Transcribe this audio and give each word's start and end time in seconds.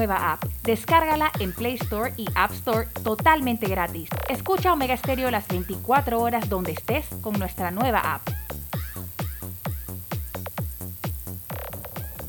nueva 0.00 0.32
app. 0.32 0.44
Descárgala 0.64 1.30
en 1.40 1.52
Play 1.52 1.74
Store 1.74 2.14
y 2.16 2.24
App 2.34 2.52
Store 2.52 2.88
totalmente 3.02 3.66
gratis. 3.66 4.08
Escucha 4.30 4.72
Omega 4.72 4.96
Stereo 4.96 5.30
las 5.30 5.46
24 5.48 6.18
horas 6.18 6.48
donde 6.48 6.72
estés 6.72 7.04
con 7.20 7.38
nuestra 7.38 7.70
nueva 7.70 8.14
app. 8.14 8.22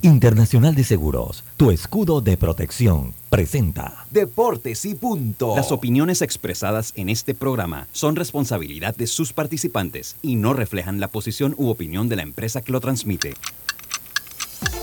Internacional 0.03 0.75
de 0.75 0.83
Seguros, 0.83 1.43
tu 1.57 1.69
escudo 1.69 2.21
de 2.21 2.35
protección, 2.35 3.13
presenta 3.29 4.05
Deportes 4.09 4.83
y 4.85 4.95
punto. 4.95 5.55
Las 5.55 5.71
opiniones 5.71 6.23
expresadas 6.23 6.91
en 6.97 7.07
este 7.07 7.35
programa 7.35 7.87
son 7.91 8.15
responsabilidad 8.15 8.95
de 8.95 9.05
sus 9.05 9.31
participantes 9.31 10.17
y 10.23 10.35
no 10.35 10.53
reflejan 10.53 10.99
la 10.99 11.07
posición 11.07 11.53
u 11.57 11.69
opinión 11.69 12.09
de 12.09 12.15
la 12.15 12.23
empresa 12.23 12.61
que 12.61 12.71
lo 12.71 12.81
transmite. 12.81 13.35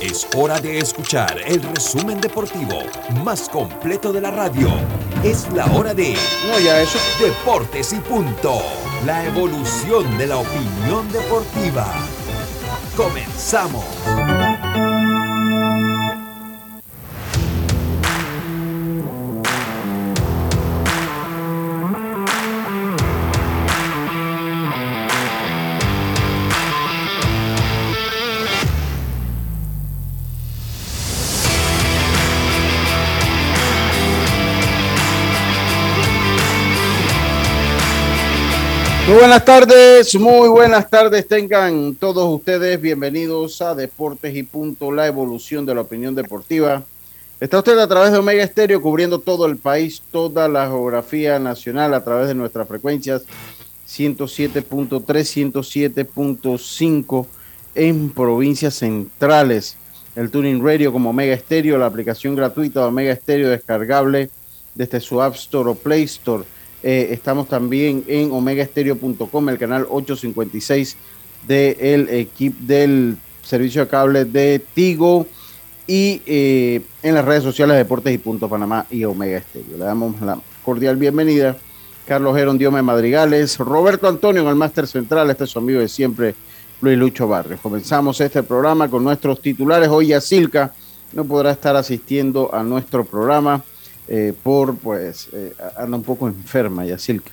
Es 0.00 0.28
hora 0.36 0.60
de 0.60 0.78
escuchar 0.78 1.40
el 1.44 1.60
resumen 1.60 2.20
deportivo 2.20 2.84
más 3.24 3.48
completo 3.48 4.12
de 4.12 4.20
la 4.20 4.30
radio. 4.30 4.68
Es 5.24 5.48
la 5.52 5.66
hora 5.72 5.92
de 5.92 6.14
No, 6.48 6.58
ya 6.60 6.80
eso. 6.80 6.98
Deportes 7.20 7.92
y 7.92 7.96
punto. 7.96 8.62
La 9.04 9.26
evolución 9.26 10.16
de 10.16 10.28
la 10.28 10.36
opinión 10.36 11.10
deportiva. 11.10 11.92
Comenzamos. 12.96 13.84
Muy 39.08 39.16
buenas 39.16 39.42
tardes, 39.42 40.14
muy 40.16 40.48
buenas 40.50 40.90
tardes. 40.90 41.26
Tengan 41.26 41.94
todos 41.94 42.28
ustedes 42.28 42.78
bienvenidos 42.78 43.62
a 43.62 43.74
Deportes 43.74 44.36
y 44.36 44.42
Punto, 44.42 44.92
la 44.92 45.06
evolución 45.06 45.64
de 45.64 45.74
la 45.74 45.80
opinión 45.80 46.14
deportiva. 46.14 46.82
Está 47.40 47.56
usted 47.56 47.78
a 47.78 47.88
través 47.88 48.12
de 48.12 48.18
Omega 48.18 48.42
Estéreo 48.42 48.82
cubriendo 48.82 49.18
todo 49.18 49.46
el 49.46 49.56
país, 49.56 50.02
toda 50.12 50.46
la 50.46 50.66
geografía 50.66 51.38
nacional 51.38 51.94
a 51.94 52.04
través 52.04 52.28
de 52.28 52.34
nuestras 52.34 52.68
frecuencias 52.68 53.22
107.3, 53.88 55.02
107.5 55.02 57.26
en 57.76 58.10
provincias 58.10 58.74
centrales. 58.74 59.78
El 60.16 60.30
Tuning 60.30 60.62
Radio 60.62 60.92
como 60.92 61.08
Omega 61.08 61.32
Estéreo, 61.32 61.78
la 61.78 61.86
aplicación 61.86 62.34
gratuita 62.34 62.80
de 62.80 62.86
Omega 62.86 63.12
Estéreo 63.12 63.48
descargable 63.48 64.28
desde 64.74 65.00
su 65.00 65.22
App 65.22 65.34
Store 65.34 65.70
o 65.70 65.74
Play 65.74 66.02
Store 66.02 66.44
eh, 66.82 67.08
estamos 67.10 67.48
también 67.48 68.04
en 68.06 68.30
omegaestereo.com, 68.32 69.48
el 69.48 69.58
canal 69.58 69.86
856 69.88 70.96
del 71.46 72.08
equipo 72.10 72.56
del 72.60 73.16
servicio 73.42 73.82
de 73.82 73.88
cable 73.88 74.24
de 74.24 74.60
Tigo 74.74 75.26
y 75.86 76.20
eh, 76.26 76.82
en 77.02 77.14
las 77.14 77.24
redes 77.24 77.42
sociales 77.42 77.76
Deportes 77.76 78.14
y 78.14 78.18
Punto 78.18 78.48
Panamá 78.48 78.86
y 78.90 79.04
Omega 79.04 79.38
Estéreo. 79.38 79.78
Le 79.78 79.84
damos 79.84 80.20
la 80.20 80.38
cordial 80.64 80.96
bienvenida. 80.96 81.56
Carlos 82.06 82.36
Geron 82.36 82.56
Diome 82.56 82.80
Madrigales, 82.80 83.58
Roberto 83.58 84.08
Antonio 84.08 84.40
en 84.42 84.48
el 84.48 84.54
Máster 84.54 84.86
Central, 84.86 85.28
este 85.30 85.44
es 85.44 85.50
su 85.50 85.58
amigo 85.58 85.80
de 85.80 85.88
siempre, 85.88 86.34
Luis 86.80 86.96
Lucho 86.96 87.28
Barrios. 87.28 87.60
Comenzamos 87.60 88.18
este 88.22 88.42
programa 88.42 88.88
con 88.88 89.04
nuestros 89.04 89.42
titulares. 89.42 89.88
Hoy 89.90 90.18
Silca 90.20 90.72
no 91.12 91.24
podrá 91.24 91.50
estar 91.50 91.76
asistiendo 91.76 92.54
a 92.54 92.62
nuestro 92.62 93.04
programa 93.04 93.62
eh, 94.08 94.32
por, 94.42 94.76
pues, 94.76 95.28
eh, 95.32 95.54
anda 95.76 95.96
un 95.96 96.02
poco 96.02 96.26
enferma, 96.26 96.84
Yacilca. 96.84 97.30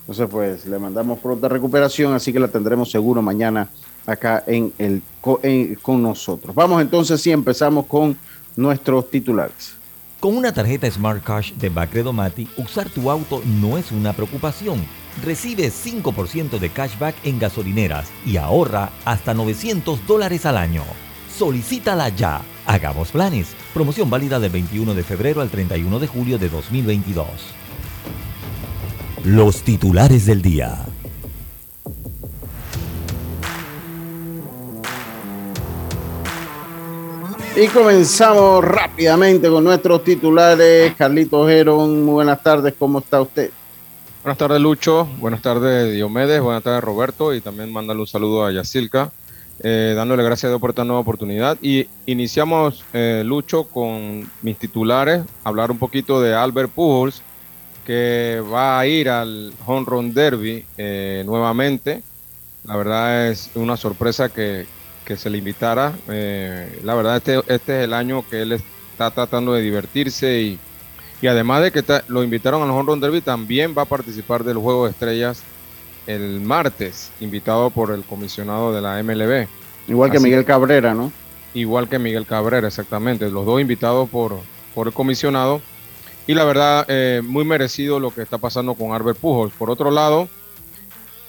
Entonces, 0.00 0.28
pues, 0.30 0.66
le 0.66 0.78
mandamos 0.78 1.18
pronta 1.18 1.48
recuperación, 1.48 2.14
así 2.14 2.32
que 2.32 2.40
la 2.40 2.48
tendremos 2.48 2.90
seguro 2.90 3.22
mañana 3.22 3.68
acá 4.06 4.42
en 4.46 4.72
el, 4.78 5.02
con 5.20 6.02
nosotros. 6.02 6.54
Vamos 6.54 6.82
entonces, 6.82 7.24
y 7.26 7.30
empezamos 7.30 7.86
con 7.86 8.16
nuestros 8.56 9.10
titulares. 9.10 9.74
Con 10.22 10.36
una 10.36 10.52
tarjeta 10.52 10.88
Smart 10.88 11.22
Cash 11.24 11.52
de 11.54 11.68
Bacredo 11.68 12.12
Mati, 12.12 12.48
usar 12.56 12.88
tu 12.88 13.10
auto 13.10 13.42
no 13.60 13.76
es 13.76 13.90
una 13.90 14.12
preocupación. 14.12 14.80
Recibe 15.24 15.70
5% 15.70 16.58
de 16.58 16.70
cashback 16.70 17.16
en 17.24 17.40
gasolineras 17.40 18.08
y 18.24 18.36
ahorra 18.36 18.90
hasta 19.04 19.34
900 19.34 20.06
dólares 20.06 20.46
al 20.46 20.58
año. 20.58 20.84
Solicítala 21.36 22.10
ya. 22.10 22.42
Hagamos 22.66 23.10
planes. 23.10 23.54
Promoción 23.72 24.10
válida 24.10 24.38
del 24.38 24.52
21 24.52 24.94
de 24.94 25.02
febrero 25.02 25.40
al 25.40 25.48
31 25.48 25.98
de 25.98 26.06
julio 26.06 26.38
de 26.38 26.48
2022. 26.48 27.26
Los 29.24 29.62
titulares 29.62 30.26
del 30.26 30.42
día. 30.42 30.78
Y 37.54 37.66
comenzamos 37.68 38.64
rápidamente 38.64 39.48
con 39.48 39.64
nuestros 39.64 40.02
titulares. 40.04 40.94
Carlito 40.96 41.46
Geron, 41.46 42.04
muy 42.04 42.14
buenas 42.14 42.42
tardes, 42.42 42.74
¿cómo 42.78 42.98
está 42.98 43.20
usted? 43.20 43.50
Buenas 44.22 44.38
tardes, 44.38 44.60
Lucho. 44.60 45.06
Buenas 45.18 45.42
tardes, 45.42 45.92
Diomedes. 45.92 46.40
Buenas 46.40 46.62
tardes, 46.62 46.82
Roberto. 46.82 47.34
Y 47.34 47.40
también 47.40 47.72
mandarle 47.72 48.02
un 48.02 48.06
saludo 48.06 48.46
a 48.46 48.52
Yacilca. 48.52 49.10
Eh, 49.64 49.92
dándole 49.94 50.24
gracias 50.24 50.44
a 50.44 50.48
Dios 50.48 50.60
por 50.60 50.70
esta 50.70 50.84
nueva 50.84 51.00
oportunidad. 51.00 51.56
Y 51.62 51.86
iniciamos, 52.06 52.84
eh, 52.92 53.22
Lucho, 53.24 53.64
con 53.64 54.28
mis 54.42 54.58
titulares, 54.58 55.22
hablar 55.44 55.70
un 55.70 55.78
poquito 55.78 56.20
de 56.20 56.34
Albert 56.34 56.70
Pujols, 56.70 57.22
que 57.86 58.42
va 58.52 58.78
a 58.78 58.86
ir 58.86 59.08
al 59.08 59.52
Home 59.66 59.86
Run 59.86 60.14
Derby 60.14 60.64
eh, 60.76 61.22
nuevamente. 61.24 62.02
La 62.64 62.76
verdad 62.76 63.28
es 63.28 63.50
una 63.54 63.76
sorpresa 63.76 64.28
que, 64.28 64.66
se 65.14 65.28
le 65.28 65.36
invitara. 65.36 65.92
la 66.06 66.94
verdad, 66.94 67.18
este, 67.18 67.36
este 67.48 67.80
es 67.80 67.84
el 67.84 67.92
año 67.92 68.24
que 68.30 68.40
él 68.40 68.52
está 68.52 69.10
tratando 69.10 69.52
de 69.52 69.60
divertirse 69.60 70.40
y, 70.40 70.58
y 71.20 71.26
además 71.26 71.62
de 71.62 71.70
que 71.70 71.84
lo 72.08 72.24
invitaron 72.24 72.62
al 72.62 72.70
Home 72.70 72.84
Run 72.86 73.00
Derby, 73.00 73.20
también 73.20 73.74
va 73.76 73.82
a 73.82 73.84
participar 73.84 74.42
del 74.42 74.56
Juego 74.56 74.86
de 74.86 74.92
Estrellas 74.92 75.42
el 76.06 76.40
martes, 76.40 77.10
invitado 77.20 77.70
por 77.70 77.92
el 77.92 78.02
comisionado 78.04 78.74
de 78.74 78.80
la 78.80 79.02
MLB. 79.02 79.46
Igual 79.88 80.10
que 80.10 80.20
Miguel 80.20 80.44
Cabrera, 80.44 80.94
¿no? 80.94 81.12
Igual 81.54 81.88
que 81.88 81.98
Miguel 81.98 82.26
Cabrera, 82.26 82.68
exactamente. 82.68 83.28
Los 83.30 83.44
dos 83.46 83.60
invitados 83.60 84.08
por, 84.08 84.38
por 84.74 84.86
el 84.86 84.92
comisionado. 84.92 85.60
Y 86.26 86.34
la 86.34 86.44
verdad, 86.44 86.86
eh, 86.88 87.20
muy 87.24 87.44
merecido 87.44 87.98
lo 87.98 88.12
que 88.12 88.22
está 88.22 88.38
pasando 88.38 88.74
con 88.74 88.92
Albert 88.92 89.18
Pujols. 89.18 89.52
Por 89.52 89.70
otro 89.70 89.90
lado, 89.90 90.28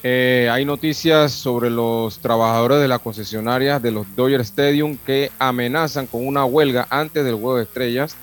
eh, 0.02 0.48
hay 0.52 0.64
noticias 0.64 1.32
sobre 1.32 1.70
los 1.70 2.18
trabajadores 2.20 2.80
de 2.80 2.88
la 2.88 2.98
concesionaria 2.98 3.80
de 3.80 3.90
los 3.90 4.06
Dodger 4.14 4.40
Stadium 4.42 4.96
que 5.04 5.30
amenazan 5.38 6.06
con 6.06 6.26
una 6.26 6.44
huelga 6.44 6.86
antes 6.90 7.24
del 7.24 7.34
Juego 7.34 7.56
de 7.56 7.64
Estrellas. 7.64 8.16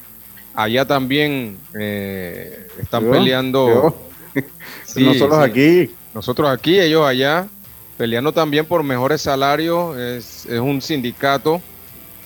Allá 0.53 0.85
también 0.85 1.57
eh, 1.79 2.68
están 2.79 3.09
peleando. 3.09 3.95
Sí, 4.85 5.03
Nosotros 5.03 5.39
aquí. 5.39 5.89
Nosotros 6.13 6.49
aquí, 6.49 6.79
ellos 6.79 7.05
allá, 7.05 7.47
peleando 7.97 8.31
también 8.31 8.66
por 8.66 8.83
mejores 8.83 9.22
salarios. 9.22 9.97
Es, 9.97 10.47
un 10.59 10.81
sindicato 10.81 11.61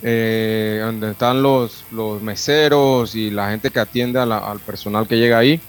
eh, 0.02 0.82
donde 0.84 1.12
están 1.12 1.42
los, 1.42 1.86
los 1.92 2.22
meseros 2.22 3.16
y 3.16 3.30
la 3.30 3.50
gente 3.50 3.70
que 3.70 3.80
atiende 3.80 4.20
al 4.20 4.60
personal 4.60 5.08
que 5.08 5.18
llega 5.18 5.38
ahí. 5.38 5.60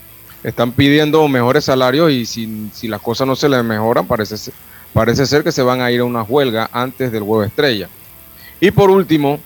Están 0.44 0.72
pidiendo 0.72 1.26
mejores 1.28 1.64
salarios 1.64 2.10
y 2.10 2.24
si, 2.24 2.70
si 2.72 2.88
las 2.88 3.00
cosas 3.00 3.26
no 3.26 3.34
se 3.34 3.48
les 3.48 3.64
mejoran, 3.64 4.06
parece, 4.06 4.52
parece 4.92 5.26
ser 5.26 5.42
que 5.42 5.52
se 5.52 5.62
van 5.62 5.80
a 5.80 5.90
ir 5.90 6.00
a 6.00 6.04
una 6.04 6.22
huelga 6.22 6.70
antes 6.72 7.10
del 7.10 7.22
huevo 7.22 7.42
estrella. 7.42 7.88
Y 8.60 8.70
por 8.70 8.90
último, 8.90 9.40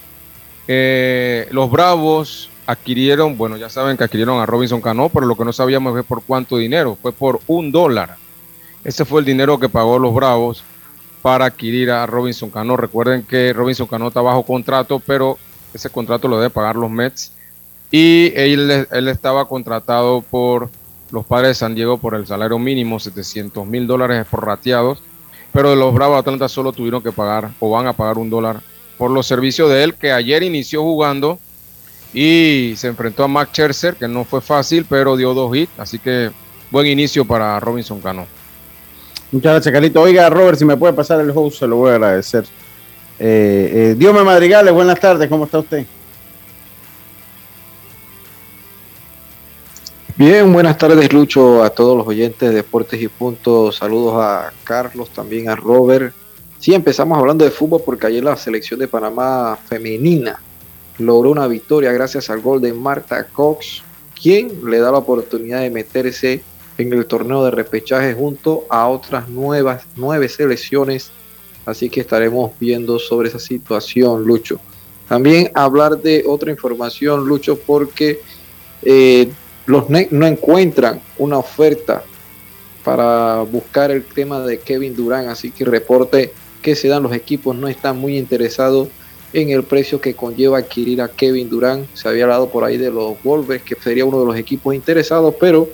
eh, 0.69 1.49
los 1.51 1.71
Bravos 1.71 2.51
adquirieron, 2.67 3.37
bueno, 3.37 3.57
ya 3.57 3.69
saben 3.69 3.97
que 3.97 4.05
adquirieron 4.05 4.41
a 4.41 4.47
Robinson 4.47 4.81
Cano, 4.81 5.09
pero 5.09 5.27
lo 5.27 5.37
que 5.37 5.45
no 5.45 5.53
sabíamos 5.53 5.99
es 5.99 6.05
por 6.05 6.23
cuánto 6.23 6.57
dinero, 6.57 6.97
fue 7.01 7.13
por 7.13 7.41
un 7.49 7.73
dólar. 7.73 8.17
Ese 8.85 9.05
fue 9.05 9.21
el 9.21 9.27
dinero 9.27 9.59
que 9.59 9.69
pagó 9.69 9.99
los 9.99 10.15
Bravos 10.15 10.65
para 11.23 11.47
adquirir 11.47 11.91
a 11.91 12.07
Robinson 12.07 12.51
Cano. 12.51 12.77
Recuerden 12.77 13.23
que 13.23 13.53
Robinson 13.53 13.87
Cano 13.87 14.09
está 14.09 14.23
bajo 14.23 14.43
contrato, 14.43 15.01
pero 15.05 15.39
ese 15.75 15.91
contrato 15.91 16.29
lo 16.29 16.39
debe 16.39 16.51
pagar 16.51 16.77
los 16.77 16.91
Mets. 16.91 17.33
Y 17.91 18.33
él, 18.37 18.87
estaba 19.09 19.49
contratado 19.49 20.23
por 20.23 20.71
los 21.11 21.27
padres 21.27 21.51
de 21.51 21.55
San 21.55 21.75
Diego 21.75 21.99
por 21.99 22.15
el 22.15 22.27
salario 22.27 22.59
mínimo, 22.59 23.01
700 23.01 23.67
mil 23.67 23.87
dólares 23.87 24.27
por 24.31 24.47
rateados. 24.47 25.03
Pero 25.53 25.75
los 25.75 25.93
Bravos 25.93 26.17
de 26.17 26.21
Atlanta 26.21 26.49
solo 26.49 26.73
tuvieron 26.73 27.03
que 27.03 27.13
pagar 27.13 27.51
o 27.59 27.71
van 27.71 27.87
a 27.87 27.93
pagar 27.93 28.17
un 28.19 28.31
dólar 28.31 28.61
por 28.97 29.11
los 29.11 29.27
servicios 29.27 29.69
de 29.71 29.83
él, 29.83 29.95
que 29.95 30.13
ayer 30.13 30.43
inició 30.43 30.83
jugando 30.83 31.39
y 32.15 32.75
se 32.77 32.89
enfrentó 32.89 33.25
a 33.25 33.29
Max 33.29 33.51
Scherzer, 33.53 33.97
que 33.97 34.07
no 34.07 34.25
fue 34.25 34.41
fácil, 34.41 34.87
pero 34.89 35.17
dio 35.17 35.35
dos 35.35 35.55
hits. 35.57 35.73
Así 35.79 35.99
que 35.99 36.31
buen 36.71 36.87
inicio 36.87 37.25
para 37.25 37.59
Robinson 37.59 38.01
Cano. 38.01 38.27
Muchas 39.33 39.53
gracias, 39.53 39.73
Carlito. 39.73 40.01
Oiga, 40.01 40.29
Robert, 40.29 40.59
si 40.59 40.65
me 40.65 40.77
puede 40.77 40.93
pasar 40.93 41.21
el 41.21 41.31
host, 41.35 41.61
se 41.61 41.67
lo 41.67 41.77
voy 41.77 41.91
a 41.91 41.95
agradecer. 41.95 42.45
Eh, 43.19 43.71
eh, 43.73 43.95
Dios 43.97 44.15
me 44.15 44.25
madrigales, 44.25 44.73
buenas 44.73 44.99
tardes, 44.99 45.29
¿cómo 45.29 45.45
está 45.45 45.59
usted? 45.59 45.87
Bien, 50.17 50.53
buenas 50.53 50.77
tardes 50.77 51.13
Lucho, 51.13 51.63
a 51.63 51.71
todos 51.71 51.97
los 51.97 52.07
oyentes 52.07 52.49
de 52.49 52.57
Deportes 52.57 53.01
y 53.01 53.09
Puntos. 53.09 53.77
Saludos 53.77 54.17
a 54.17 54.53
Carlos, 54.65 55.09
también 55.11 55.49
a 55.49 55.57
Robert. 55.57 56.13
Sí, 56.59 56.75
empezamos 56.75 57.17
hablando 57.17 57.45
de 57.45 57.51
fútbol 57.51 57.83
porque 57.87 58.07
ayer 58.07 58.23
la 58.23 58.37
selección 58.37 58.81
de 58.81 58.89
Panamá 58.89 59.59
femenina 59.67 60.39
logró 60.99 61.31
una 61.31 61.47
victoria 61.47 61.93
gracias 61.93 62.29
al 62.29 62.41
gol 62.41 62.61
de 62.61 62.75
Marta 62.75 63.25
Cox, 63.25 63.83
quien 64.21 64.69
le 64.69 64.79
da 64.79 64.93
la 64.93 64.99
oportunidad 64.99 65.61
de 65.61 65.71
meterse 65.71 66.43
en 66.81 66.93
el 66.93 67.07
torneo 67.07 67.45
de 67.45 67.51
repechaje 67.51 68.15
junto 68.15 68.65
a 68.69 68.89
otras 68.89 69.29
nuevas 69.29 69.85
nueve 69.97 70.29
selecciones. 70.29 71.11
Así 71.67 71.91
que 71.91 72.01
estaremos 72.01 72.53
viendo 72.59 72.99
sobre 72.99 73.29
esa 73.29 73.39
situación, 73.39 74.25
Lucho. 74.25 74.59
También 75.09 75.51
hablar 75.55 76.01
de 76.01 76.25
otra 76.27 76.51
información, 76.51 77.27
Lucho, 77.27 77.59
porque 77.59 78.21
eh, 78.83 79.31
los 79.67 79.91
Nets 79.91 80.13
no 80.13 80.27
encuentran 80.27 81.01
una 81.19 81.39
oferta 81.39 82.03
para 82.85 83.43
buscar 83.43 83.91
el 83.91 84.05
tema 84.05 84.41
de 84.41 84.59
Kevin 84.59 84.97
Durant, 84.97 85.29
así 85.29 85.51
que 85.51 85.65
reporte 85.65 86.33
que 86.63 86.75
se 86.75 86.89
dan 86.89 87.03
los 87.03 87.13
equipos 87.13 87.57
no 87.57 87.69
están 87.69 87.99
muy 87.99 88.17
interesados 88.17 88.89
en 89.33 89.51
el 89.51 89.63
precio 89.65 90.01
que 90.01 90.15
conlleva 90.15 90.59
adquirir 90.59 91.03
a 91.03 91.09
Kevin 91.09 91.49
Durant. 91.49 91.87
Se 91.95 92.09
había 92.09 92.25
hablado 92.25 92.49
por 92.49 92.65
ahí 92.65 92.77
de 92.77 92.91
los 92.91 93.23
Wolves, 93.23 93.63
que 93.63 93.77
sería 93.77 94.05
uno 94.05 94.21
de 94.21 94.27
los 94.27 94.37
equipos 94.37 94.75
interesados, 94.75 95.35
pero 95.39 95.69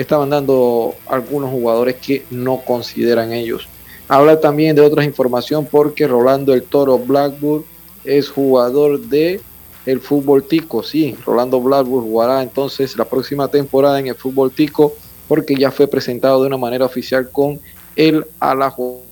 estaban 0.00 0.30
dando 0.30 0.94
algunos 1.06 1.50
jugadores 1.50 1.96
que 1.96 2.24
no 2.30 2.62
consideran 2.64 3.32
ellos. 3.32 3.68
Habla 4.08 4.40
también 4.40 4.74
de 4.74 4.80
otras 4.80 5.04
información 5.04 5.66
porque 5.70 6.06
Rolando 6.06 6.54
el 6.54 6.62
Toro 6.62 6.98
Blackburn 6.98 7.64
es 8.04 8.30
jugador 8.30 8.98
de 8.98 9.40
el 9.84 10.00
fútbol 10.00 10.44
tico. 10.44 10.82
Sí, 10.82 11.14
Rolando 11.26 11.60
Blackburn 11.60 12.02
jugará 12.02 12.42
entonces 12.42 12.96
la 12.96 13.04
próxima 13.04 13.48
temporada 13.48 14.00
en 14.00 14.06
el 14.06 14.14
fútbol 14.14 14.50
tico 14.50 14.94
porque 15.28 15.54
ya 15.54 15.70
fue 15.70 15.86
presentado 15.86 16.40
de 16.40 16.46
una 16.46 16.56
manera 16.56 16.86
oficial 16.86 17.28
con 17.30 17.60
el 17.94 18.24
Alajo. 18.40 19.02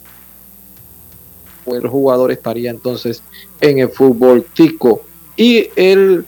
El 1.67 1.87
jugador 1.87 2.33
estaría 2.33 2.71
entonces 2.71 3.23
en 3.61 3.81
el 3.81 3.91
fútbol 3.91 4.47
tico. 4.55 5.03
Y 5.37 5.69
el 5.77 6.25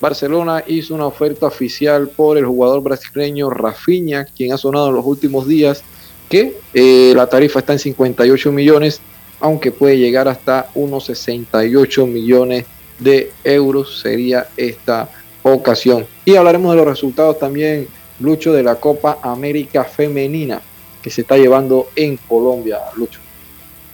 Barcelona 0.00 0.62
hizo 0.66 0.94
una 0.94 1.06
oferta 1.06 1.46
oficial 1.46 2.08
por 2.08 2.38
el 2.38 2.46
jugador 2.46 2.82
brasileño 2.82 3.50
Rafinha, 3.50 4.24
quien 4.24 4.52
ha 4.52 4.58
sonado 4.58 4.88
en 4.88 4.96
los 4.96 5.06
últimos 5.06 5.46
días, 5.46 5.82
que 6.28 6.58
eh, 6.74 7.12
la 7.14 7.26
tarifa 7.26 7.60
está 7.60 7.72
en 7.72 7.78
58 7.78 8.52
millones, 8.52 9.00
aunque 9.40 9.70
puede 9.70 9.98
llegar 9.98 10.28
hasta 10.28 10.70
unos 10.74 11.06
68 11.06 12.06
millones 12.06 12.66
de 12.98 13.30
euros 13.44 14.00
sería 14.00 14.48
esta 14.56 15.08
ocasión. 15.42 16.06
Y 16.24 16.36
hablaremos 16.36 16.72
de 16.72 16.76
los 16.78 16.86
resultados 16.86 17.38
también, 17.38 17.88
Lucho, 18.20 18.52
de 18.52 18.62
la 18.62 18.76
Copa 18.76 19.18
América 19.22 19.84
Femenina 19.84 20.60
que 21.06 21.10
se 21.10 21.20
está 21.20 21.36
llevando 21.36 21.90
en 21.94 22.16
Colombia, 22.16 22.80
Lucho. 22.96 23.20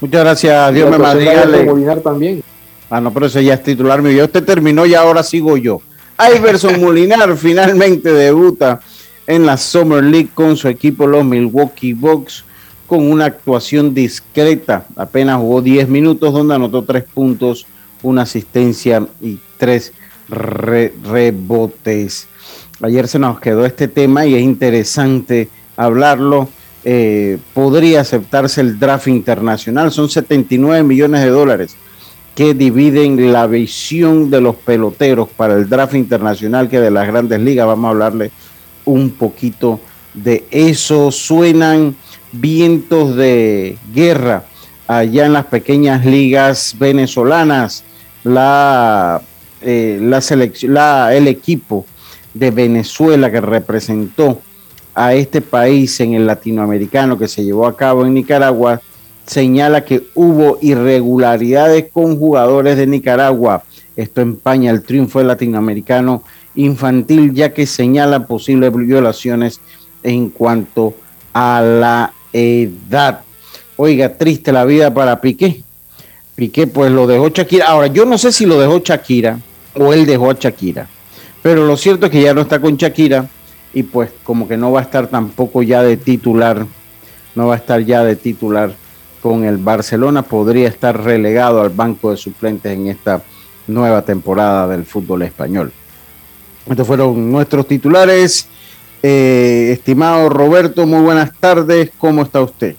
Muchas 0.00 0.22
gracias, 0.22 0.72
Dios 0.72 0.90
me 0.90 0.96
bendiga. 0.96 2.00
también. 2.00 2.42
Ah, 2.88 3.02
no, 3.02 3.12
pero 3.12 3.26
ese 3.26 3.44
ya 3.44 3.52
es 3.52 3.62
titular 3.62 4.00
mío. 4.00 4.16
Ya 4.16 4.24
usted 4.24 4.42
terminó 4.42 4.86
y 4.86 4.94
ahora 4.94 5.22
sigo 5.22 5.58
yo. 5.58 5.82
Iverson 6.30 6.80
Molinar 6.80 7.36
finalmente 7.36 8.12
debuta 8.12 8.80
en 9.26 9.46
la 9.46 9.56
Summer 9.56 10.02
League 10.02 10.30
con 10.34 10.56
su 10.56 10.68
equipo 10.68 11.06
los 11.06 11.24
Milwaukee 11.24 11.92
Bucks 11.92 12.44
con 12.86 13.10
una 13.10 13.26
actuación 13.26 13.94
discreta. 13.94 14.86
Apenas 14.96 15.38
jugó 15.38 15.62
10 15.62 15.88
minutos 15.88 16.32
donde 16.32 16.54
anotó 16.54 16.82
3 16.84 17.04
puntos 17.04 17.66
una 18.02 18.22
asistencia 18.22 19.06
y 19.20 19.38
tres 19.56 19.92
rebotes. 20.28 22.26
Ayer 22.80 23.06
se 23.06 23.18
nos 23.18 23.38
quedó 23.40 23.64
este 23.64 23.88
tema 23.88 24.26
y 24.26 24.34
es 24.34 24.42
interesante 24.42 25.48
hablarlo. 25.76 26.48
Eh, 26.84 27.38
podría 27.54 28.00
aceptarse 28.00 28.60
el 28.60 28.78
draft 28.78 29.06
internacional. 29.06 29.92
Son 29.92 30.08
79 30.08 30.82
millones 30.82 31.22
de 31.22 31.30
dólares 31.30 31.76
que 32.34 32.54
dividen 32.54 33.32
la 33.32 33.46
visión 33.46 34.30
de 34.30 34.40
los 34.40 34.56
peloteros 34.56 35.28
para 35.28 35.54
el 35.54 35.68
draft 35.68 35.94
internacional 35.94 36.68
que 36.68 36.80
de 36.80 36.90
las 36.90 37.06
grandes 37.06 37.40
ligas. 37.40 37.66
Vamos 37.66 37.86
a 37.86 37.90
hablarle 37.90 38.30
un 38.84 39.10
poquito 39.10 39.80
de 40.14 40.44
eso. 40.50 41.10
Suenan 41.10 41.94
vientos 42.32 43.16
de 43.16 43.76
guerra 43.94 44.44
allá 44.86 45.26
en 45.26 45.34
las 45.34 45.46
pequeñas 45.46 46.04
ligas 46.04 46.74
venezolanas 46.78 47.84
la, 48.24 49.20
eh, 49.60 49.98
la 50.00 50.20
selección, 50.20 50.74
la, 50.74 51.14
el 51.14 51.28
equipo 51.28 51.86
de 52.34 52.50
Venezuela 52.50 53.30
que 53.30 53.40
representó 53.40 54.40
a 54.94 55.14
este 55.14 55.40
país 55.40 55.98
en 56.00 56.14
el 56.14 56.26
latinoamericano 56.26 57.18
que 57.18 57.28
se 57.28 57.44
llevó 57.44 57.66
a 57.66 57.76
cabo 57.76 58.04
en 58.04 58.14
Nicaragua, 58.14 58.80
señala 59.26 59.84
que 59.84 60.04
hubo 60.14 60.58
irregularidades 60.60 61.86
con 61.92 62.18
jugadores 62.18 62.76
de 62.76 62.86
Nicaragua. 62.86 63.64
Esto 63.96 64.20
empaña 64.20 64.70
el 64.70 64.82
triunfo 64.82 65.18
del 65.18 65.28
latinoamericano 65.28 66.22
infantil, 66.54 67.32
ya 67.34 67.52
que 67.52 67.66
señala 67.66 68.26
posibles 68.26 68.72
violaciones 68.74 69.60
en 70.02 70.30
cuanto 70.30 70.94
a 71.32 71.60
la 71.60 72.12
edad. 72.32 73.20
Oiga, 73.76 74.16
triste 74.16 74.52
la 74.52 74.64
vida 74.64 74.92
para 74.92 75.20
Piqué. 75.20 75.62
Piqué 76.34 76.66
pues 76.66 76.90
lo 76.90 77.06
dejó 77.06 77.28
Shakira. 77.28 77.66
Ahora, 77.66 77.86
yo 77.88 78.04
no 78.04 78.18
sé 78.18 78.32
si 78.32 78.46
lo 78.46 78.58
dejó 78.58 78.78
Shakira 78.78 79.38
o 79.74 79.92
él 79.92 80.06
dejó 80.06 80.30
a 80.30 80.34
Shakira, 80.34 80.86
pero 81.42 81.66
lo 81.66 81.76
cierto 81.76 82.06
es 82.06 82.12
que 82.12 82.22
ya 82.22 82.34
no 82.34 82.42
está 82.42 82.60
con 82.60 82.76
Shakira 82.76 83.26
y 83.74 83.82
pues 83.82 84.10
como 84.22 84.48
que 84.48 84.56
no 84.56 84.72
va 84.72 84.80
a 84.80 84.82
estar 84.82 85.06
tampoco 85.06 85.62
ya 85.62 85.82
de 85.82 85.96
titular, 85.96 86.66
no 87.34 87.46
va 87.46 87.54
a 87.54 87.58
estar 87.58 87.80
ya 87.84 88.04
de 88.04 88.16
titular 88.16 88.74
con 89.22 89.44
el 89.44 89.56
Barcelona, 89.58 90.22
podría 90.22 90.68
estar 90.68 91.02
relegado 91.02 91.62
al 91.62 91.70
banco 91.70 92.10
de 92.10 92.16
suplentes 92.16 92.72
en 92.72 92.88
esta 92.88 93.22
nueva 93.66 94.02
temporada 94.02 94.66
del 94.68 94.84
fútbol 94.84 95.22
español. 95.22 95.72
Estos 96.68 96.86
fueron 96.86 97.30
nuestros 97.30 97.66
titulares. 97.66 98.48
Eh, 99.02 99.70
estimado 99.72 100.28
Roberto, 100.28 100.86
muy 100.86 101.00
buenas 101.00 101.32
tardes, 101.38 101.90
¿cómo 101.98 102.22
está 102.22 102.40
usted? 102.40 102.76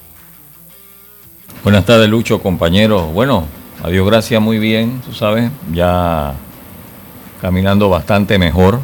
Buenas 1.64 1.86
tardes, 1.86 2.10
Lucho, 2.10 2.42
compañeros. 2.42 3.12
Bueno, 3.14 3.46
adiós, 3.82 4.06
gracias, 4.06 4.42
muy 4.42 4.58
bien, 4.58 5.02
tú 5.06 5.14
sabes, 5.14 5.50
ya 5.74 6.34
caminando 7.42 7.90
bastante 7.90 8.38
mejor. 8.38 8.80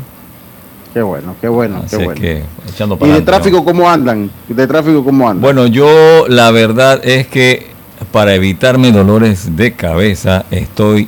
Qué 1.00 1.04
bueno, 1.04 1.34
qué 1.40 1.48
bueno, 1.48 1.86
qué 1.90 1.96
bueno. 1.96 2.20
Que, 2.20 2.44
echando 2.68 3.00
para 3.00 3.10
¿Y 3.10 3.16
de 3.16 3.22
tráfico 3.22 3.64
cómo 3.64 3.90
andan? 3.90 4.30
¿De 4.50 4.68
tráfico 4.68 5.02
cómo 5.02 5.30
andan? 5.30 5.42
Bueno, 5.42 5.66
yo 5.66 6.26
la 6.28 6.52
verdad 6.52 7.00
es 7.06 7.26
que 7.28 7.68
para 8.12 8.36
evitarme 8.36 8.92
dolores 8.92 9.56
de 9.56 9.72
cabeza 9.72 10.44
estoy 10.52 11.08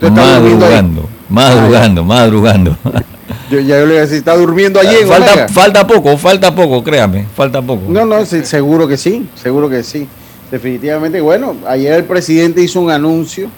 madrugando, 0.00 1.08
madrugando, 1.28 2.04
madrugando. 2.04 2.76
Yo 3.50 3.58
ya 3.58 3.80
yo 3.80 3.86
le 3.86 3.94
decía, 4.00 4.16
está 4.16 4.36
durmiendo 4.36 4.78
allí 4.78 4.94
en 5.02 5.08
falta, 5.08 5.48
falta 5.48 5.86
poco, 5.86 6.16
falta 6.16 6.54
poco, 6.54 6.82
créame, 6.84 7.26
falta 7.34 7.60
poco. 7.60 7.82
No, 7.88 8.04
no, 8.04 8.24
seguro 8.24 8.86
que 8.86 8.96
sí, 8.96 9.28
seguro 9.34 9.68
que 9.68 9.82
sí. 9.82 10.06
Definitivamente, 10.50 11.20
bueno, 11.20 11.56
ayer 11.66 11.94
el 11.94 12.04
presidente 12.04 12.62
hizo 12.62 12.80
un 12.80 12.90
anuncio, 12.90 13.50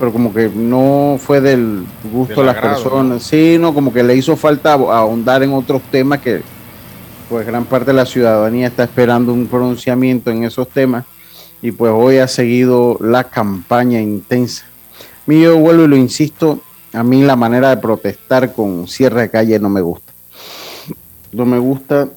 pero 0.00 0.14
como 0.14 0.32
que 0.32 0.48
no 0.48 1.18
fue 1.20 1.42
del 1.42 1.84
gusto 2.10 2.40
de, 2.40 2.46
las 2.46 2.56
personas. 2.56 3.22
Sí, 3.22 3.58
no, 3.60 3.74
como 3.74 3.92
que 3.92 4.02
le 4.02 4.16
hizo 4.16 4.34
falta 4.34 4.72
ahondar 4.72 5.42
en 5.42 5.52
otros 5.52 5.82
temas 5.90 6.20
que 6.20 6.40
pues 7.28 7.46
gran 7.46 7.66
parte 7.66 7.88
de 7.88 7.92
la 7.92 8.06
ciudadanía 8.06 8.68
está 8.68 8.84
esperando 8.84 9.34
un 9.34 9.46
pronunciamiento 9.46 10.30
en 10.30 10.44
esos 10.44 10.68
temas 10.70 11.04
y 11.60 11.70
pues 11.72 11.92
hoy 11.94 12.16
ha 12.16 12.26
seguido 12.28 12.96
la 12.98 13.24
campaña 13.24 14.00
intensa. 14.00 14.64
Mío, 15.26 15.58
vuelvo 15.58 15.84
y 15.84 15.88
lo 15.88 15.96
insisto, 15.96 16.60
a 16.94 17.02
mí 17.02 17.22
la 17.22 17.36
manera 17.36 17.68
de 17.68 17.76
protestar 17.76 18.54
con 18.54 18.88
cierre 18.88 19.20
de 19.20 19.30
calle 19.30 19.58
no 19.58 19.68
me 19.68 19.82
gusta. 19.82 20.14
No 21.30 21.44
me 21.44 21.58
gusta 21.58 22.08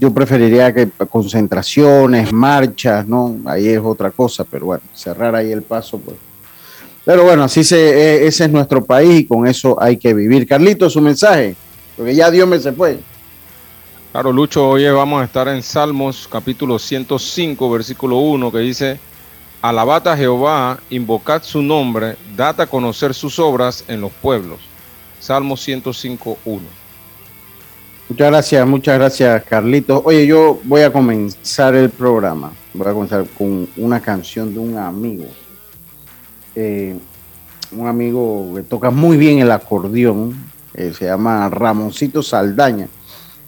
yo 0.00 0.14
preferiría 0.14 0.72
que 0.72 0.88
concentraciones, 1.10 2.32
marchas, 2.32 3.08
¿no? 3.08 3.36
Ahí 3.46 3.66
es 3.66 3.80
otra 3.80 4.12
cosa, 4.12 4.44
pero 4.44 4.66
bueno, 4.66 4.84
cerrar 4.94 5.34
ahí 5.34 5.50
el 5.50 5.62
paso, 5.62 5.98
pues. 5.98 6.27
Pero 7.08 7.24
bueno, 7.24 7.42
así 7.42 7.64
se, 7.64 7.78
e, 7.78 8.26
ese 8.26 8.44
es 8.44 8.50
nuestro 8.50 8.84
país 8.84 9.20
y 9.20 9.24
con 9.24 9.46
eso 9.46 9.82
hay 9.82 9.96
que 9.96 10.12
vivir. 10.12 10.46
Carlito, 10.46 10.90
su 10.90 11.00
mensaje, 11.00 11.56
porque 11.96 12.14
ya 12.14 12.30
Dios 12.30 12.46
me 12.46 12.58
se 12.58 12.70
fue. 12.70 12.98
Claro, 14.12 14.30
Lucho, 14.30 14.68
hoy 14.68 14.86
vamos 14.90 15.22
a 15.22 15.24
estar 15.24 15.48
en 15.48 15.62
Salmos 15.62 16.28
capítulo 16.30 16.78
105, 16.78 17.70
versículo 17.70 18.18
1, 18.18 18.52
que 18.52 18.58
dice, 18.58 19.00
Alabad 19.62 20.06
a 20.06 20.18
Jehová, 20.18 20.80
invocad 20.90 21.42
su 21.42 21.62
nombre, 21.62 22.16
dad 22.36 22.60
a 22.60 22.66
conocer 22.66 23.14
sus 23.14 23.38
obras 23.38 23.86
en 23.88 24.02
los 24.02 24.12
pueblos. 24.12 24.58
Salmos 25.18 25.62
105, 25.62 26.36
1. 26.44 26.60
Muchas 28.10 28.30
gracias, 28.30 28.66
muchas 28.66 28.98
gracias, 28.98 29.44
Carlitos. 29.44 30.02
Oye, 30.04 30.26
yo 30.26 30.60
voy 30.62 30.82
a 30.82 30.92
comenzar 30.92 31.74
el 31.74 31.88
programa. 31.88 32.52
Voy 32.74 32.86
a 32.86 32.92
comenzar 32.92 33.24
con 33.38 33.66
una 33.78 33.98
canción 33.98 34.52
de 34.52 34.60
un 34.60 34.76
amigo. 34.76 35.24
Eh, 36.54 36.96
un 37.72 37.86
amigo 37.86 38.52
que 38.54 38.62
toca 38.62 38.90
muy 38.90 39.16
bien 39.16 39.38
el 39.40 39.50
acordeón. 39.50 40.34
eh, 40.74 40.92
se 40.96 41.06
llama 41.06 41.48
Ramoncito 41.48 42.22
Saldaña. 42.22 42.88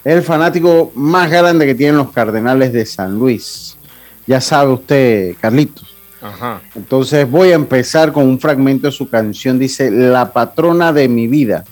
Es 0.04 0.14
el 0.14 0.23
fanático 0.23 0.90
más 0.95 1.30
grande 1.30 1.66
que 1.66 1.75
tienen 1.75 1.97
los 1.99 2.11
Cardenales 2.11 2.73
de 2.73 2.85
San 2.87 3.19
Luis. 3.19 3.76
Ya 4.26 4.40
sabe 4.40 4.73
usted, 4.73 5.35
Carlitos. 5.40 5.95
Ajá. 6.23 6.61
Entonces 6.75 7.30
voy 7.30 7.50
a 7.50 7.54
empezar 7.54 8.12
con 8.12 8.26
un 8.26 8.38
fragmento 8.38 8.87
de 8.87 8.92
su 8.92 9.09
canción. 9.09 9.59
Dice, 9.59 9.90
La 9.90 10.33
patrona 10.33 10.92
de 10.92 11.09
mi 11.09 11.26
vida, 11.26 11.64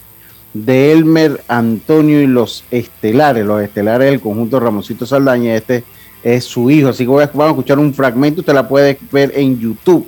de 0.55 0.93
Elmer 0.93 1.43
Antonio 1.49 2.21
y 2.21 2.27
los 2.27 2.65
Estelares. 2.71 3.45
Los 3.45 3.63
Estelares 3.63 4.11
del 4.11 4.21
conjunto 4.21 4.61
Ramoncito 4.61 5.07
Saldaña. 5.07 5.55
Este 5.55 5.85
es 6.23 6.45
su 6.45 6.71
hijo. 6.71 6.89
Así 6.89 7.05
que 7.05 7.11
voy 7.11 7.25
a, 7.25 7.27
vamos 7.27 7.47
a 7.47 7.51
escuchar 7.51 7.79
un 7.79 7.93
fragmento. 7.95 8.41
Usted 8.41 8.55
la 8.55 8.69
puede 8.69 8.99
ver 9.13 9.33
en 9.35 9.59
YouTube, 9.59 10.07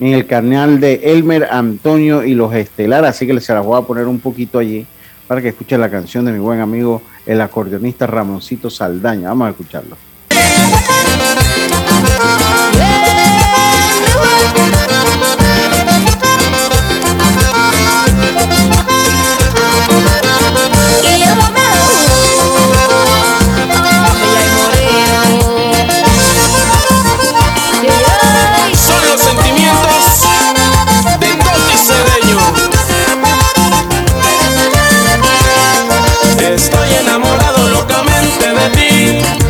en 0.00 0.14
el 0.14 0.26
canal 0.26 0.80
de 0.80 1.00
Elmer 1.04 1.48
Antonio 1.50 2.24
y 2.24 2.34
los 2.34 2.52
Estelares. 2.54 3.10
Así 3.10 3.26
que 3.26 3.38
se 3.40 3.52
la 3.52 3.60
voy 3.60 3.78
a 3.78 3.86
poner 3.86 4.06
un 4.06 4.18
poquito 4.18 4.58
allí 4.58 4.86
para 5.28 5.40
que 5.40 5.48
escuche 5.48 5.78
la 5.78 5.90
canción 5.90 6.24
de 6.24 6.32
mi 6.32 6.40
buen 6.40 6.60
amigo, 6.60 7.02
el 7.26 7.40
acordeonista 7.40 8.06
Ramoncito 8.06 8.68
Saldaña. 8.68 9.28
Vamos 9.28 9.46
a 9.46 9.50
escucharlo. 9.50 9.96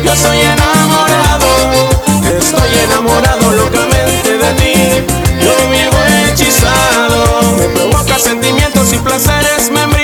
Yo 0.03 0.15
soy 0.15 0.39
enamorado. 0.39 1.47
Estoy 2.37 2.69
enamorado 2.85 3.51
locamente 3.51 4.37
de 4.37 4.53
ti. 4.53 5.05
Yo 5.43 5.53
vivo 5.69 5.97
hechizado. 6.27 7.41
Me 7.57 7.67
provoca 7.69 8.17
sentimientos 8.17 8.93
y 8.93 8.97
placeres. 8.97 9.69
Me 9.71 10.00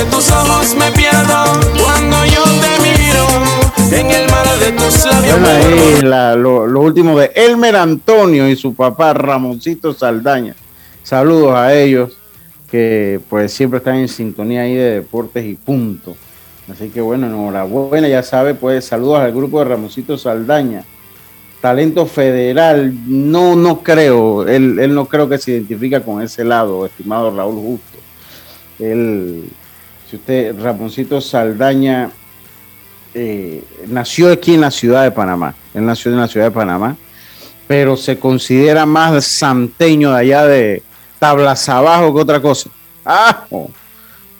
de 0.00 0.10
tus 0.10 0.30
ojos 0.30 0.74
me 0.76 0.90
pierdo 0.92 1.44
cuando 1.82 2.24
yo 2.24 2.42
te 2.44 2.82
miro. 2.82 3.26
En 3.92 4.10
el 4.10 4.30
mar 4.30 4.46
de 4.58 4.72
tus 4.72 5.04
labios 5.04 5.40
Bueno, 5.40 5.48
ahí 5.48 6.02
la- 6.02 6.36
lo, 6.36 6.66
lo 6.66 6.80
último 6.80 7.18
de 7.18 7.32
Elmer 7.34 7.76
Antonio 7.76 8.48
y 8.48 8.56
su 8.56 8.74
papá 8.74 9.12
Ramoncito 9.12 9.92
Saldaña. 9.92 10.54
Saludos 11.02 11.54
a 11.54 11.74
ellos 11.74 12.12
que 12.70 13.20
pues 13.28 13.52
siempre 13.52 13.78
están 13.78 13.96
en 13.96 14.08
sintonía 14.08 14.62
ahí 14.62 14.74
de 14.74 14.94
deportes 15.00 15.44
y 15.44 15.54
punto. 15.54 16.16
Así 16.72 16.88
que 16.88 17.00
bueno, 17.00 17.26
enhorabuena, 17.26 18.06
ya 18.08 18.22
sabe, 18.22 18.54
pues 18.54 18.84
saludos 18.84 19.18
al 19.18 19.32
grupo 19.32 19.58
de 19.58 19.64
Ramoncito 19.66 20.16
Saldaña. 20.16 20.84
Talento 21.60 22.06
federal, 22.06 22.94
no, 23.06 23.54
no 23.56 23.82
creo, 23.82 24.46
él, 24.48 24.78
él 24.78 24.94
no 24.94 25.04
creo 25.06 25.28
que 25.28 25.36
se 25.36 25.50
identifica 25.50 26.00
con 26.00 26.22
ese 26.22 26.42
lado, 26.44 26.86
estimado 26.86 27.36
Raúl 27.36 27.56
Justo. 27.56 27.98
Él, 28.78 29.50
si 30.10 30.16
usted, 30.16 30.60
Ramoncito 30.60 31.20
Saldaña, 31.20 32.10
eh, 33.14 33.62
nació 33.86 34.32
aquí 34.32 34.54
en 34.54 34.60
la 34.60 34.72
ciudad 34.72 35.04
de 35.04 35.12
Panamá. 35.12 35.54
Él 35.72 35.86
nació 35.86 36.10
en 36.10 36.18
la 36.18 36.26
ciudad 36.26 36.46
de 36.46 36.50
Panamá, 36.50 36.96
pero 37.68 37.96
se 37.96 38.18
considera 38.18 38.86
más 38.86 39.24
santeño 39.24 40.10
de 40.10 40.18
allá 40.18 40.46
de 40.46 40.82
tablas 41.20 41.68
abajo 41.68 42.12
que 42.12 42.20
otra 42.20 42.42
cosa. 42.42 42.70
Ah. 43.04 43.46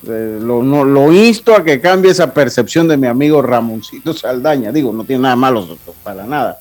Eh, 0.08 0.38
lo 0.40 1.12
insto 1.12 1.54
a 1.54 1.62
que 1.62 1.80
cambie 1.80 2.10
esa 2.10 2.32
percepción 2.32 2.88
de 2.88 2.96
mi 2.96 3.06
amigo 3.06 3.40
Ramoncito 3.40 4.12
Saldaña. 4.12 4.72
Digo, 4.72 4.92
no 4.92 5.04
tiene 5.04 5.22
nada 5.22 5.36
malo 5.36 5.78
para 6.02 6.24
nada. 6.24 6.58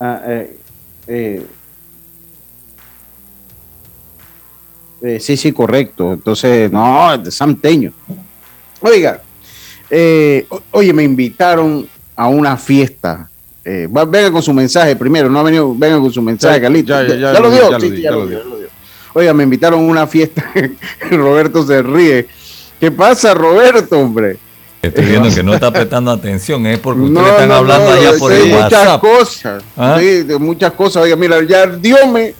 Ah, 0.00 0.20
eh, 0.26 0.58
eh, 1.06 1.46
eh, 5.02 5.18
sí, 5.20 5.36
sí, 5.36 5.52
correcto. 5.52 6.12
Entonces, 6.12 6.70
no, 6.70 7.12
es 7.14 7.24
de 7.24 7.30
santeño. 7.30 7.92
Oiga, 8.80 9.20
eh, 9.90 10.46
oye, 10.72 10.92
me 10.92 11.02
invitaron 11.04 11.86
a 12.14 12.28
una 12.28 12.56
fiesta. 12.56 13.28
Eh, 13.64 13.88
va- 13.94 14.04
venga 14.04 14.30
con 14.30 14.42
su 14.42 14.52
mensaje 14.52 14.94
primero, 14.96 15.28
no 15.28 15.40
ha 15.40 15.42
venido, 15.42 15.74
venga 15.74 15.98
con 15.98 16.12
su 16.12 16.22
mensaje, 16.22 16.56
Ya, 16.56 16.62
Carlito. 16.62 16.88
ya, 17.02 17.08
ya, 17.08 17.32
ya 17.32 17.40
lo 17.40 17.40
lo 17.40 17.50
di, 17.50 17.56
dio, 17.56 17.70
ya 17.70 17.78
lo 17.78 17.78
di, 17.78 18.02
ya 18.02 18.10
dio, 18.12 18.26
di. 18.26 18.32
ya 18.34 18.38
lo 18.44 18.56
dio. 18.58 18.68
Oiga, 19.14 19.32
me 19.34 19.42
invitaron 19.44 19.80
a 19.80 19.82
una 19.82 20.06
fiesta. 20.06 20.44
Roberto 21.10 21.66
se 21.66 21.82
ríe. 21.82 22.26
¿Qué 22.78 22.90
pasa, 22.90 23.32
Roberto, 23.34 23.98
hombre? 23.98 24.36
Estoy 24.82 25.06
viendo 25.06 25.34
que 25.34 25.42
no 25.42 25.54
está 25.54 25.70
prestando 25.72 26.10
atención, 26.12 26.64
es 26.66 26.78
porque 26.78 27.00
ustedes 27.00 27.22
No, 27.22 27.28
están 27.32 27.48
no, 27.48 27.54
hablando 27.54 27.90
no, 27.90 27.96
allá 27.96 28.12
por 28.18 28.32
el 28.32 28.46
muchas 28.50 28.72
WhatsApp. 28.72 29.00
cosas. 29.00 29.64
¿Ah? 29.76 29.96
Sí, 29.98 30.22
de 30.22 30.38
muchas 30.38 30.72
cosas. 30.72 31.02
Oiga, 31.02 31.16
mira, 31.16 31.42
ya 31.42 31.66
Dios 31.66 32.00
me, 32.12 32.34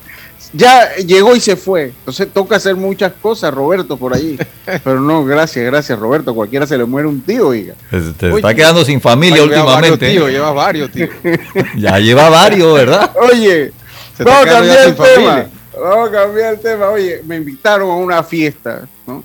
ya 0.53 0.95
llegó 0.97 1.35
y 1.37 1.41
se 1.41 1.57
fue. 1.57 1.85
Entonces 1.99 2.29
toca 2.33 2.57
hacer 2.57 2.75
muchas 2.77 3.13
cosas, 3.21 3.53
Roberto, 3.53 3.97
por 3.97 4.15
ahí. 4.15 4.39
Pero 4.85 5.01
no, 5.01 5.25
gracias, 5.25 5.65
gracias, 5.65 5.99
Roberto. 5.99 6.35
Cualquiera 6.35 6.67
se 6.67 6.77
le 6.79 6.85
muere 6.85 7.09
un 7.09 7.21
tío. 7.21 7.49
Pues, 7.91 8.15
Te 8.17 8.27
Oye. 8.27 8.37
está 8.37 8.55
quedando 8.55 8.85
sin 8.85 9.01
familia 9.01 9.45
lleva 9.45 9.65
varios, 9.65 9.93
últimamente. 9.93 10.11
tío, 10.11 10.29
lleva 10.29 10.53
varios, 10.53 10.91
tío. 10.93 11.09
Ya 11.77 11.99
lleva 11.99 12.29
varios, 12.31 12.75
¿verdad? 12.75 13.11
Oye, 13.33 13.73
Se 14.17 14.25
vamos 14.25 14.47
a 14.47 14.51
cambiar 14.51 14.89
el 14.89 14.95
tema. 14.95 15.07
familia. 15.07 15.51
Vamos 15.79 16.09
a 16.09 16.13
cambiar 16.13 16.55
el 16.55 16.61
tema. 16.61 16.89
Oye, 16.89 17.23
me 17.27 17.37
invitaron 17.37 17.91
a 17.91 17.95
una 17.97 18.23
fiesta, 18.23 18.89
¿no? 19.07 19.23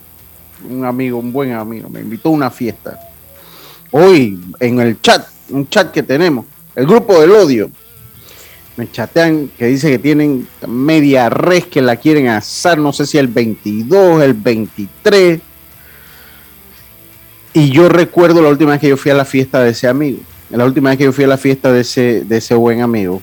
Un 0.70 0.86
amigo, 0.86 1.18
un 1.18 1.32
buen 1.32 1.54
amigo, 1.54 1.90
me 1.90 2.02
invitó 2.02 2.30
a 2.30 2.34
una 2.34 2.52
fiesta. 2.52 3.00
Hoy, 3.92 4.40
en 4.60 4.80
el 4.80 5.02
chat, 5.02 5.26
un 5.50 5.68
chat 5.68 5.92
que 5.92 6.04
tenemos, 6.04 6.46
el 6.76 6.86
grupo 6.86 7.20
del 7.20 7.32
odio, 7.32 7.70
me 8.82 8.92
chatean 8.92 9.52
que 9.60 9.68
dice 9.68 9.92
que 9.92 10.00
tienen 10.00 10.48
media 10.68 11.30
res 11.30 11.68
que 11.68 11.84
la 11.84 11.98
quieren 11.98 12.30
asar, 12.30 12.80
no 12.80 12.92
sé 12.92 13.06
si 13.06 13.20
el 13.20 13.28
22, 13.28 14.24
el 14.24 14.34
23. 14.34 15.40
Y 17.54 17.70
yo 17.70 17.90
recuerdo 17.90 18.42
la 18.42 18.50
última 18.50 18.72
vez 18.72 18.82
que 18.82 18.90
yo 18.90 18.98
fui 18.98 19.12
a 19.12 19.14
la 19.14 19.24
fiesta 19.24 19.62
de 19.62 19.70
ese 19.70 19.88
amigo, 19.88 20.18
la 20.50 20.66
última 20.66 20.90
vez 20.90 20.98
que 20.98 21.04
yo 21.04 21.12
fui 21.12 21.26
a 21.26 21.28
la 21.28 21.38
fiesta 21.38 21.72
de 21.72 21.82
ese, 21.82 22.24
de 22.24 22.38
ese 22.38 22.56
buen 22.56 22.82
amigo, 22.82 23.22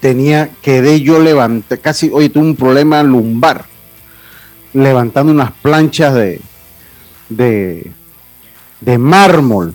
tenía, 0.00 0.50
quedé 0.60 1.00
yo 1.00 1.18
levantar, 1.18 1.78
casi, 1.78 2.10
oye, 2.12 2.28
tuve 2.28 2.44
un 2.44 2.56
problema 2.56 3.02
lumbar, 3.02 3.64
levantando 4.74 5.32
unas 5.32 5.52
planchas 5.52 6.12
de, 6.12 6.42
de, 7.30 7.90
de 8.82 8.98
mármol, 8.98 9.74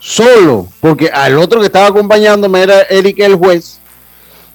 solo, 0.00 0.66
porque 0.80 1.08
al 1.08 1.38
otro 1.38 1.60
que 1.60 1.66
estaba 1.66 1.86
acompañándome 1.86 2.62
era 2.62 2.80
Eric 2.82 3.20
el 3.20 3.36
juez, 3.36 3.78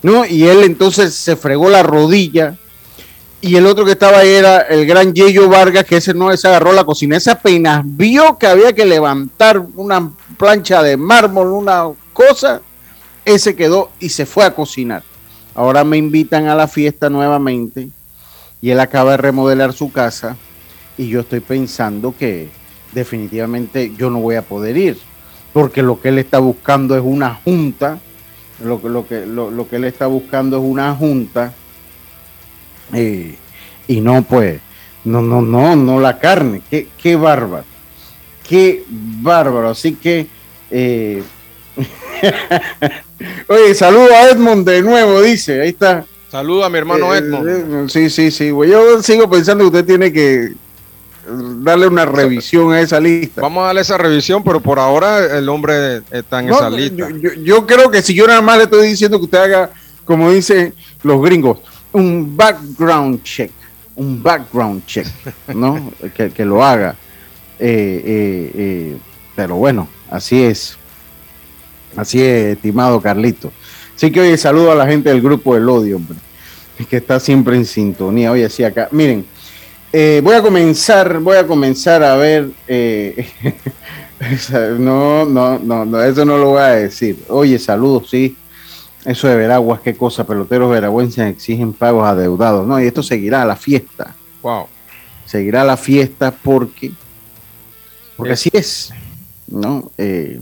¿no? 0.07 0.25
Y 0.25 0.47
él 0.47 0.63
entonces 0.63 1.13
se 1.13 1.35
fregó 1.35 1.69
la 1.69 1.83
rodilla, 1.83 2.55
y 3.41 3.57
el 3.57 3.65
otro 3.67 3.83
que 3.83 3.91
estaba 3.91 4.19
ahí 4.19 4.29
era 4.29 4.61
el 4.61 4.85
gran 4.85 5.13
Yeyo 5.13 5.49
Vargas, 5.49 5.83
que 5.83 5.97
ese 5.97 6.13
no 6.13 6.35
se 6.35 6.47
agarró 6.47 6.71
la 6.71 6.85
cocina, 6.85 7.17
ese 7.17 7.31
apenas 7.31 7.83
vio 7.83 8.37
que 8.37 8.47
había 8.47 8.73
que 8.73 8.85
levantar 8.85 9.61
una 9.75 10.09
plancha 10.37 10.81
de 10.81 10.95
mármol, 10.95 11.47
una 11.51 11.89
cosa, 12.13 12.61
ese 13.25 13.53
quedó 13.53 13.91
y 13.99 14.09
se 14.09 14.25
fue 14.25 14.45
a 14.45 14.55
cocinar. 14.55 15.03
Ahora 15.53 15.83
me 15.83 15.97
invitan 15.97 16.47
a 16.47 16.55
la 16.55 16.69
fiesta 16.69 17.09
nuevamente 17.09 17.89
y 18.61 18.69
él 18.69 18.79
acaba 18.79 19.11
de 19.11 19.17
remodelar 19.17 19.73
su 19.73 19.91
casa 19.91 20.37
y 20.97 21.09
yo 21.09 21.19
estoy 21.19 21.41
pensando 21.41 22.15
que 22.17 22.49
definitivamente 22.93 23.91
yo 23.97 24.09
no 24.09 24.19
voy 24.19 24.35
a 24.35 24.41
poder 24.41 24.77
ir 24.77 24.97
porque 25.51 25.83
lo 25.83 25.99
que 25.99 26.09
él 26.09 26.19
está 26.19 26.39
buscando 26.39 26.95
es 26.95 27.03
una 27.03 27.35
junta, 27.43 27.99
lo 28.63 28.81
que, 28.81 28.89
lo 28.89 29.07
que, 29.07 29.25
lo, 29.25 29.51
lo 29.51 29.67
que 29.69 29.75
él 29.77 29.83
está 29.85 30.07
buscando 30.07 30.57
es 30.57 30.63
una 30.63 30.93
junta 30.95 31.53
eh, 32.93 33.35
y 33.87 34.01
no 34.01 34.21
pues, 34.23 34.59
no, 35.03 35.21
no, 35.21 35.41
no, 35.41 35.75
no 35.75 35.99
la 35.99 36.19
carne, 36.19 36.61
qué, 36.69 36.87
qué 37.01 37.15
bárbaro, 37.15 37.65
qué 38.47 38.83
bárbaro, 38.89 39.69
así 39.69 39.93
que... 39.95 40.27
eh, 40.71 41.23
Oye, 43.47 43.73
saludo 43.75 44.09
a 44.13 44.29
Edmond 44.29 44.67
de 44.67 44.81
nuevo, 44.81 45.21
dice. 45.21 45.61
Ahí 45.61 45.69
está. 45.69 46.05
Saludo 46.29 46.63
a 46.65 46.69
mi 46.69 46.77
hermano 46.77 47.13
Eh, 47.13 47.19
Edmond. 47.19 47.47
eh, 47.49 47.89
sí, 47.89 48.09
sí, 48.09 48.31
sí. 48.31 48.49
güey. 48.49 48.69
Yo 48.71 49.01
sigo 49.01 49.29
pensando 49.29 49.63
que 49.63 49.67
usted 49.77 49.85
tiene 49.85 50.11
que 50.11 50.53
darle 51.29 51.87
una 51.87 52.05
revisión 52.05 52.71
a 52.73 52.81
esa 52.81 52.99
lista. 52.99 53.41
Vamos 53.41 53.63
a 53.63 53.67
darle 53.67 53.81
esa 53.81 53.97
revisión, 53.97 54.43
pero 54.43 54.59
por 54.61 54.79
ahora 54.79 55.37
el 55.37 55.47
hombre 55.49 56.01
está 56.11 56.39
en 56.39 56.47
No, 56.47 56.55
esa 56.55 56.69
lista. 56.69 56.95
yo, 56.95 57.09
yo- 57.17 57.33
yo 57.33 57.65
creo 57.67 57.91
que 57.91 58.01
si 58.01 58.13
yo 58.13 58.27
nada 58.27 58.41
más 58.41 58.57
le 58.57 58.63
estoy 58.63 58.87
diciendo 58.87 59.17
que 59.19 59.25
usted 59.25 59.37
haga, 59.39 59.69
como 60.05 60.31
dicen 60.31 60.73
los 61.03 61.21
gringos, 61.21 61.59
un 61.91 62.35
background 62.35 63.23
check, 63.23 63.51
un 63.95 64.21
background 64.21 64.85
check, 64.85 65.07
¿no? 65.53 65.91
que, 66.35 66.45
lo 66.45 66.63
haga. 66.63 66.95
Eh, 67.59 68.01
eh, 68.05 68.51
eh, 68.55 68.97
pero 69.35 69.55
bueno, 69.55 69.87
así 70.09 70.43
es. 70.43 70.77
Así 71.95 72.21
es, 72.21 72.55
estimado 72.55 73.01
Carlito. 73.01 73.51
Así 73.95 74.11
que 74.11 74.21
oye, 74.21 74.37
saludo 74.37 74.71
a 74.71 74.75
la 74.75 74.85
gente 74.85 75.09
del 75.09 75.21
grupo 75.21 75.55
del 75.55 75.67
odio, 75.67 75.95
hombre, 75.95 76.17
que 76.87 76.97
está 76.97 77.19
siempre 77.19 77.55
en 77.55 77.65
sintonía. 77.65 78.31
Oye, 78.31 78.45
así 78.45 78.63
acá. 78.63 78.87
Miren, 78.91 79.25
voy 79.91 80.35
a 80.35 80.41
comenzar, 80.41 81.19
voy 81.19 81.37
a 81.37 81.47
comenzar 81.47 82.03
a 82.03 82.15
ver. 82.15 82.49
no, 84.79 85.25
no, 85.25 85.59
no, 85.59 85.85
no, 85.85 86.03
eso 86.03 86.25
no 86.25 86.37
lo 86.37 86.51
voy 86.51 86.61
a 86.61 86.67
decir. 86.67 87.23
Oye, 87.29 87.59
saludos, 87.59 88.09
sí. 88.09 88.35
Eso 89.05 89.27
de 89.27 89.37
Veraguas, 89.37 89.79
qué 89.81 89.95
cosa, 89.95 90.25
peloteros 90.25 90.69
veragüenses 90.69 91.31
exigen 91.31 91.71
pagos 91.71 92.05
adeudados. 92.05 92.67
No, 92.67 92.81
y 92.81 92.87
esto 92.87 93.01
seguirá 93.01 93.43
a 93.43 93.45
la 93.45 93.55
fiesta. 93.55 94.15
Wow. 94.41 94.67
Seguirá 95.25 95.61
a 95.61 95.65
la 95.65 95.77
fiesta 95.77 96.31
porque, 96.31 96.91
porque 98.17 98.33
así 98.33 98.49
es. 98.51 98.91
¿no? 99.47 99.91
Eh, 99.97 100.41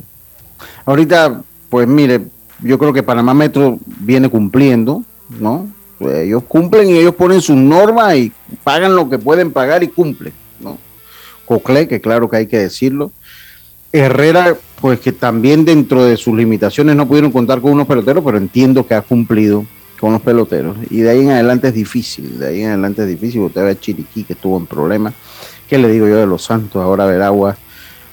ahorita, 0.85 1.43
pues 1.69 1.87
mire, 1.87 2.27
yo 2.61 2.79
creo 2.79 2.93
que 2.93 3.03
Panamá 3.03 3.33
Metro 3.33 3.79
viene 3.85 4.29
cumpliendo, 4.29 5.03
¿no? 5.39 5.69
Pues 5.99 6.17
ellos 6.17 6.43
cumplen 6.47 6.89
y 6.89 6.97
ellos 6.97 7.15
ponen 7.15 7.41
sus 7.41 7.55
normas 7.55 8.15
y 8.15 8.31
pagan 8.63 8.95
lo 8.95 9.09
que 9.09 9.17
pueden 9.17 9.51
pagar 9.51 9.83
y 9.83 9.87
cumplen, 9.87 10.33
¿no? 10.59 10.77
Cocle, 11.45 11.87
que 11.87 12.01
claro 12.01 12.29
que 12.29 12.37
hay 12.37 12.47
que 12.47 12.57
decirlo, 12.57 13.11
Herrera, 13.91 14.57
pues 14.81 14.99
que 14.99 15.13
también 15.13 15.63
dentro 15.63 16.03
de 16.03 16.17
sus 16.17 16.35
limitaciones 16.35 16.95
no 16.95 17.07
pudieron 17.07 17.31
contar 17.31 17.61
con 17.61 17.71
unos 17.71 17.87
peloteros, 17.87 18.23
pero 18.25 18.37
entiendo 18.37 18.85
que 18.85 18.93
ha 18.93 19.01
cumplido 19.01 19.65
con 19.99 20.11
los 20.11 20.21
peloteros. 20.21 20.75
Y 20.89 20.99
de 20.99 21.09
ahí 21.11 21.21
en 21.21 21.31
adelante 21.31 21.69
es 21.69 21.73
difícil, 21.73 22.37
de 22.39 22.47
ahí 22.47 22.61
en 22.61 22.69
adelante 22.69 23.03
es 23.03 23.07
difícil. 23.07 23.41
Usted 23.41 23.63
ve 23.63 23.71
a 23.71 23.79
Chiriquí 23.79 24.23
que 24.23 24.33
estuvo 24.33 24.57
en 24.57 24.65
problemas. 24.65 25.13
¿Qué 25.69 25.77
le 25.77 25.87
digo 25.87 26.07
yo 26.07 26.17
de 26.17 26.27
los 26.27 26.43
Santos? 26.43 26.81
Ahora 26.81 27.05
Veragua, 27.05 27.57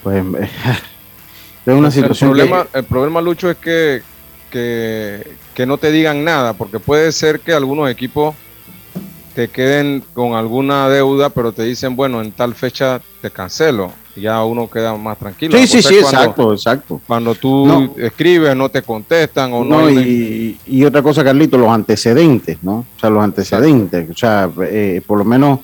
pues 0.02 0.24
es 1.66 1.74
una 1.74 1.90
situación. 1.90 2.30
El 2.30 2.36
problema, 2.36 2.66
el 2.72 2.84
problema 2.84 3.20
Lucho, 3.20 3.50
es 3.50 3.56
que, 3.56 4.02
que, 4.50 5.26
que 5.54 5.66
no 5.66 5.78
te 5.78 5.90
digan 5.90 6.24
nada, 6.24 6.52
porque 6.54 6.78
puede 6.80 7.12
ser 7.12 7.40
que 7.40 7.52
algunos 7.52 7.90
equipos 7.90 8.34
te 9.34 9.48
queden 9.48 10.02
con 10.12 10.34
alguna 10.34 10.88
deuda, 10.88 11.30
pero 11.30 11.52
te 11.52 11.62
dicen, 11.62 11.96
bueno, 11.96 12.20
en 12.20 12.32
tal 12.32 12.54
fecha 12.54 13.00
te 13.20 13.30
cancelo 13.30 13.92
ya 14.16 14.44
uno 14.44 14.68
queda 14.68 14.96
más 14.96 15.18
tranquilo. 15.18 15.56
Sí, 15.56 15.66
sí, 15.66 15.82
sí, 15.82 15.94
exacto, 15.94 16.52
exacto. 16.52 17.00
Cuando 17.06 17.34
tú 17.34 17.94
escribes, 17.96 18.54
no 18.54 18.68
te 18.68 18.82
contestan 18.82 19.52
o 19.52 19.64
no. 19.64 19.90
y, 19.90 20.58
y, 20.66 20.84
otra 20.84 21.02
cosa, 21.02 21.24
Carlito, 21.24 21.56
los 21.56 21.70
antecedentes, 21.70 22.58
¿no? 22.62 22.84
O 22.96 23.00
sea, 23.00 23.10
los 23.10 23.22
antecedentes. 23.22 24.10
O 24.10 24.16
sea, 24.16 24.50
eh, 24.64 25.00
por 25.06 25.18
lo 25.18 25.24
menos, 25.24 25.60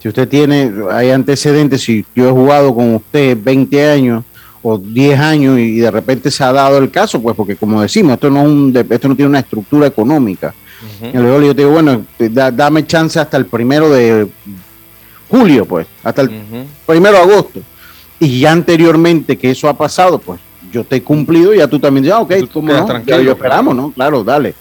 si 0.00 0.08
usted 0.08 0.28
tiene, 0.28 0.72
hay 0.90 1.10
antecedentes, 1.10 1.82
si 1.82 2.04
yo 2.14 2.28
he 2.28 2.32
jugado 2.32 2.74
con 2.74 2.94
usted 2.94 3.36
20 3.40 3.90
años 3.90 4.24
o 4.62 4.78
10 4.78 5.20
años 5.20 5.58
y 5.58 5.78
de 5.78 5.90
repente 5.90 6.30
se 6.30 6.42
ha 6.44 6.52
dado 6.52 6.78
el 6.78 6.90
caso, 6.90 7.22
pues 7.22 7.36
porque 7.36 7.56
como 7.56 7.80
decimos, 7.80 8.14
esto 8.14 8.30
no, 8.30 8.40
es 8.40 8.46
un, 8.46 8.86
esto 8.90 9.08
no 9.08 9.16
tiene 9.16 9.28
una 9.28 9.40
estructura 9.40 9.86
económica. 9.86 10.54
y 11.02 11.16
luego 11.16 11.40
yo 11.40 11.54
te 11.54 11.62
digo, 11.62 11.72
bueno, 11.72 12.04
dame 12.18 12.86
chance 12.86 13.18
hasta 13.18 13.36
el 13.36 13.46
primero 13.46 13.90
de 13.90 14.28
julio, 15.28 15.64
pues, 15.64 15.86
hasta 16.02 16.22
el 16.22 16.30
primero 16.86 17.16
de 17.16 17.22
agosto 17.22 17.60
y 18.20 18.40
ya 18.40 18.52
anteriormente 18.52 19.36
que 19.36 19.50
eso 19.50 19.68
ha 19.68 19.76
pasado, 19.76 20.18
pues 20.18 20.40
yo 20.72 20.84
te 20.84 20.96
he 20.96 21.02
cumplido 21.02 21.54
y 21.54 21.58
ya 21.58 21.68
tú 21.68 21.78
también 21.78 22.04
dices, 22.04 22.16
ah, 22.18 22.20
ok, 22.20 22.50
como 22.52 22.72
no? 22.72 23.04
ya 23.04 23.20
yo 23.20 23.32
esperamos, 23.32 23.74
¿no? 23.74 23.92
Claro, 23.92 24.24
dale. 24.24 24.54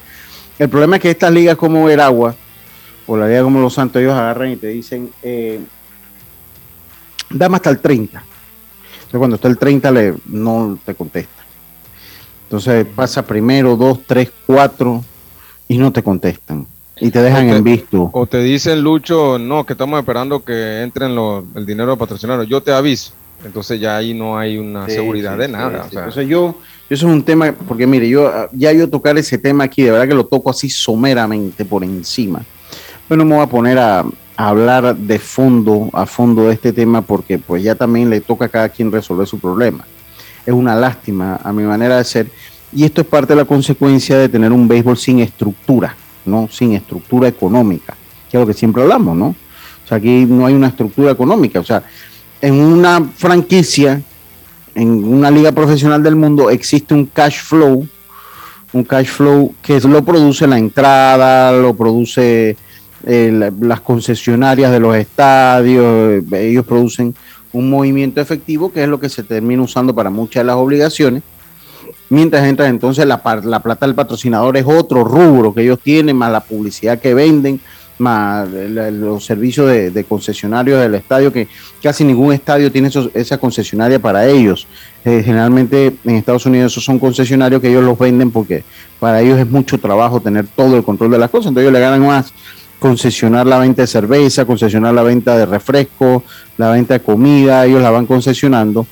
El 0.59 0.69
problema 0.69 0.95
es 0.95 1.01
que 1.01 1.11
estas 1.11 1.31
ligas 1.31 1.57
como 1.57 1.85
Veragua 1.85 2.35
o 3.05 3.17
la 3.17 3.27
liga 3.27 3.43
como 3.43 3.59
Los 3.59 3.73
Santos, 3.73 4.01
ellos 4.01 4.13
agarran 4.13 4.51
y 4.51 4.55
te 4.57 4.67
dicen, 4.67 5.09
eh, 5.21 5.59
dame 7.29 7.55
hasta 7.55 7.69
el 7.69 7.79
30. 7.79 8.23
Entonces 9.07 9.19
cuando 9.19 9.35
está 9.37 9.47
el 9.47 9.57
30 9.57 9.91
le, 9.91 10.13
no 10.25 10.77
te 10.83 10.93
contesta. 10.93 11.43
Entonces 12.43 12.85
pasa 12.93 13.25
primero, 13.25 13.77
dos, 13.77 13.99
tres, 14.05 14.31
cuatro 14.45 15.01
y 15.69 15.77
no 15.77 15.93
te 15.93 16.03
contestan. 16.03 16.67
Y 16.99 17.09
te 17.09 17.21
dejan 17.21 17.49
en 17.49 17.63
visto. 17.63 18.09
O 18.11 18.25
te 18.25 18.39
dicen, 18.39 18.81
Lucho, 18.81 19.39
no, 19.39 19.65
que 19.65 19.73
estamos 19.73 19.97
esperando 19.97 20.43
que 20.43 20.81
entren 20.81 21.17
el 21.55 21.65
dinero 21.65 21.91
de 21.91 21.97
patrocinador. 21.97 22.45
Yo 22.45 22.61
te 22.61 22.73
aviso. 22.73 23.13
Entonces 23.45 23.79
ya 23.79 23.95
ahí 23.95 24.13
no 24.13 24.37
hay 24.37 24.57
una 24.57 24.89
seguridad 24.89 25.37
de 25.37 25.47
nada. 25.47 25.87
O 26.05 26.11
sea. 26.11 26.23
yo, 26.23 26.55
eso 26.89 27.07
es 27.07 27.13
un 27.13 27.23
tema, 27.23 27.53
porque 27.65 27.87
mire, 27.87 28.09
yo 28.09 28.29
ya 28.51 28.73
yo 28.73 28.89
tocar 28.89 29.17
ese 29.17 29.37
tema 29.37 29.65
aquí, 29.65 29.83
de 29.83 29.91
verdad 29.91 30.07
que 30.07 30.15
lo 30.15 30.25
toco 30.25 30.49
así 30.49 30.69
someramente 30.69 31.63
por 31.63 31.81
encima. 31.83 32.43
Pero 33.07 33.19
no 33.19 33.25
me 33.25 33.35
voy 33.35 33.43
a 33.43 33.47
poner 33.47 33.77
a, 33.77 34.03
hablar 34.37 34.95
de 34.95 35.17
fondo, 35.17 35.89
a 35.93 36.05
fondo 36.05 36.43
de 36.47 36.53
este 36.53 36.71
tema, 36.71 37.01
porque 37.01 37.39
pues 37.39 37.63
ya 37.63 37.75
también 37.75 38.09
le 38.09 38.21
toca 38.21 38.45
a 38.45 38.49
cada 38.49 38.69
quien 38.69 38.91
resolver 38.91 39.27
su 39.27 39.39
problema. 39.39 39.85
Es 40.45 40.53
una 40.53 40.75
lástima 40.75 41.39
a 41.43 41.51
mi 41.51 41.63
manera 41.63 41.97
de 41.97 42.03
ser. 42.03 42.27
Y 42.71 42.83
esto 42.83 43.01
es 43.01 43.07
parte 43.07 43.33
de 43.33 43.41
la 43.41 43.45
consecuencia 43.45 44.17
de 44.17 44.29
tener 44.29 44.51
un 44.51 44.67
béisbol 44.67 44.95
sin 44.95 45.19
estructura, 45.19 45.95
¿no? 46.25 46.47
Sin 46.51 46.73
estructura 46.73 47.27
económica, 47.27 47.95
que 48.29 48.37
es 48.37 48.41
lo 48.41 48.47
que 48.47 48.53
siempre 48.53 48.83
hablamos, 48.83 49.17
¿no? 49.17 49.27
O 49.27 49.87
sea, 49.87 49.97
aquí 49.97 50.25
no 50.25 50.45
hay 50.45 50.53
una 50.53 50.67
estructura 50.67 51.11
económica. 51.11 51.59
O 51.59 51.63
sea, 51.63 51.83
en 52.39 52.53
una 52.53 53.03
franquicia, 53.15 54.01
en 54.75 55.03
una 55.03 55.31
liga 55.31 55.51
profesional 55.51 56.03
del 56.03 56.15
mundo, 56.15 56.51
existe 56.51 56.93
un 56.93 57.07
cash 57.07 57.39
flow, 57.39 57.87
un 58.73 58.83
cash 58.83 59.07
flow 59.07 59.55
que 59.63 59.79
lo 59.79 60.03
produce 60.03 60.45
la 60.45 60.59
entrada, 60.59 61.51
lo 61.53 61.73
produce 61.73 62.55
eh, 63.05 63.51
las 63.59 63.81
concesionarias 63.81 64.71
de 64.71 64.79
los 64.79 64.95
estadios, 64.95 66.23
ellos 66.33 66.65
producen 66.65 67.15
un 67.53 67.69
movimiento 67.69 68.21
efectivo 68.21 68.71
que 68.71 68.83
es 68.83 68.89
lo 68.89 68.99
que 68.99 69.09
se 69.09 69.23
termina 69.23 69.61
usando 69.61 69.93
para 69.93 70.09
muchas 70.09 70.41
de 70.41 70.45
las 70.45 70.55
obligaciones. 70.55 71.23
Mientras 72.09 72.45
entra 72.45 72.67
entonces 72.67 73.05
la, 73.05 73.21
la 73.43 73.59
plata 73.61 73.85
del 73.85 73.95
patrocinador 73.95 74.57
es 74.57 74.65
otro 74.65 75.03
rubro 75.03 75.53
que 75.53 75.61
ellos 75.61 75.79
tienen, 75.81 76.15
más 76.15 76.31
la 76.31 76.39
publicidad 76.39 76.99
que 76.99 77.13
venden, 77.13 77.59
más 77.97 78.47
los 78.49 79.25
servicios 79.25 79.67
de, 79.67 80.05
concesionarios 80.07 80.79
del 80.79 80.95
estadio, 80.95 81.33
que 81.33 81.47
casi 81.81 82.03
ningún 82.03 82.33
estadio 82.33 82.71
tiene 82.71 82.89
esa 83.13 83.37
concesionaria 83.37 83.99
para 83.99 84.27
ellos. 84.27 84.67
Eh, 85.03 85.23
generalmente 85.23 85.95
en 86.03 86.15
Estados 86.15 86.45
Unidos 86.45 86.73
esos 86.73 86.83
son 86.83 86.99
concesionarios 86.99 87.61
que 87.61 87.69
ellos 87.69 87.83
los 87.83 87.97
venden 87.97 88.31
porque 88.31 88.63
para 88.99 89.21
ellos 89.21 89.39
es 89.39 89.49
mucho 89.49 89.77
trabajo 89.77 90.19
tener 90.19 90.47
todo 90.47 90.75
el 90.75 90.83
control 90.83 91.11
de 91.11 91.17
las 91.17 91.29
cosas, 91.29 91.47
entonces 91.47 91.69
ellos 91.69 91.73
le 91.73 91.79
ganan 91.79 92.05
más 92.05 92.33
concesionar 92.79 93.47
la 93.47 93.59
venta 93.59 93.81
de 93.83 93.87
cerveza, 93.87 94.45
concesionar 94.45 94.93
la 94.93 95.03
venta 95.03 95.37
de 95.37 95.45
refresco, 95.45 96.23
la 96.57 96.71
venta 96.71 96.95
de 96.95 96.99
comida, 97.01 97.65
ellos 97.65 97.81
la 97.81 97.89
van 97.89 98.05
concesionando 98.05 98.85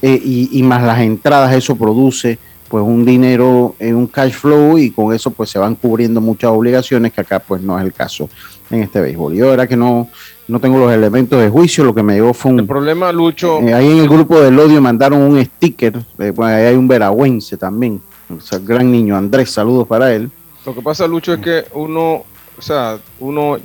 eh, 0.00 0.20
y, 0.22 0.58
y 0.58 0.62
más 0.62 0.82
las 0.82 1.00
entradas, 1.00 1.54
eso 1.54 1.76
produce 1.76 2.38
pues 2.68 2.82
un 2.82 3.04
dinero 3.04 3.74
en 3.78 3.96
un 3.96 4.06
cash 4.06 4.32
flow 4.32 4.78
y 4.78 4.90
con 4.90 5.14
eso 5.14 5.30
pues 5.30 5.50
se 5.50 5.58
van 5.58 5.74
cubriendo 5.74 6.22
muchas 6.22 6.50
obligaciones 6.50 7.12
que 7.12 7.20
acá 7.20 7.38
pues 7.38 7.60
no 7.60 7.78
es 7.78 7.84
el 7.84 7.92
caso 7.92 8.30
en 8.70 8.82
este 8.82 8.98
béisbol. 8.98 9.34
Yo 9.34 9.52
era 9.52 9.66
que 9.66 9.76
no, 9.76 10.08
no 10.48 10.58
tengo 10.58 10.78
los 10.78 10.90
elementos 10.90 11.38
de 11.38 11.50
juicio, 11.50 11.84
lo 11.84 11.94
que 11.94 12.02
me 12.02 12.14
llegó 12.14 12.32
fue 12.32 12.50
un... 12.50 12.60
El 12.60 12.66
problema, 12.66 13.12
Lucho... 13.12 13.60
Eh, 13.60 13.74
ahí 13.74 13.90
en 13.90 13.98
el 13.98 14.08
grupo 14.08 14.40
del 14.40 14.58
odio 14.58 14.80
mandaron 14.80 15.20
un 15.20 15.44
sticker, 15.44 15.98
eh, 16.18 16.32
pues 16.34 16.48
ahí 16.48 16.64
hay 16.64 16.74
un 16.74 16.88
veragüense 16.88 17.58
también, 17.58 18.00
o 18.34 18.40
sea, 18.40 18.58
gran 18.58 18.90
niño 18.90 19.18
Andrés, 19.18 19.50
saludos 19.50 19.86
para 19.86 20.14
él. 20.14 20.30
Lo 20.64 20.74
que 20.74 20.80
pasa, 20.80 21.06
Lucho, 21.06 21.34
es 21.34 21.40
que 21.40 21.64
uno, 21.74 22.24
o 22.58 22.62
sea, 22.62 22.98
uno 23.20 23.58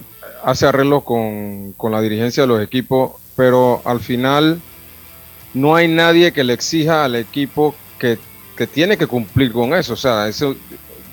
hace 0.43 0.65
arreglos 0.65 1.03
con, 1.03 1.73
con 1.73 1.91
la 1.91 2.01
dirigencia 2.01 2.43
de 2.43 2.47
los 2.47 2.61
equipos, 2.61 3.13
pero 3.35 3.81
al 3.85 3.99
final 3.99 4.61
no 5.53 5.75
hay 5.75 5.87
nadie 5.87 6.31
que 6.31 6.43
le 6.43 6.53
exija 6.53 7.05
al 7.05 7.15
equipo 7.15 7.75
que 7.99 8.17
que 8.57 8.67
tiene 8.67 8.97
que 8.97 9.07
cumplir 9.07 9.53
con 9.53 9.73
eso. 9.73 9.93
O 9.93 9.97
sea, 9.97 10.27
eso 10.27 10.55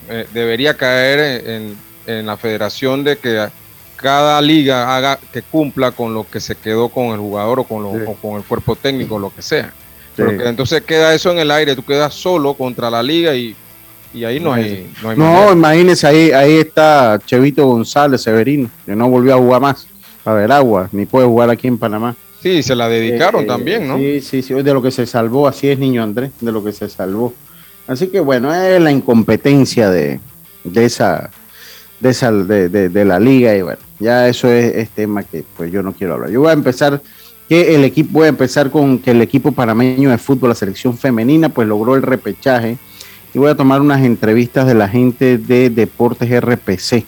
eh, 0.09 0.27
debería 0.33 0.77
caer 0.77 1.47
en, 1.47 1.77
en, 2.07 2.27
la 2.27 2.37
federación 2.37 3.05
de 3.05 3.19
que 3.19 3.49
cada 3.95 4.41
liga 4.41 4.97
haga 4.97 5.21
que 5.33 5.43
cumpla 5.43 5.93
con 5.93 6.13
lo 6.13 6.29
que 6.29 6.41
se 6.41 6.57
quedó 6.57 6.89
con 6.89 7.13
el 7.13 7.19
jugador 7.19 7.61
o 7.61 7.65
con, 7.65 7.85
lo, 7.85 8.15
con 8.17 8.37
el 8.37 8.43
cuerpo 8.43 8.75
técnico, 8.75 9.19
lo 9.19 9.33
que 9.33 9.43
sea. 9.43 9.73
Pero 10.17 10.49
entonces 10.49 10.83
queda 10.83 11.15
eso 11.15 11.31
en 11.33 11.39
el 11.39 11.51
aire, 11.51 11.77
tú 11.77 11.85
quedas 11.85 12.15
solo 12.15 12.55
contra 12.55 12.91
la 12.91 13.03
liga 13.03 13.35
y, 13.35 13.55
y 14.14 14.24
ahí 14.24 14.40
no 14.40 14.53
hay. 14.53 14.90
No, 15.03 15.11
hay 15.11 15.18
no 15.18 15.53
imagínese, 15.53 16.07
ahí, 16.07 16.31
ahí 16.31 16.55
está 16.59 17.20
Chevito 17.27 17.66
González 17.66 18.22
Severino, 18.22 18.70
que 18.87 18.94
no 18.94 19.09
volvió 19.09 19.35
a 19.35 19.38
jugar 19.38 19.61
más 19.61 19.87
a 20.24 20.33
ver 20.33 20.50
agua, 20.53 20.88
ni 20.92 21.05
puede 21.05 21.27
jugar 21.27 21.50
aquí 21.50 21.66
en 21.66 21.77
Panamá. 21.77 22.16
Sí, 22.40 22.62
se 22.62 22.74
la 22.74 22.88
dedicaron 22.88 23.44
eh, 23.44 23.46
también, 23.46 23.88
¿no? 23.88 23.98
Sí, 23.98 24.20
sí, 24.20 24.42
sí, 24.42 24.55
de 24.55 24.72
lo 24.72 24.81
que 24.81 24.90
se 24.90 25.07
salvó, 25.07 25.48
así 25.48 25.68
es 25.68 25.79
Niño 25.79 26.03
Andrés, 26.03 26.31
de 26.40 26.53
lo 26.53 26.62
que 26.62 26.72
se 26.72 26.88
salvó. 26.88 27.35
Así 27.87 28.07
que 28.09 28.20
bueno, 28.20 28.55
es 28.55 28.81
la 28.81 28.90
incompetencia 28.90 29.90
de, 29.90 30.20
de 30.62 30.85
esa, 30.85 31.31
de, 32.00 32.11
esa 32.11 32.31
de, 32.33 32.68
de, 32.68 33.05
la 33.05 33.18
liga 33.18 33.55
y 33.55 33.62
bueno, 33.62 33.81
ya 33.98 34.29
eso 34.29 34.48
es, 34.48 34.88
tema 34.90 35.22
que 35.22 35.44
pues 35.57 35.70
yo 35.72 35.83
no 35.83 35.92
quiero 35.92 36.14
hablar. 36.14 36.31
Yo 36.31 36.40
voy 36.40 36.50
a 36.50 36.55
empezar 36.55 37.03
que 37.48 37.74
el 37.74 37.85
equipo, 37.85 38.11
voy 38.12 38.27
a 38.27 38.29
empezar 38.29 38.70
con 38.70 38.98
que 38.98 39.11
el 39.11 39.20
equipo 39.20 39.53
panameño 39.53 40.11
de 40.11 40.18
fútbol, 40.18 40.50
la 40.50 40.55
selección 40.55 40.96
femenina, 40.96 41.50
pues 41.50 41.68
logró 41.68 41.94
el 41.94 42.03
repechaje 42.03 42.79
y 43.35 43.38
voy 43.38 43.51
a 43.51 43.57
tomar 43.57 43.81
unas 43.81 44.03
entrevistas 44.03 44.66
de 44.66 44.75
la 44.75 44.88
gente 44.88 45.38
de 45.38 45.68
Deportes 45.70 46.31
RPC 46.40 47.05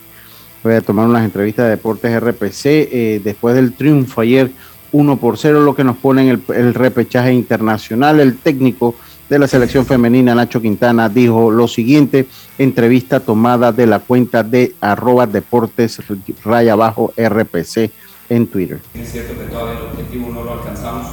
voy 0.67 0.75
a 0.75 0.81
tomar 0.81 1.07
unas 1.07 1.25
entrevistas 1.25 1.67
de 1.67 1.71
Deportes 1.71 2.21
RPC 2.21 2.67
eh, 2.67 3.21
después 3.23 3.55
del 3.55 3.73
triunfo 3.75 4.21
ayer 4.21 4.51
1 4.93 5.17
por 5.19 5.39
0, 5.39 5.61
lo 5.61 5.75
que 5.75 5.85
nos 5.85 5.97
pone 5.97 6.29
en 6.29 6.43
el, 6.49 6.75
repechaje 6.75 7.33
internacional. 7.33 8.21
El 8.21 8.39
técnico 8.39 8.95
de 9.29 9.39
la 9.39 9.47
selección 9.47 9.85
femenina, 9.85 10.35
Nacho 10.35 10.61
Quintana, 10.61 11.09
dijo 11.09 11.51
lo 11.51 11.69
siguiente, 11.69 12.27
entrevista 12.59 13.21
tomada 13.21 13.73
de 13.73 13.87
la 13.87 13.99
cuenta 13.99 14.43
de 14.43 14.75
arroba 14.81 15.27
deportes 15.27 16.01
raya 16.45 16.73
abajo 16.73 17.13
RPC 17.17 17.91
en 18.29 18.47
Twitter. 18.47 18.81
Es 18.95 19.13
cierto 19.13 19.35
que 19.39 19.47
todavía 19.47 19.81
el 19.81 19.87
objetivo 19.87 20.31
no 20.33 20.45
lo 20.45 20.53
alcanzamos. 20.55 21.07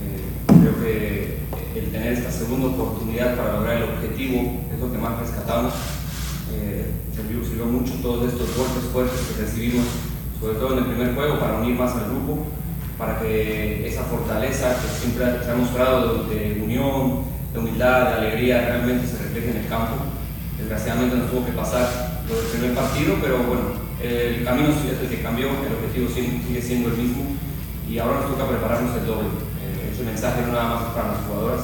Eh, 0.00 0.54
creo 0.60 0.82
que 0.82 1.78
el 1.78 1.90
tener 1.90 2.12
esta 2.14 2.30
segunda 2.30 2.68
oportunidad 2.68 3.36
para 3.36 3.54
lograr 3.54 3.76
el 3.76 3.82
objetivo 3.84 4.60
es 4.72 4.80
lo 4.80 4.92
que 4.92 4.98
más 4.98 5.20
rescatamos. 5.20 5.72
Eh, 6.54 6.86
sirvió, 7.14 7.44
sirvió 7.44 7.66
mucho 7.66 7.91
todos 8.02 8.26
estos 8.26 8.54
golpes 8.56 8.82
fuertes 8.92 9.20
que 9.20 9.42
recibimos, 9.42 9.86
sobre 10.40 10.58
todo 10.58 10.72
en 10.72 10.78
el 10.78 10.84
primer 10.86 11.14
juego, 11.14 11.38
para 11.38 11.58
unir 11.58 11.76
más 11.76 11.94
al 11.94 12.10
grupo, 12.10 12.46
para 12.98 13.20
que 13.20 13.86
esa 13.86 14.02
fortaleza 14.04 14.76
que 14.82 14.88
siempre 15.00 15.24
se 15.42 15.50
ha 15.50 15.54
mostrado 15.54 16.24
de, 16.24 16.60
unión, 16.62 17.24
de 17.52 17.58
humildad, 17.58 18.10
de 18.10 18.14
alegría, 18.26 18.66
realmente 18.66 19.06
se 19.06 19.18
refleje 19.22 19.50
en 19.50 19.56
el 19.58 19.68
campo. 19.68 19.94
Desgraciadamente 20.58 21.16
nos 21.16 21.30
tuvo 21.30 21.46
que 21.46 21.52
pasar 21.52 22.22
lo 22.28 22.36
del 22.36 22.46
primer 22.46 22.74
partido, 22.74 23.14
pero 23.22 23.38
bueno, 23.38 23.82
el 24.02 24.44
camino 24.44 24.68
es 24.68 25.00
el 25.00 25.08
que 25.08 25.22
cambió, 25.22 25.48
el 25.48 25.74
objetivo 25.78 26.08
sigue 26.08 26.60
siendo 26.60 26.88
el 26.88 26.96
mismo 26.96 27.24
y 27.88 27.98
ahora 27.98 28.20
nos 28.20 28.30
toca 28.30 28.48
prepararnos 28.48 28.96
el 28.96 29.06
doble. 29.06 29.28
Eh, 29.62 29.90
ese 29.92 30.02
mensaje 30.02 30.42
no 30.42 30.52
nada 30.52 30.74
más 30.74 30.82
para 30.94 31.12
las 31.12 31.26
jugadoras, 31.26 31.60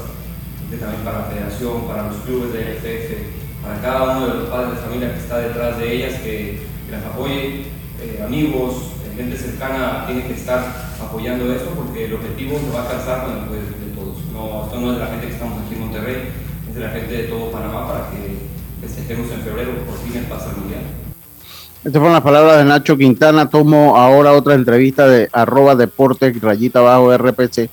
también 0.78 1.02
para 1.02 1.20
la 1.20 1.24
federación, 1.24 1.88
para 1.88 2.06
los 2.08 2.16
clubes 2.22 2.52
de 2.52 2.76
FF, 2.76 3.47
para 3.68 3.80
cada 3.82 4.16
uno 4.16 4.26
de 4.26 4.34
los 4.40 4.48
padres 4.48 4.70
de 4.70 4.76
familia 4.80 5.12
que 5.12 5.20
está 5.20 5.38
detrás 5.38 5.78
de 5.78 5.94
ellas, 5.94 6.14
que, 6.22 6.64
que 6.86 6.90
las 6.90 7.04
apoye, 7.04 7.66
eh, 8.00 8.22
amigos, 8.24 8.92
eh, 9.04 9.12
gente 9.14 9.36
cercana 9.36 10.04
tiene 10.06 10.26
que 10.26 10.32
estar 10.32 10.64
apoyando 10.98 11.52
esto 11.52 11.68
porque 11.76 12.06
el 12.06 12.14
objetivo 12.14 12.58
se 12.58 12.70
va 12.74 12.80
a 12.80 12.82
alcanzar 12.84 13.24
con 13.24 13.36
el 13.36 13.44
poder 13.44 13.64
de 13.64 13.94
todos. 13.94 14.16
No, 14.32 14.64
esto 14.64 14.80
no 14.80 14.92
es 14.92 14.98
de 14.98 15.04
la 15.04 15.10
gente 15.10 15.26
que 15.26 15.32
estamos 15.34 15.58
aquí 15.60 15.74
en 15.74 15.80
Monterrey, 15.80 16.16
es 16.66 16.74
de 16.74 16.80
la 16.80 16.88
gente 16.88 17.12
de 17.12 17.24
todo 17.24 17.50
Panamá 17.50 17.86
para 17.86 18.08
que 18.08 18.38
festejemos 18.80 19.30
en 19.32 19.40
febrero 19.42 19.72
por 19.84 19.98
fin 19.98 20.16
el 20.16 20.24
pase 20.24 20.48
al 20.48 20.56
mundial. 20.56 20.80
Estas 21.84 21.92
fueron 21.92 22.12
las 22.14 22.22
palabras 22.22 22.56
de 22.56 22.64
Nacho 22.64 22.96
Quintana. 22.96 23.50
Tomo 23.50 23.98
ahora 23.98 24.32
otra 24.32 24.54
entrevista 24.54 25.06
de 25.06 25.28
arroba 25.30 25.76
deporte 25.76 26.32
rayita 26.40 26.78
abajo 26.78 27.16
RPC 27.16 27.68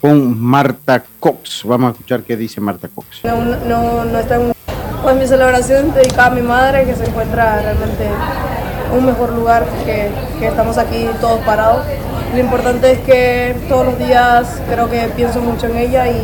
con 0.00 0.38
Marta 0.38 1.02
Cox. 1.18 1.62
Vamos 1.64 1.88
a 1.88 1.92
escuchar 1.92 2.22
qué 2.24 2.36
dice 2.36 2.60
Marta 2.60 2.88
Cox. 2.88 3.24
No, 3.24 3.42
no, 3.42 4.04
no 4.04 4.18
está 4.18 4.36
en... 4.36 4.59
Pues 5.02 5.16
mi 5.16 5.26
celebración 5.26 5.94
dedicada 5.94 6.26
a 6.26 6.30
mi 6.30 6.42
madre 6.42 6.84
que 6.84 6.94
se 6.94 7.04
encuentra 7.06 7.62
realmente 7.62 8.04
en 8.04 8.98
un 8.98 9.06
mejor 9.06 9.32
lugar 9.32 9.64
que, 9.86 10.10
que 10.38 10.46
estamos 10.46 10.76
aquí 10.76 11.06
todos 11.20 11.40
parados. 11.40 11.86
Lo 12.34 12.38
importante 12.38 12.92
es 12.92 12.98
que 13.00 13.56
todos 13.68 13.86
los 13.86 13.98
días 13.98 14.60
creo 14.70 14.90
que 14.90 15.08
pienso 15.16 15.40
mucho 15.40 15.66
en 15.68 15.78
ella 15.78 16.06
y, 16.08 16.22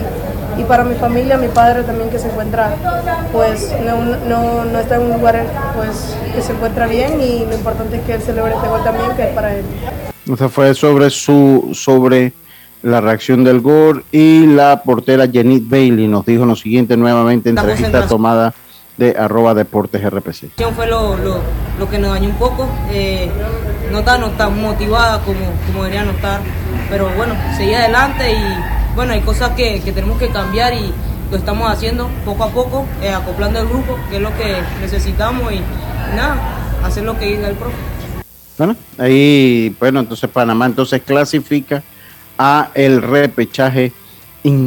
y 0.61 0.65
para 0.65 0.85
mi 0.85 0.95
familia, 0.95 1.39
mi 1.39 1.49
padre 1.49 1.85
también 1.85 2.11
que 2.11 2.19
se 2.19 2.29
encuentra, 2.29 2.75
pues 3.33 3.75
no, 3.85 4.03
no, 4.29 4.65
no, 4.67 4.79
está 4.79 4.97
en 4.97 5.03
un 5.03 5.13
lugar 5.15 5.43
pues, 5.75 6.15
que 6.35 6.43
se 6.43 6.53
encuentra 6.53 6.87
bien 6.87 7.19
y 7.21 7.47
lo 7.47 7.55
importante 7.55 7.97
es 7.97 8.03
que 8.03 8.15
él 8.15 8.21
celebre 8.21 8.55
este 8.55 8.69
gol 8.69 8.85
también, 8.85 9.11
que 9.17 9.23
es 9.23 9.35
para 9.35 9.55
él. 9.55 9.65
Esta 10.31 10.49
fue 10.51 10.75
sobre 10.75 11.09
su 11.09 11.71
sobre 11.73 12.33
la 12.83 13.01
reacción 13.01 13.43
del 13.43 13.61
gol 13.61 14.05
y 14.13 14.47
la 14.47 14.83
portera 14.85 15.27
Jenny 15.27 15.61
Bailey 15.61 16.09
nos 16.09 16.27
dijo 16.27 16.45
lo 16.45 16.55
siguiente 16.55 16.97
nuevamente 16.97 17.49
entrevista 17.49 18.03
en 18.03 18.09
tomada 18.09 18.55
de 18.97 19.17
arroba 19.19 19.55
deportes 19.55 20.03
RPC. 20.03 20.53
Fue 20.75 20.87
lo, 20.87 21.17
lo, 21.17 21.41
lo, 21.79 21.91
que 21.91 21.99
nos 21.99 22.11
dañó 22.11 22.29
un 22.29 22.37
poco, 22.37 22.69
eh, 22.91 23.31
no 23.91 23.99
está 23.99 24.19
no 24.19 24.31
tan 24.31 24.61
motivada 24.61 25.21
como, 25.21 25.41
como 25.67 25.85
debería 25.85 26.05
no 26.05 26.13
estar, 26.13 26.41
pero 26.91 27.11
bueno, 27.17 27.35
seguir 27.57 27.77
adelante 27.77 28.33
y 28.33 28.95
bueno, 28.95 29.13
hay 29.13 29.21
cosas 29.21 29.51
que, 29.51 29.81
que, 29.83 29.93
tenemos 29.93 30.19
que 30.19 30.29
cambiar 30.29 30.73
y 30.73 30.93
lo 31.31 31.37
estamos 31.37 31.71
haciendo 31.71 32.09
poco 32.25 32.45
a 32.45 32.49
poco, 32.49 32.87
eh, 33.03 33.11
acoplando 33.11 33.61
el 33.61 33.69
grupo, 33.69 33.99
que 34.09 34.17
es 34.17 34.23
lo 34.23 34.35
que 34.37 34.57
necesitamos 34.81 35.53
y, 35.53 35.61
nada, 36.15 36.37
hacer 36.85 37.05
lo 37.05 37.19
que 37.19 37.27
diga 37.27 37.49
el 37.49 37.57
profe. 37.57 37.77
Bueno, 38.57 38.75
ahí, 38.97 39.77
bueno, 39.79 40.01
entonces 40.01 40.31
Panamá 40.31 40.65
entonces 40.65 41.03
clasifica 41.03 41.83
a 42.39 42.71
el 42.75 43.03
repechaje 43.03 43.93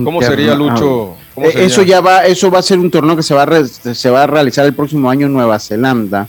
¿Cómo 0.03 0.21
sería 0.21 0.55
Lucho? 0.55 1.15
¿Cómo 1.39 1.51
sería? 1.51 1.67
Eso 1.67 1.83
ya 1.83 2.01
va, 2.01 2.25
eso 2.25 2.51
va 2.51 2.59
a 2.59 2.63
ser 2.63 2.79
un 2.79 2.91
torneo 2.91 3.15
que 3.15 3.23
se 3.23 3.33
va 3.33 3.43
a, 3.43 3.45
re, 3.45 3.65
se 3.67 4.09
va 4.09 4.23
a 4.23 4.27
realizar 4.27 4.65
el 4.65 4.73
próximo 4.73 5.09
año 5.09 5.27
en 5.27 5.33
Nueva 5.33 5.59
Zelanda 5.59 6.27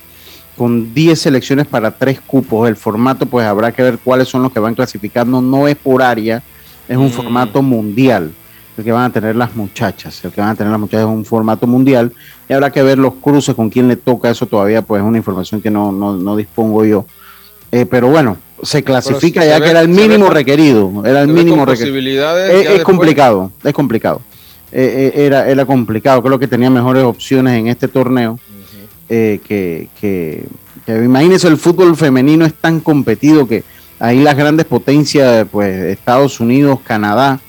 con 0.57 0.93
10 0.95 1.19
selecciones 1.19 1.67
para 1.67 1.91
3 1.91 2.21
cupos. 2.21 2.69
El 2.69 2.77
formato, 2.77 3.27
pues 3.27 3.47
habrá 3.47 3.73
que 3.73 3.83
ver 3.83 3.99
cuáles 3.99 4.29
son 4.29 4.43
los 4.43 4.53
que 4.53 4.61
van 4.61 4.75
clasificando. 4.75 5.41
No 5.41 5.69
es 5.69 5.77
por 5.77 6.03
área, 6.03 6.43
es 6.89 6.97
un 6.97 7.07
mm. 7.07 7.13
formato 7.13 7.63
mundial 7.63 8.33
el 8.77 8.85
que 8.85 8.93
van 8.93 9.05
a 9.05 9.13
tener 9.13 9.37
las 9.37 9.55
muchachas. 9.55 10.25
El 10.25 10.33
que 10.33 10.41
van 10.41 10.51
a 10.51 10.55
tener 10.55 10.71
las 10.71 10.81
muchachas 10.81 11.03
es 11.03 11.13
un 11.13 11.25
formato 11.25 11.67
mundial 11.67 12.13
y 12.49 12.53
habrá 12.53 12.71
que 12.71 12.83
ver 12.83 12.99
los 12.99 13.15
cruces 13.15 13.55
con 13.55 13.71
quién 13.71 13.89
le 13.89 13.97
toca. 13.97 14.31
Eso 14.31 14.47
todavía, 14.47 14.83
pues, 14.83 15.03
es 15.03 15.07
una 15.07 15.19
información 15.19 15.61
que 15.61 15.71
no, 15.71 15.93
no, 15.93 16.17
no 16.17 16.37
dispongo 16.37 16.85
yo. 16.85 17.07
Eh, 17.73 17.87
pero 17.87 18.09
bueno, 18.09 18.37
se 18.63 18.83
clasifica 18.83 19.45
ya 19.45 19.59
ve, 19.59 19.65
que 19.65 19.71
era 19.71 19.81
el 19.81 19.89
mínimo 19.89 20.29
ve, 20.29 20.35
requerido. 20.35 21.05
Era 21.05 21.23
el 21.23 21.29
mínimo 21.29 21.65
requerido. 21.65 22.37
Es, 22.37 22.69
es 22.69 22.83
complicado, 22.83 23.53
es 23.63 23.73
complicado. 23.73 24.23
Eh, 24.73 25.13
eh, 25.15 25.27
era, 25.27 25.49
era 25.49 25.67
complicado. 25.67 26.23
Creo 26.23 26.39
que 26.39 26.49
tenía 26.49 26.71
mejores 26.71 27.05
opciones 27.05 27.59
en 27.59 27.69
este 27.69 27.89
torneo. 27.89 28.39
Eh, 29.09 29.41
que, 29.47 29.89
que, 30.01 30.45
que, 30.87 31.05
imagínense, 31.05 31.49
el 31.49 31.57
fútbol 31.57 31.97
femenino 31.97 32.47
es 32.47 32.55
tan 32.55 32.79
competido 32.79 33.49
que 33.49 33.65
ahí 33.99 34.23
las 34.23 34.37
grandes 34.37 34.67
potencias, 34.67 35.47
pues 35.51 35.77
Estados 35.87 36.41
Unidos, 36.41 36.81
Canadá. 36.85 37.41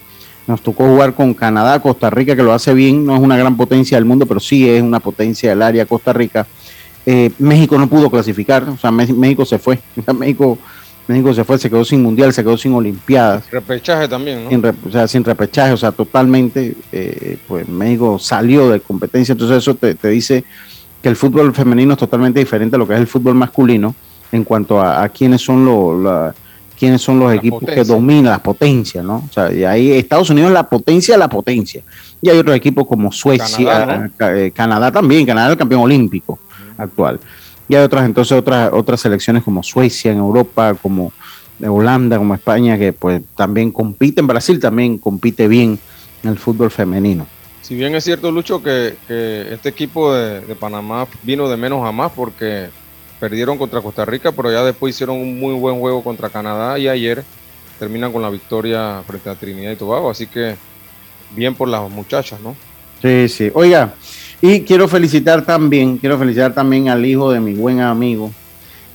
Nos 0.47 0.61
tocó 0.61 0.85
jugar 0.85 1.13
con 1.13 1.33
Canadá, 1.33 1.79
Costa 1.79 2.09
Rica, 2.09 2.35
que 2.35 2.43
lo 2.43 2.51
hace 2.51 2.73
bien. 2.73 3.05
No 3.05 3.15
es 3.15 3.21
una 3.21 3.37
gran 3.37 3.55
potencia 3.55 3.97
del 3.97 4.05
mundo, 4.05 4.25
pero 4.25 4.39
sí 4.39 4.67
es 4.67 4.81
una 4.81 4.99
potencia 4.99 5.51
del 5.51 5.61
área 5.61 5.85
Costa 5.85 6.13
Rica. 6.13 6.47
Eh, 7.05 7.31
México 7.39 7.77
no 7.77 7.87
pudo 7.87 8.09
clasificar, 8.09 8.67
o 8.69 8.77
sea, 8.77 8.91
México 8.91 9.45
se 9.45 9.59
fue. 9.59 9.79
México 10.17 10.57
México 11.07 11.33
se 11.33 11.43
fue, 11.43 11.57
se 11.57 11.69
quedó 11.69 11.83
sin 11.83 12.01
mundial, 12.01 12.31
se 12.33 12.43
quedó 12.43 12.57
sin 12.57 12.73
olimpiadas. 12.73 13.49
Repechaje 13.51 14.07
también, 14.07 14.43
¿no? 14.43 14.49
Sin, 14.49 14.65
o 14.65 14.91
sea, 14.91 15.07
sin 15.07 15.23
repechaje, 15.23 15.73
o 15.73 15.77
sea, 15.77 15.91
totalmente, 15.91 16.75
eh, 16.91 17.37
pues 17.47 17.67
México 17.67 18.19
salió 18.19 18.69
de 18.69 18.79
competencia, 18.79 19.33
entonces 19.33 19.57
eso 19.57 19.75
te, 19.75 19.95
te, 19.95 20.09
dice 20.09 20.43
que 21.01 21.09
el 21.09 21.15
fútbol 21.15 21.53
femenino 21.53 21.93
es 21.93 21.99
totalmente 21.99 22.39
diferente 22.39 22.75
a 22.75 22.79
lo 22.79 22.87
que 22.87 22.93
es 22.93 22.99
el 22.99 23.07
fútbol 23.07 23.35
masculino 23.35 23.95
en 24.31 24.43
cuanto 24.43 24.79
a, 24.79 25.03
a 25.03 25.09
quiénes 25.09 25.41
son 25.41 25.65
los, 25.65 26.01
la, 26.01 26.33
quiénes 26.77 27.01
son 27.01 27.19
los 27.19 27.29
la 27.29 27.35
equipos 27.35 27.59
potencia. 27.59 27.83
que 27.83 27.89
dominan 27.89 28.31
las 28.31 28.39
potencias, 28.39 29.03
¿no? 29.03 29.23
O 29.29 29.33
sea, 29.33 29.51
y 29.51 29.63
ahí 29.63 29.91
Estados 29.91 30.29
Unidos 30.29 30.49
es 30.49 30.53
la 30.53 30.69
potencia 30.69 31.15
de 31.15 31.19
la 31.19 31.27
potencia. 31.27 31.83
Y 32.21 32.29
hay 32.29 32.37
otros 32.37 32.55
equipos 32.55 32.87
como 32.87 33.11
Suecia, 33.11 33.65
Canadá, 33.65 34.11
¿no? 34.19 34.27
eh, 34.29 34.51
Canadá 34.51 34.91
también, 34.91 35.25
Canadá 35.25 35.47
es 35.47 35.51
el 35.53 35.57
campeón 35.57 35.81
olímpico 35.81 36.39
actual 36.77 37.19
y 37.71 37.75
hay 37.75 37.83
otras 37.83 38.03
entonces 38.03 38.37
otras 38.37 38.69
otras 38.73 38.99
selecciones 38.99 39.43
como 39.43 39.63
Suecia 39.63 40.11
en 40.11 40.17
Europa 40.17 40.73
como 40.73 41.13
Holanda 41.65 42.17
como 42.17 42.35
España 42.35 42.77
que 42.77 42.91
pues 42.91 43.21
también 43.37 43.71
compiten. 43.71 44.27
Brasil 44.27 44.59
también 44.59 44.97
compite 44.97 45.47
bien 45.47 45.79
en 46.21 46.29
el 46.29 46.37
fútbol 46.37 46.69
femenino. 46.69 47.25
Si 47.61 47.75
bien 47.75 47.95
es 47.95 48.03
cierto 48.03 48.29
Lucho 48.29 48.61
que, 48.61 48.97
que 49.07 49.53
este 49.53 49.69
equipo 49.69 50.13
de, 50.13 50.41
de, 50.41 50.55
Panamá 50.55 51.07
vino 51.23 51.47
de 51.47 51.55
menos 51.55 51.87
a 51.87 51.93
más 51.93 52.11
porque 52.11 52.67
perdieron 53.21 53.57
contra 53.57 53.79
Costa 53.79 54.03
Rica 54.03 54.33
pero 54.33 54.51
ya 54.51 54.65
después 54.65 54.93
hicieron 54.93 55.15
un 55.15 55.39
muy 55.39 55.53
buen 55.53 55.79
juego 55.79 56.03
contra 56.03 56.29
Canadá 56.29 56.77
y 56.77 56.89
ayer 56.89 57.23
terminan 57.79 58.11
con 58.11 58.21
la 58.21 58.29
victoria 58.29 59.01
frente 59.07 59.29
a 59.29 59.35
Trinidad 59.35 59.71
y 59.71 59.77
Tobago. 59.77 60.09
Así 60.09 60.27
que 60.27 60.57
bien 61.33 61.55
por 61.55 61.69
las 61.69 61.89
muchachas 61.89 62.41
no 62.41 62.53
sí 63.01 63.29
sí. 63.29 63.49
Oiga 63.53 63.93
y 64.41 64.61
quiero 64.61 64.87
felicitar 64.87 65.45
también, 65.45 65.97
quiero 65.97 66.17
felicitar 66.17 66.53
también 66.53 66.89
al 66.89 67.05
hijo 67.05 67.31
de 67.31 67.39
mi 67.39 67.53
buen 67.53 67.79
amigo, 67.79 68.31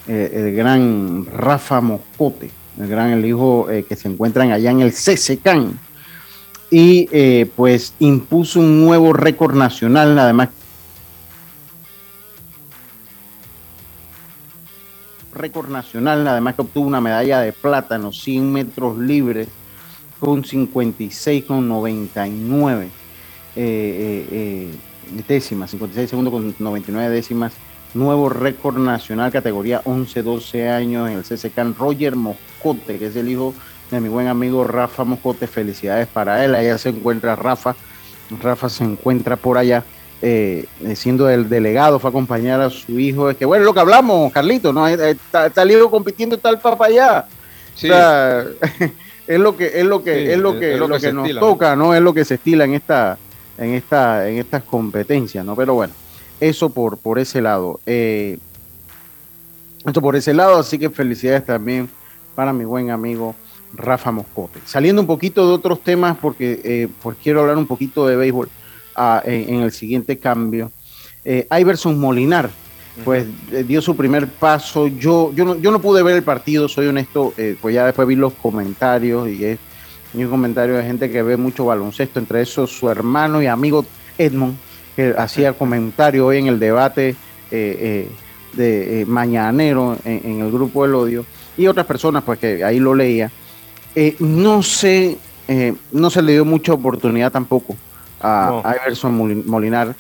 eh, 0.08 0.32
el 0.34 0.54
gran 0.54 1.26
Rafa 1.26 1.80
Moscote, 1.80 2.50
el 2.80 2.88
gran 2.88 3.10
el 3.10 3.24
hijo 3.24 3.70
eh, 3.70 3.84
que 3.88 3.96
se 3.96 4.08
encuentran 4.08 4.52
allá 4.52 4.70
en 4.70 4.80
el 4.80 4.92
CCCAN. 4.92 5.78
Y 6.68 7.08
eh, 7.12 7.48
pues 7.54 7.94
impuso 8.00 8.58
un 8.58 8.84
nuevo 8.84 9.12
récord 9.12 9.54
nacional, 9.54 10.18
además. 10.18 10.48
Récord 15.32 15.70
nacional, 15.70 16.26
además 16.26 16.56
que 16.56 16.62
obtuvo 16.62 16.88
una 16.88 17.00
medalla 17.00 17.38
de 17.40 17.52
plata 17.52 17.94
en 17.94 18.02
los 18.02 18.20
100 18.20 18.52
metros 18.52 18.98
libres 18.98 19.46
con 20.18 20.42
56,99. 20.42 22.88
Eh, 23.58 24.26
eh, 24.30 24.70
décimas, 25.28 25.70
56 25.70 26.10
segundos 26.10 26.32
con 26.32 26.54
99 26.58 27.14
décimas, 27.14 27.52
nuevo 27.94 28.28
récord 28.28 28.78
nacional, 28.78 29.32
categoría 29.32 29.82
11-12 29.84 30.70
años 30.70 31.10
en 31.10 31.18
el 31.18 31.24
CCCAN, 31.24 31.74
Roger 31.74 32.16
Moscote, 32.16 32.98
que 32.98 33.06
es 33.06 33.16
el 33.16 33.28
hijo 33.28 33.54
de 33.90 34.00
mi 34.00 34.08
buen 34.08 34.26
amigo 34.28 34.64
Rafa 34.64 35.04
Moscote, 35.04 35.46
felicidades 35.46 36.06
para 36.08 36.44
él, 36.44 36.54
allá 36.54 36.78
se 36.78 36.90
encuentra 36.90 37.36
Rafa, 37.36 37.74
Rafa 38.40 38.68
se 38.68 38.84
encuentra 38.84 39.36
por 39.36 39.58
allá, 39.58 39.84
eh, 40.22 40.66
siendo 40.94 41.28
el 41.28 41.48
delegado, 41.48 41.98
fue 41.98 42.08
a 42.08 42.10
acompañar 42.10 42.60
a 42.60 42.70
su 42.70 42.98
hijo. 42.98 43.30
Es 43.30 43.36
que 43.36 43.44
bueno, 43.44 43.62
es 43.62 43.66
lo 43.66 43.74
que 43.74 43.80
hablamos, 43.80 44.32
Carlito, 44.32 44.72
¿no? 44.72 44.86
Está, 44.88 45.46
está 45.46 45.62
el 45.62 45.70
hijo 45.72 45.90
compitiendo, 45.90 46.36
está 46.36 46.50
el 46.50 46.58
papá 46.58 46.86
allá. 46.86 47.26
Sí. 47.74 47.88
es 49.26 49.38
lo 49.38 49.56
que, 49.56 49.78
es 49.78 49.84
lo 49.84 50.02
que, 50.02 50.32
es 50.32 50.38
lo 50.38 50.58
que, 50.58 50.76
lo 50.76 50.88
que, 50.98 51.12
nos 51.12 51.28
toca, 51.38 51.76
¿no? 51.76 51.94
Es 51.94 52.00
lo 52.00 52.14
que 52.14 52.24
se 52.24 52.34
estila 52.34 52.64
en 52.64 52.74
esta, 52.74 53.18
en 53.58 53.74
esta, 53.74 54.28
en 54.28 54.38
estas 54.38 54.62
competencias, 54.62 55.44
¿no? 55.44 55.54
Pero 55.56 55.74
bueno, 55.74 55.92
eso 56.40 56.70
por, 56.70 56.98
por 56.98 57.18
ese 57.18 57.40
lado. 57.40 57.80
Eh, 57.86 58.38
esto 59.84 60.00
por 60.00 60.16
ese 60.16 60.34
lado, 60.34 60.58
así 60.58 60.78
que 60.78 60.90
felicidades 60.90 61.46
también 61.46 61.88
para 62.34 62.52
mi 62.52 62.64
buen 62.64 62.90
amigo 62.90 63.34
Rafa 63.72 64.10
Moscote. 64.10 64.60
Saliendo 64.64 65.00
un 65.00 65.06
poquito 65.06 65.46
de 65.46 65.54
otros 65.54 65.82
temas, 65.82 66.16
porque 66.20 66.60
eh, 66.64 66.88
pues 67.02 67.16
quiero 67.22 67.40
hablar 67.40 67.56
un 67.56 67.66
poquito 67.66 68.06
de 68.06 68.16
béisbol 68.16 68.48
ah, 68.94 69.22
en, 69.24 69.62
el 69.62 69.72
siguiente 69.72 70.18
cambio. 70.18 70.70
Eh, 71.24 71.46
Iverson 71.50 71.98
Molinar, 71.98 72.50
pues 73.04 73.26
eh, 73.52 73.64
dio 73.64 73.82
su 73.82 73.96
primer 73.96 74.26
paso. 74.26 74.86
Yo, 74.88 75.32
yo, 75.34 75.44
no, 75.44 75.56
yo 75.56 75.70
no 75.70 75.80
pude 75.80 76.02
ver 76.02 76.16
el 76.16 76.22
partido, 76.22 76.68
soy 76.68 76.86
honesto, 76.86 77.34
eh, 77.36 77.56
pues 77.60 77.74
ya 77.74 77.84
después 77.86 78.08
vi 78.08 78.16
los 78.16 78.32
comentarios 78.34 79.28
y 79.28 79.44
es 79.44 79.58
un 80.14 80.28
comentario 80.28 80.76
de 80.76 80.84
gente 80.84 81.10
que 81.10 81.22
ve 81.22 81.36
mucho 81.36 81.66
baloncesto, 81.66 82.18
entre 82.18 82.42
esos 82.42 82.70
su 82.70 82.88
hermano 82.88 83.42
y 83.42 83.46
amigo 83.46 83.84
Edmond, 84.18 84.56
que 84.94 85.14
hacía 85.16 85.52
comentario 85.52 86.26
hoy 86.26 86.38
en 86.38 86.46
el 86.46 86.58
debate 86.58 87.16
de 87.50 89.04
mañanero 89.06 89.96
en, 90.04 90.40
el 90.40 90.50
grupo 90.50 90.84
del 90.84 90.94
odio, 90.94 91.26
y 91.56 91.66
otras 91.66 91.86
personas 91.86 92.22
pues 92.24 92.38
que 92.38 92.64
ahí 92.64 92.78
lo 92.78 92.94
leía. 92.94 93.30
no 94.20 94.62
sé, 94.62 95.18
no 95.92 96.10
se 96.10 96.22
le 96.22 96.32
dio 96.32 96.44
mucha 96.44 96.72
oportunidad 96.72 97.30
tampoco 97.30 97.76
a, 98.20 98.74
Iverson 98.80 99.44
Molinar 99.46 99.94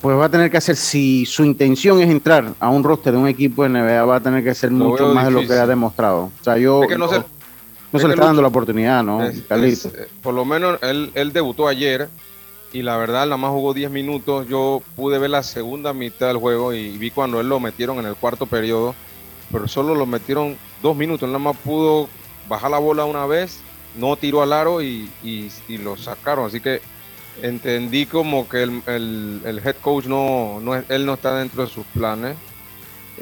pues 0.00 0.16
va 0.16 0.26
a 0.26 0.28
tener 0.28 0.50
que 0.50 0.56
hacer, 0.56 0.76
si 0.76 1.24
su 1.24 1.44
intención 1.44 2.00
es 2.00 2.10
entrar 2.10 2.52
a 2.58 2.68
un 2.68 2.82
roster 2.82 3.12
de 3.12 3.18
un 3.18 3.28
equipo 3.28 3.62
de 3.62 3.68
NBA, 3.68 4.04
va 4.04 4.16
a 4.16 4.20
tener 4.20 4.42
que 4.42 4.50
hacer 4.50 4.70
mucho 4.70 5.14
más 5.14 5.26
de 5.26 5.30
lo 5.30 5.46
que 5.46 5.52
ha 5.52 5.66
demostrado. 5.66 6.30
O 6.40 6.44
sea, 6.44 6.58
yo... 6.58 6.82
no, 6.98 7.08
se, 7.08 7.22
le 7.92 8.14
está 8.14 8.26
dando 8.26 8.42
la 8.42 8.48
oportunidad, 8.48 9.02
¿no? 9.02 9.24
Eh, 9.24 10.08
por 10.22 10.34
lo 10.34 10.44
menos 10.44 10.78
él, 10.82 11.10
él 11.14 11.32
debutó 11.32 11.68
ayer 11.68 12.08
y 12.72 12.82
la 12.82 12.96
verdad 12.96 13.24
nada 13.24 13.36
más 13.36 13.50
jugó 13.50 13.72
10 13.74 13.90
minutos. 13.90 14.46
Yo 14.48 14.82
pude 14.96 15.18
ver 15.18 15.30
la 15.30 15.42
segunda 15.42 15.92
mitad 15.92 16.28
del 16.28 16.36
juego 16.36 16.72
y 16.72 16.96
vi 16.98 17.10
cuando 17.10 17.40
él 17.40 17.48
lo 17.48 17.60
metieron 17.60 17.98
en 17.98 18.06
el 18.06 18.14
cuarto 18.14 18.46
periodo, 18.46 18.94
pero 19.50 19.68
solo 19.68 19.94
lo 19.94 20.06
metieron 20.06 20.56
dos 20.82 20.96
minutos. 20.96 21.26
Él 21.26 21.32
nada 21.32 21.44
más 21.44 21.56
pudo 21.56 22.08
bajar 22.48 22.70
la 22.70 22.78
bola 22.78 23.04
una 23.04 23.26
vez, 23.26 23.60
no 23.96 24.16
tiró 24.16 24.42
al 24.42 24.52
aro 24.52 24.82
y, 24.82 25.10
y, 25.22 25.50
y 25.68 25.78
lo 25.78 25.96
sacaron. 25.96 26.46
Así 26.46 26.60
que 26.60 26.80
entendí 27.42 28.04
como 28.06 28.48
que 28.48 28.64
el, 28.64 28.82
el, 28.86 29.60
head 29.64 29.76
coach 29.80 30.06
no, 30.06 30.60
no, 30.60 30.74
él 30.74 31.06
no 31.06 31.14
está 31.14 31.38
dentro 31.38 31.64
de 31.64 31.70
sus 31.70 31.86
planes 31.86 32.36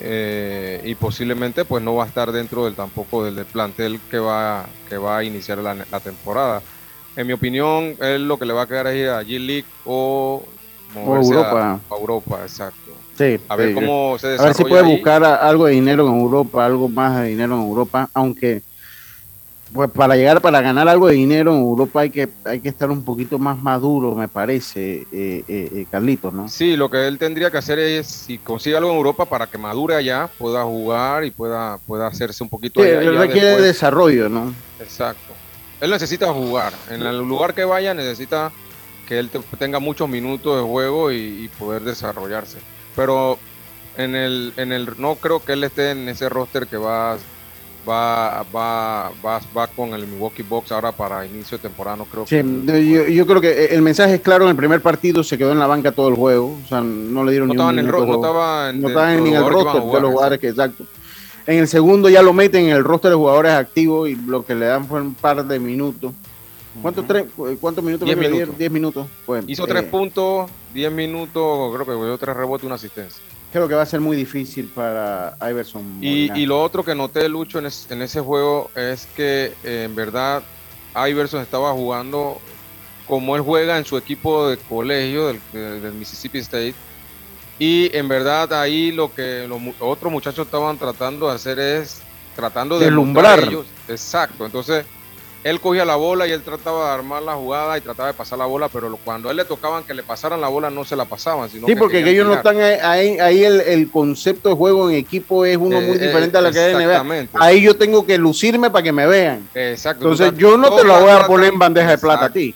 eh, 0.01 0.81
y 0.85 0.95
posiblemente 0.95 1.65
pues 1.65 1.83
no 1.83 1.95
va 1.95 2.05
a 2.05 2.07
estar 2.07 2.31
dentro 2.33 2.65
del 2.65 2.75
tampoco 2.75 3.25
del, 3.25 3.45
plantel 3.47 4.01
que 4.11 4.19
va, 4.19 4.67
que 4.89 4.99
va 4.99 5.19
a 5.19 5.25
iniciar 5.25 5.59
la, 5.59 6.01
temporada. 6.01 6.63
En 7.17 7.27
mi 7.27 7.33
opinión, 7.33 7.97
él 8.01 8.29
lo 8.29 8.39
que 8.39 8.45
le 8.45 8.53
va 8.53 8.63
a 8.63 8.67
quedar 8.67 8.87
es 8.89 8.97
ir 8.97 9.09
a 9.09 9.23
G-League 9.23 9.65
o, 9.85 10.45
Europa. 10.95 11.81
A, 11.91 11.95
Europa, 11.95 12.41
exacto. 12.43 12.93
Sí, 13.17 13.39
a 13.49 13.57
ver 13.57 13.75
cómo 13.75 14.17
se 14.19 14.29
desarrolla. 14.29 14.43
A 14.43 14.47
ver 14.47 14.57
si 14.57 14.65
puede 14.65 14.83
buscar 14.83 15.25
algo 15.25 15.67
de 15.67 15.73
dinero 15.73 16.07
en 16.07 16.21
Europa, 16.21 16.67
algo 16.67 16.89
más 16.89 17.21
de 17.21 17.29
dinero 17.29 17.55
en 17.55 17.63
Europa, 17.63 18.11
aunque 18.13 18.63
pues 19.73 19.91
para 19.91 20.17
llegar, 20.17 20.41
para 20.41 20.61
ganar 20.61 20.89
algo 20.89 21.09
de 21.09 21.15
dinero 21.15 21.53
en 21.53 21.61
Europa 21.61 22.01
hay 22.01 22.11
que, 22.11 22.29
hay 22.45 22.61
que 22.61 22.69
estar 22.69 22.91
un 22.91 23.05
poquito 23.05 23.39
más 23.39 23.59
maduro, 23.59 24.15
me 24.15 24.29
parece, 24.29 25.07
eh, 25.13 25.45
eh, 25.49 25.71
eh, 25.73 25.87
Carlitos, 25.91 26.33
¿no? 26.33 26.49
Sí, 26.49 26.77
lo 26.77 26.89
que 26.89 27.07
él 27.07 27.19
tendría 27.19 27.51
que 27.51 27.59
hacer 27.59 27.79
es, 27.79 28.07
si 28.07 28.39
consigue 28.39 28.77
algo 28.77 28.91
en 28.91 28.97
Europa 28.97 29.25
para 29.25 29.49
que 29.49 29.59
madure 29.59 29.97
allá, 29.97 30.29
pueda 30.39 30.63
jugar 30.65 31.25
y 31.25 31.31
pueda, 31.31 31.79
pueda 31.79 32.07
hacerse 32.07 32.43
un 32.43 32.49
poquito... 32.49 32.83
Sí, 32.83 32.89
él 32.89 33.17
requiere 33.17 33.61
desarrollo, 33.61 34.29
¿no? 34.29 34.55
Exacto. 34.81 35.33
Él 35.81 35.91
necesita 35.91 36.33
jugar. 36.33 36.73
En 36.91 37.03
el 37.03 37.19
lugar 37.19 37.53
que 37.55 37.65
vaya 37.65 37.93
necesita 37.93 38.53
que 39.07 39.19
él 39.19 39.31
tenga 39.59 39.79
muchos 39.79 40.09
minutos 40.09 40.57
de 40.57 40.63
juego 40.63 41.13
y, 41.13 41.17
y 41.17 41.51
poder 41.59 41.83
desarrollarse. 41.83 42.59
Pero 42.95 43.39
en 43.97 44.15
el, 44.15 44.53
en 44.57 44.73
el, 44.73 44.89
no 44.99 45.17
creo 45.17 45.45
que 45.45 45.53
él 45.53 45.65
esté 45.65 45.91
en 45.91 46.09
ese 46.09 46.29
roster 46.29 46.67
que 46.67 46.77
va 46.77 47.17
va, 47.89 48.45
va, 48.55 49.11
va, 49.25 49.41
va 49.57 49.67
con 49.69 49.95
el 49.95 50.07
Milwaukee 50.07 50.43
Box 50.43 50.73
ahora 50.73 50.93
para 50.93 51.25
inicio 51.25 51.59
de 51.59 51.63
temporada, 51.63 51.97
no 51.97 52.05
creo 52.05 52.27
sí, 52.27 52.37
Yo, 52.37 53.07
yo, 53.07 53.27
creo 53.27 53.41
que 53.41 53.67
el 53.67 53.83
mensaje 53.83 54.15
es 54.15 54.21
claro, 54.21 54.45
en 54.45 54.51
el 54.51 54.57
primer 54.57 54.83
partido 54.83 55.23
se 55.23 55.39
quedó 55.39 55.53
en 55.53 55.59
la 55.59 55.67
banca 55.67 55.93
todo 55.93 56.09
el 56.09 56.15
juego, 56.15 56.59
o 56.65 56.69
sea, 56.69 56.81
no 56.81 57.25
le 57.25 57.31
dieron 57.31 57.49
no 57.49 57.55
ni 57.55 57.61
un 57.61 57.79
en 57.79 57.87
el 57.87 57.93
No 57.93 58.15
estaba 58.15 58.71
en, 58.71 58.81
no 58.81 58.89
estaba 58.89 59.15
en, 59.15 59.27
el 59.27 59.49
roster 59.49 59.83
de 59.83 60.01
los 60.01 60.11
jugadores 60.11 60.39
que, 60.41 60.49
exacto. 60.49 60.85
En 61.47 61.59
el 61.59 61.69
segundo 61.69 62.09
ya 62.09 62.23
lo 62.23 62.33
meten 62.33 62.67
en 62.67 62.71
el 62.73 62.83
roster 62.83 63.13
de 63.13 63.17
jugadores 63.17 63.53
activos 63.53 64.09
y 64.09 64.17
lo 64.17 64.45
que 64.45 64.55
le 64.55 64.67
dan 64.67 64.87
fue 64.87 65.01
un 65.01 65.15
par 65.15 65.45
de 65.47 65.59
minutos. 65.61 66.13
¿Cuántos, 66.83 67.07
tres, 67.07 67.25
¿cuántos 67.61 67.83
minutos? 67.83 68.05
Diez 68.05 68.19
minutos. 68.19 68.59
Diez 68.59 68.71
minutos. 68.71 69.07
Hizo 69.47 69.67
tres 69.67 69.85
eh, 69.85 69.87
puntos, 69.87 70.51
diez 70.75 70.93
minutos, 70.93 71.75
creo 71.75 71.87
que 71.87 71.93
dio 72.05 72.19
tres 72.19 72.37
rebotes 72.37 72.65
y 72.65 72.67
una 72.67 72.75
asistencia 72.75 73.23
creo 73.53 73.69
que 73.69 73.75
va 73.75 73.83
a 73.83 73.87
ser 73.87 74.01
muy 74.01 74.17
difícil 74.17 74.67
para 74.67 75.37
Iverson. 75.41 75.99
Y, 76.01 76.33
y, 76.39 76.47
lo 76.47 76.63
otro 76.63 76.85
que 76.85 76.95
noté, 76.95 77.29
Lucho, 77.29 77.59
en, 77.59 77.69
en 77.91 78.03
ese 78.03 78.21
juego 78.21 78.71
es 78.75 79.07
que 79.17 79.53
eh, 79.65 79.85
en 79.85 79.95
verdad 79.95 80.43
Iverson 80.95 81.43
estaba 81.43 81.73
jugando 81.73 82.41
como 83.07 83.37
él 83.37 83.43
juega 83.43 83.79
en 83.79 83.85
su 83.85 83.97
equipo 83.97 84.49
de 84.49 84.57
colegio 84.57 85.29
del, 85.53 85.93
Mississippi 85.93 86.39
State. 86.39 86.75
Y 87.59 87.97
en 87.97 88.09
verdad 88.09 88.53
ahí 88.53 88.93
lo 88.93 89.15
que 89.15 89.47
los 89.49 89.61
otros 89.81 90.13
muchachos 90.13 90.47
estaban 90.47 90.77
tratando 90.77 91.29
de 91.29 91.35
hacer 91.35 91.59
es 91.59 92.03
tratando 92.35 92.79
de 92.79 92.87
deslumbrar. 92.87 93.49
Exacto. 93.89 94.45
Entonces 94.45 94.85
él 95.47 95.61
cogía 95.61 95.85
la 95.85 95.95
bola 95.95 96.27
y 96.27 96.33
él 96.33 96.43
trataba 96.43 96.89
de 96.89 96.95
armar 96.95 97.23
la 97.23 97.35
jugada 97.35 97.79
y 97.79 97.81
trataba 97.81 98.09
de 98.09 98.15
pasar 98.15 98.37
la 98.37 98.47
bola, 98.47 98.69
pero 98.69 98.99
cuando 99.05 99.29
a 99.29 99.31
él 99.31 99.37
le 99.37 99.45
tocaban 99.45 99.85
que 99.85 99.95
le 99.95 100.03
pasaran 100.03 100.41
la 100.41 100.49
bola 100.49 100.71
no 100.71 100.85
se 100.85 100.97
la 100.97 101.05
pasaban. 101.05 101.49
Sino 101.49 101.69
sí, 101.69 101.77
porque 101.77 101.99
ellos 102.01 102.27
no 102.27 102.35
están 102.35 102.61
ahí, 102.61 103.21
ahí 103.21 103.45
el, 103.45 103.89
concepto 103.93 104.49
de 104.49 104.57
juego 104.57 104.91
en 104.91 104.97
equipo 104.97 105.45
es 105.45 105.57
uno 105.57 105.81
muy 105.81 105.97
eh, 105.99 106.01
diferente 106.01 106.37
a 106.37 106.41
la 106.41 106.51
que 106.51 106.59
hay 106.59 106.75
en 106.75 106.89
NBA. 106.89 107.29
Ahí 107.35 107.63
yo 107.63 107.77
tengo 107.77 108.05
que 108.05 108.19
lucirme 108.19 108.71
para 108.71 108.83
que 108.83 108.91
me 108.91 109.07
vean. 109.07 109.49
Exacto. 109.55 110.11
Entonces 110.11 110.37
yo 110.37 110.57
no 110.57 110.75
te 110.75 110.83
lo 110.83 111.01
voy 111.01 111.11
a 111.11 111.25
poner 111.29 111.53
en 111.53 111.59
bandeja 111.61 111.91
de 111.91 111.99
plata 111.99 112.25
a 112.25 112.33
ti. 112.33 112.53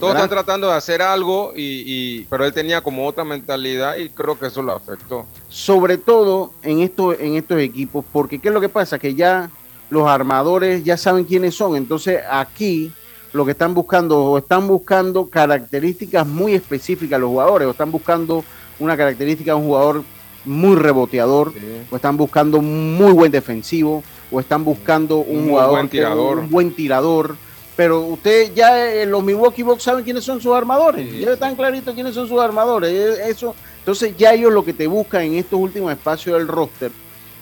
Todos 0.00 0.16
están 0.16 0.30
tratando 0.30 0.66
de 0.66 0.74
hacer 0.74 1.00
algo, 1.00 1.52
y, 1.54 2.24
pero 2.24 2.44
él 2.44 2.52
tenía 2.52 2.80
como 2.80 3.06
otra 3.06 3.22
mentalidad 3.22 3.96
y 3.98 4.08
creo 4.08 4.36
que 4.36 4.46
eso 4.46 4.62
lo 4.62 4.72
afectó. 4.72 5.26
Sobre 5.48 5.96
todo 5.96 6.52
en, 6.64 6.80
esto, 6.80 7.12
en 7.16 7.36
estos 7.36 7.60
equipos, 7.60 8.04
porque 8.12 8.40
¿qué 8.40 8.48
es 8.48 8.54
lo 8.54 8.60
que 8.60 8.68
pasa? 8.68 8.98
Que 8.98 9.14
ya 9.14 9.48
los 9.92 10.08
armadores 10.08 10.82
ya 10.84 10.96
saben 10.96 11.24
quiénes 11.24 11.54
son. 11.54 11.76
Entonces 11.76 12.20
aquí 12.30 12.90
lo 13.34 13.44
que 13.44 13.50
están 13.50 13.74
buscando, 13.74 14.24
o 14.24 14.38
están 14.38 14.66
buscando 14.66 15.26
características 15.26 16.26
muy 16.26 16.54
específicas 16.54 17.20
los 17.20 17.28
jugadores, 17.28 17.68
o 17.68 17.72
están 17.72 17.92
buscando 17.92 18.42
una 18.78 18.96
característica 18.96 19.52
de 19.52 19.58
un 19.58 19.66
jugador 19.66 20.02
muy 20.46 20.76
reboteador, 20.76 21.52
o 21.90 21.96
están 21.96 22.16
buscando 22.16 22.58
un 22.58 22.94
muy 22.94 23.12
buen 23.12 23.30
defensivo, 23.30 24.02
o 24.30 24.40
están 24.40 24.64
buscando 24.64 25.18
un, 25.18 25.50
jugador 25.50 25.72
buen 25.72 25.88
tirador. 25.90 26.38
un 26.38 26.50
buen 26.50 26.74
tirador. 26.74 27.36
Pero 27.76 28.00
usted 28.00 28.52
ya 28.54 28.94
en 28.94 29.10
los 29.10 29.22
Milwaukee 29.22 29.62
Bucks 29.62 29.82
saben 29.82 30.04
quiénes 30.04 30.24
son 30.24 30.40
sus 30.40 30.54
armadores, 30.54 31.20
ya 31.20 31.32
están 31.32 31.54
claritos 31.54 31.94
quiénes 31.94 32.14
son 32.14 32.26
sus 32.26 32.40
armadores. 32.40 33.18
Eso, 33.28 33.54
entonces 33.78 34.16
ya 34.16 34.32
ellos 34.32 34.52
lo 34.52 34.64
que 34.64 34.72
te 34.72 34.86
buscan 34.86 35.22
en 35.22 35.34
estos 35.34 35.60
últimos 35.60 35.92
espacios 35.92 36.38
del 36.38 36.48
roster 36.48 36.90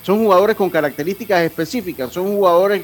son 0.02 0.18
jugadores 0.18 0.56
con 0.56 0.70
características 0.70 1.42
específicas, 1.42 2.12
son 2.12 2.26
jugadores 2.28 2.82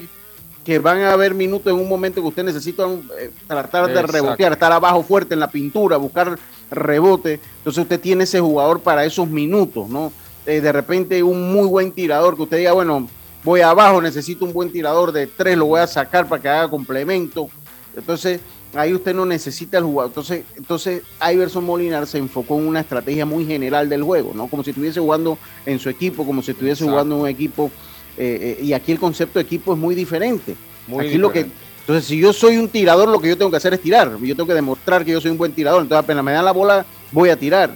que 0.65 0.81
van 0.81 1.01
a 1.03 1.13
haber 1.13 1.33
minutos 1.33 1.73
en 1.73 1.79
un 1.79 1.89
momento 1.89 2.21
que 2.21 2.27
usted 2.27 2.43
necesita 2.43 2.85
eh, 3.19 3.31
tratar 3.47 3.87
de 3.87 4.03
rebotear, 4.03 4.53
estar 4.53 4.73
abajo 4.73 5.03
fuerte 5.05 5.35
en 5.35 5.41
la 5.41 5.49
pintura, 5.49 5.97
buscar 5.97 6.37
rebote. 6.73 7.41
Entonces 7.59 7.83
usted 7.85 8.01
tiene 8.01 8.25
ese 8.25 8.41
jugador 8.41 8.81
para 8.81 9.05
esos 9.05 9.29
minutos, 9.29 9.89
¿no? 9.89 10.13
Eh, 10.45 10.61
de 10.61 10.73
repente 10.73 11.23
un 11.23 11.53
muy 11.53 11.69
buen 11.69 11.93
tirador 11.93 12.35
que 12.35 12.43
usted 12.43 12.59
diga, 12.59 12.73
bueno, 12.73 13.09
voy 13.45 13.61
abajo, 13.61 14.03
necesito 14.03 14.45
un 14.45 14.53
buen 14.53 14.73
tirador 14.73 15.13
de 15.13 15.29
tres, 15.29 15.57
lo 15.57 15.67
voy 15.67 15.81
a 15.81 15.87
sacar 15.87 16.29
para 16.29 16.43
que 16.43 16.49
haga 16.49 16.69
complemento. 16.69 17.49
Entonces, 17.97 18.41
ahí 18.77 18.95
usted 18.95 19.15
no 19.15 19.27
necesita 19.27 19.79
el 19.79 19.85
jugador. 19.85 20.11
Entonces, 20.11 20.45
entonces 20.57 21.03
Iverson 21.33 21.65
Molinar 21.65 22.07
se 22.07 22.19
enfocó 22.19 22.59
en 22.59 22.67
una 22.67 22.81
estrategia 22.81 23.27
muy 23.27 23.47
general 23.47 23.89
del 23.89 24.03
juego, 24.03 24.33
¿no? 24.35 24.47
Como 24.49 24.63
si 24.63 24.71
estuviese 24.71 25.01
jugando 25.01 25.39
en 25.65 25.79
su 25.79 25.89
equipo, 25.89 26.25
como 26.27 26.43
si 26.43 26.53
estuviese 26.53 26.85
jugando 26.85 27.17
en 27.17 27.21
un 27.23 27.29
equipo. 27.29 27.71
Eh, 28.19 28.59
eh, 28.61 28.65
y 28.65 28.73
aquí 28.73 28.93
el 28.93 28.99
concepto 28.99 29.39
de 29.39 29.45
equipo 29.45 29.73
es 29.73 29.79
muy 29.79 29.95
diferente. 29.95 30.57
Muy 30.87 31.07
aquí 31.07 31.19
lo 31.19 31.33
que 31.33 31.47
entonces, 31.87 32.07
si 32.07 32.19
yo 32.19 32.33
soy 32.33 32.57
un 32.57 32.69
tirador, 32.69 33.09
lo 33.09 33.21
que 33.21 33.29
yo 33.29 33.39
tengo 33.39 33.49
que 33.49 33.59
hacer 33.59 33.73
es 33.73 33.81
tirar. 33.81 34.11
Yo 34.21 34.35
tengo 34.35 34.49
que 34.49 34.55
demostrar 34.55 35.05
que 35.05 35.13
yo 35.13 35.21
soy 35.21 35.31
un 35.31 35.39
buen 35.39 35.53
tirador. 35.53 35.83
Entonces, 35.83 36.03
apenas 36.03 36.25
me 36.25 36.33
dan 36.33 36.45
la 36.45 36.51
bola, 36.51 36.85
voy 37.13 37.31
a 37.31 37.37
tirar. 37.37 37.71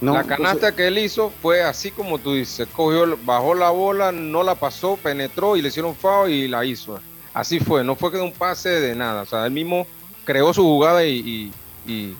¿no? 0.00 0.14
La 0.14 0.24
canasta 0.24 0.74
que 0.74 0.86
él 0.86 0.96
hizo 0.96 1.30
fue 1.42 1.62
así 1.62 1.90
como 1.90 2.16
tú 2.16 2.32
dices. 2.32 2.66
Cogió, 2.74 3.18
bajó 3.22 3.54
la 3.54 3.68
bola, 3.68 4.12
no 4.12 4.42
la 4.42 4.54
pasó, 4.54 4.96
penetró 4.96 5.58
y 5.58 5.60
le 5.60 5.68
hicieron 5.68 5.94
foul 5.94 6.30
y 6.30 6.48
la 6.48 6.64
hizo. 6.64 6.98
Así 7.34 7.60
fue. 7.60 7.84
No 7.84 7.96
fue 7.96 8.10
que 8.10 8.18
un 8.18 8.32
pase 8.32 8.70
de 8.70 8.94
nada. 8.94 9.22
O 9.22 9.26
sea, 9.26 9.44
él 9.44 9.52
mismo 9.52 9.86
creó 10.30 10.54
su 10.54 10.62
jugada 10.62 11.04
y, 11.04 11.52
y, 11.84 12.16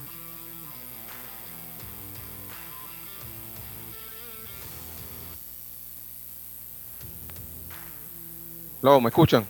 ¿me 8.83 9.09
escuchan? 9.11 9.47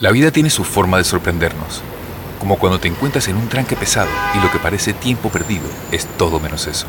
La 0.00 0.10
vida 0.10 0.32
tiene 0.32 0.50
su 0.50 0.64
forma 0.64 0.98
de 0.98 1.04
sorprendernos, 1.04 1.82
como 2.40 2.58
cuando 2.58 2.80
te 2.80 2.88
encuentras 2.88 3.28
en 3.28 3.36
un 3.36 3.48
tranque 3.48 3.76
pesado 3.76 4.10
y 4.34 4.40
lo 4.40 4.50
que 4.50 4.58
parece 4.58 4.92
tiempo 4.92 5.28
perdido 5.28 5.68
es 5.92 6.06
todo 6.18 6.40
menos 6.40 6.66
eso. 6.66 6.88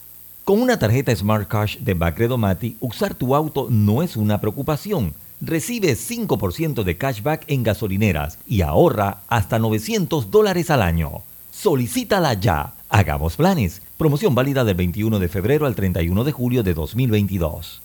Con 0.43 0.59
una 0.59 0.79
tarjeta 0.79 1.15
Smart 1.15 1.47
Cash 1.47 1.77
de 1.77 1.93
Bacredo 1.93 2.35
Mati, 2.35 2.75
usar 2.79 3.13
tu 3.13 3.35
auto 3.35 3.67
no 3.69 4.01
es 4.01 4.17
una 4.17 4.41
preocupación. 4.41 5.13
Recibe 5.39 5.93
5% 5.93 6.83
de 6.83 6.97
cashback 6.97 7.43
en 7.47 7.61
gasolineras 7.61 8.39
y 8.47 8.61
ahorra 8.61 9.21
hasta 9.27 9.59
900 9.59 10.31
dólares 10.31 10.71
al 10.71 10.81
año. 10.81 11.21
Solicítala 11.51 12.33
ya. 12.33 12.73
Hagamos 12.89 13.35
planes. 13.35 13.83
Promoción 13.97 14.33
válida 14.33 14.63
del 14.63 14.75
21 14.75 15.19
de 15.19 15.29
febrero 15.29 15.67
al 15.67 15.75
31 15.75 16.23
de 16.23 16.31
julio 16.31 16.63
de 16.63 16.73
2022. 16.73 17.83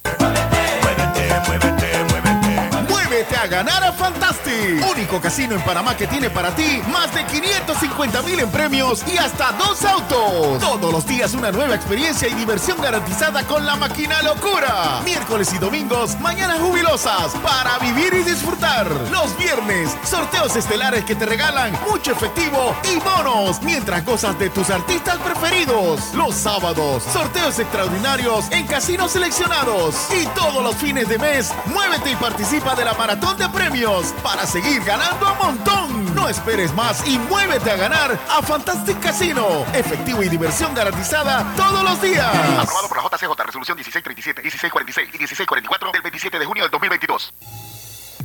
Muévete 2.88 3.37
a 3.37 3.47
ganar 3.49 3.85
a 3.85 3.92
Fantastic, 3.92 4.46
único 4.90 5.21
casino 5.21 5.55
en 5.55 5.62
Panamá 5.62 5.97
que 5.97 6.07
tiene 6.07 6.31
para 6.31 6.55
ti 6.55 6.83
más 6.92 7.14
de 7.14 7.25
550 7.25 8.23
mil 8.23 8.40
en 8.40 8.51
premios 8.51 9.05
y 9.12 9.16
hasta 9.19 9.53
dos 9.53 9.85
autos. 9.85 10.61
Todos 10.61 10.92
los 10.92 11.07
días 11.07 11.35
una 11.35 11.51
nueva 11.51 11.75
experiencia 11.75 12.29
y 12.29 12.35
diversión 12.35 12.81
garantizada 12.81 13.42
con 13.45 13.66
la 13.66 13.77
máquina 13.77 14.23
locura. 14.23 15.01
Miércoles 15.05 15.53
y 15.55 15.59
domingos, 15.59 16.19
mañanas 16.21 16.61
jubilosas 16.61 17.35
para 17.42 17.79
vivir 17.79 18.14
y 18.14 18.23
disfrutar. 18.23 18.90
Los 19.11 19.37
viernes, 19.38 19.97
sorteos 20.05 20.57
estelares 20.57 21.05
que 21.05 21.14
te 21.14 21.27
regalan 21.27 21.73
mucho 21.90 22.12
efectivo 22.12 22.75
y 22.92 22.99
bonos 22.99 23.61
mientras 23.62 24.05
gozas 24.05 24.38
de 24.38 24.51
tus 24.51 24.71
artistas 24.71 25.19
preferidos. 25.19 26.14
Los 26.14 26.35
sábados, 26.35 27.03
sorteos 27.12 27.59
extraordinarios 27.59 28.47
en 28.51 28.66
casinos 28.66 29.12
seleccionados. 29.12 29.95
Y 30.11 30.27
todos 30.29 30.62
los 30.62 30.75
fines 30.77 31.09
de 31.09 31.19
mes, 31.19 31.53
muévete 31.66 32.12
y 32.12 32.16
participa 32.16 32.75
de 32.75 32.85
la 32.85 32.95
maratón 32.95 33.37
de 33.37 33.49
premios 33.49 34.14
para 34.23 34.46
seguir 34.47 34.83
ganando 34.85 35.27
a 35.27 35.35
montón. 35.35 36.15
No 36.15 36.29
esperes 36.29 36.73
más 36.75 37.07
y 37.07 37.19
muévete 37.19 37.71
a 37.71 37.77
ganar 37.77 38.19
a 38.31 38.43
Fantastic 38.43 38.99
Casino. 39.01 39.65
Efectivo 39.75 40.23
y 40.23 40.29
diversión 40.29 40.75
garantizada 40.75 41.53
todos 41.57 41.83
los 41.83 42.01
días. 42.01 42.35
Aprobado 42.59 42.89
por 42.89 42.97
la 42.97 43.03
JCJ, 43.05 43.45
resolución 43.45 43.77
1637, 43.77 44.43
1646 44.43 45.09
y 45.09 45.19
1644 45.19 45.93
del 45.93 46.03
27 46.03 46.39
de 46.39 46.45
junio 46.45 46.63
del 46.65 46.71
2022. 46.71 47.35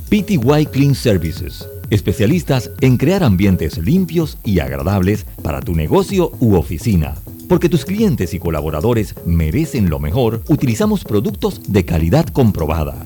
PTY 0.10 0.66
Clean 0.66 0.94
Services, 0.94 1.66
especialistas 1.90 2.70
en 2.82 2.98
crear 2.98 3.24
ambientes 3.24 3.78
limpios 3.78 4.38
y 4.44 4.60
agradables 4.60 5.26
para 5.42 5.62
tu 5.62 5.74
negocio 5.74 6.32
u 6.40 6.56
oficina. 6.56 7.16
Porque 7.48 7.70
tus 7.70 7.86
clientes 7.86 8.34
y 8.34 8.40
colaboradores 8.40 9.16
merecen 9.26 9.90
lo 9.90 10.00
mejor, 10.00 10.42
utilizamos 10.48 11.04
productos 11.04 11.72
de 11.72 11.86
calidad 11.86 12.26
comprobada. 12.28 13.06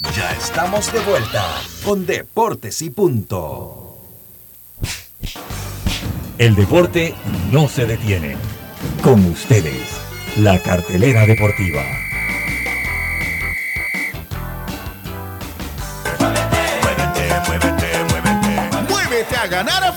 Ya 0.00 0.32
estamos 0.32 0.90
de 0.92 0.98
vuelta 1.00 1.44
con 1.84 2.06
Deportes 2.06 2.80
y 2.80 2.88
Punto. 2.88 3.98
El 6.38 6.54
deporte 6.54 7.14
no 7.52 7.68
se 7.68 7.84
detiene. 7.84 8.36
Con 9.02 9.24
ustedes, 9.26 10.00
la 10.38 10.58
cartelera 10.58 11.26
deportiva. 11.26 11.82
Muévete 18.88 19.36
a 19.36 19.46
ganar 19.48 19.84
a 19.84 19.92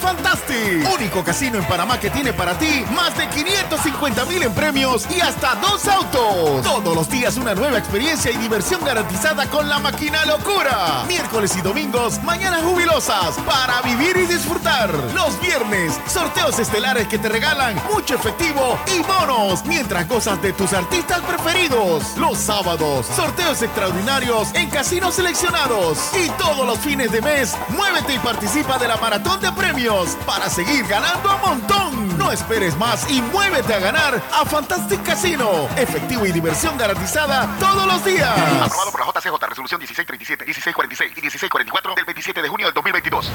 Único 0.63 1.23
casino 1.23 1.58
en 1.58 1.65
Panamá 1.65 1.99
que 1.99 2.10
tiene 2.10 2.32
para 2.32 2.58
ti 2.58 2.86
más 2.95 3.17
de 3.17 3.28
550 3.28 4.26
mil 4.26 4.43
en 4.43 4.54
premios 4.54 5.06
y 5.10 5.19
hasta 5.19 5.56
dos 5.56 5.86
autos. 5.88 6.63
Todos 6.63 6.95
los 6.95 7.10
días 7.10 7.36
una 7.36 7.54
nueva 7.54 7.78
experiencia 7.78 8.32
y 8.32 8.38
diversión 8.38 8.84
garantizada 8.84 9.45
con 9.47 9.67
la 9.67 9.80
máquina 9.80 10.26
locura. 10.26 11.04
Miércoles 11.08 11.56
y 11.58 11.62
domingos, 11.62 12.23
mañanas 12.23 12.62
jubilosas 12.63 13.36
para 13.45 13.82
vivir 13.82 14.15
y 14.17 14.26
disfrutar. 14.26 14.89
Los 15.13 15.39
viernes, 15.41 15.99
sorteos 16.08 16.58
estelares 16.60 17.08
que 17.08 17.17
te 17.19 17.28
regalan 17.28 17.76
mucho 17.93 18.15
efectivo 18.15 18.80
y 18.88 18.99
bonos 18.99 19.65
mientras 19.65 20.08
gozas 20.08 20.41
de 20.41 20.54
tus 20.54 20.71
artistas 20.71 21.21
preferidos. 21.21 22.15
Los 22.17 22.38
sábados, 22.38 23.06
sorteos 23.08 23.62
extraordinarios 23.62 24.54
en 24.54 24.69
casinos 24.69 25.15
seleccionados. 25.15 25.97
Y 26.17 26.30
todos 26.41 26.65
los 26.65 26.80
fines 26.80 27.12
de 27.12 27.21
mes, 27.21 27.56
muévete 27.69 28.15
y 28.15 28.19
participa 28.19 28.78
de 28.78 28.88
la 28.88 28.97
maratón 28.97 29.41
de 29.41 29.52
premios 29.52 30.15
para 30.26 30.49
seguir 30.54 30.86
ganando 30.86 31.30
a 31.30 31.38
montón. 31.38 32.16
No 32.16 32.32
esperes 32.32 32.78
más 32.78 33.10
y 33.10 33.24
muévete 33.24 33.74
a 33.74 33.80
ganar 33.80 34.22
a 34.32 34.46
Fantastic 34.46 35.02
Casino. 35.02 35.68
Efectivo 35.76 36.28
y 36.28 36.32
diversión 36.32 36.78
garantizada 36.78 37.50
todos 37.60 37.88
los 37.88 38.06
días. 38.06 38.30
Aprobado 38.62 38.92
por 38.92 39.00
la 39.00 39.08
JCJ, 39.08 39.50
resolución 39.50 39.80
1637, 39.80 40.46
1646 40.46 41.12
y 41.12 41.22
1644 41.22 41.96
del 41.96 42.06
27 42.06 42.42
de 42.44 42.48
junio 42.48 42.68
del 42.68 42.76
2022. 42.76 43.32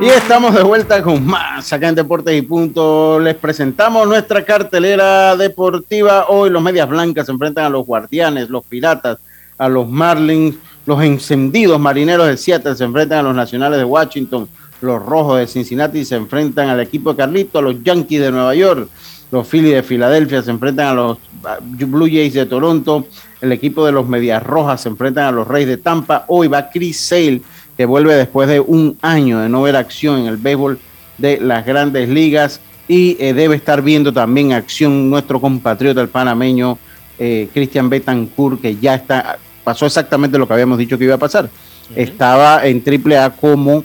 Y 0.00 0.06
estamos 0.08 0.54
de 0.54 0.62
vuelta 0.62 1.02
con 1.02 1.26
más 1.26 1.70
acá 1.74 1.88
en 1.88 1.94
Deportes 1.94 2.34
y 2.34 2.40
Punto. 2.40 3.20
Les 3.20 3.34
presentamos 3.34 4.08
nuestra 4.08 4.42
cartelera 4.46 5.36
deportiva. 5.36 6.24
Hoy 6.28 6.48
los 6.48 6.62
Medias 6.62 6.88
Blancas 6.88 7.26
se 7.26 7.32
enfrentan 7.32 7.66
a 7.66 7.68
los 7.68 7.84
Guardianes, 7.84 8.48
los 8.48 8.64
Piratas, 8.64 9.18
a 9.58 9.68
los 9.68 9.86
Marlins, 9.88 10.56
los 10.86 11.02
encendidos 11.02 11.80
Marineros 11.80 12.28
de 12.28 12.36
Seattle 12.36 12.76
se 12.76 12.84
enfrentan 12.84 13.20
a 13.20 13.22
los 13.22 13.34
Nacionales 13.34 13.78
de 13.78 13.84
Washington, 13.84 14.48
los 14.80 15.02
Rojos 15.02 15.38
de 15.38 15.46
Cincinnati 15.46 16.04
se 16.04 16.16
enfrentan 16.16 16.68
al 16.68 16.80
equipo 16.80 17.12
de 17.12 17.18
Carlito, 17.18 17.58
a 17.58 17.62
los 17.62 17.82
Yankees 17.82 18.20
de 18.20 18.30
Nueva 18.30 18.54
York, 18.54 18.88
los 19.30 19.48
Phillies 19.48 19.74
de 19.74 19.82
Filadelfia 19.82 20.42
se 20.42 20.50
enfrentan 20.50 20.88
a 20.88 20.94
los 20.94 21.18
Blue 21.62 22.06
Jays 22.06 22.34
de 22.34 22.46
Toronto, 22.46 23.06
el 23.40 23.52
equipo 23.52 23.84
de 23.84 23.92
los 23.92 24.08
Medias 24.08 24.42
Rojas 24.42 24.82
se 24.82 24.88
enfrentan 24.88 25.26
a 25.26 25.32
los 25.32 25.46
Reyes 25.46 25.68
de 25.68 25.76
Tampa. 25.76 26.24
Hoy 26.28 26.48
va 26.48 26.70
Chris 26.70 26.98
Sale, 26.98 27.42
que 27.76 27.84
vuelve 27.84 28.14
después 28.14 28.48
de 28.48 28.60
un 28.60 28.96
año 29.02 29.40
de 29.40 29.48
no 29.48 29.62
ver 29.62 29.76
acción 29.76 30.20
en 30.20 30.26
el 30.26 30.36
béisbol 30.36 30.78
de 31.18 31.40
las 31.40 31.66
grandes 31.66 32.08
ligas. 32.08 32.60
Y 32.86 33.16
eh, 33.18 33.34
debe 33.34 33.56
estar 33.56 33.82
viendo 33.82 34.12
también 34.12 34.52
acción 34.52 35.10
nuestro 35.10 35.40
compatriota, 35.40 36.00
el 36.00 36.08
panameño 36.08 36.78
eh, 37.18 37.48
Cristian 37.52 37.88
Betancourt, 37.88 38.60
que 38.60 38.76
ya 38.76 38.94
está, 38.94 39.38
pasó 39.64 39.86
exactamente 39.86 40.38
lo 40.38 40.46
que 40.46 40.52
habíamos 40.52 40.78
dicho 40.78 40.96
que 40.96 41.04
iba 41.04 41.14
a 41.14 41.18
pasar. 41.18 41.50
Estaba 41.96 42.64
en 42.66 42.82
AAA 42.86 43.30
como, 43.30 43.84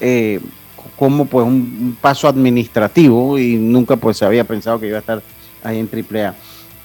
eh, 0.00 0.40
como 0.96 1.26
pues 1.26 1.46
un, 1.46 1.52
un 1.52 1.98
paso 2.00 2.28
administrativo 2.28 3.38
y 3.38 3.56
nunca 3.56 3.96
pues 3.96 4.16
se 4.16 4.24
había 4.24 4.44
pensado 4.44 4.80
que 4.80 4.86
iba 4.86 4.96
a 4.96 5.00
estar 5.00 5.22
ahí 5.62 5.78
en 5.78 5.88
AAA. 5.92 6.34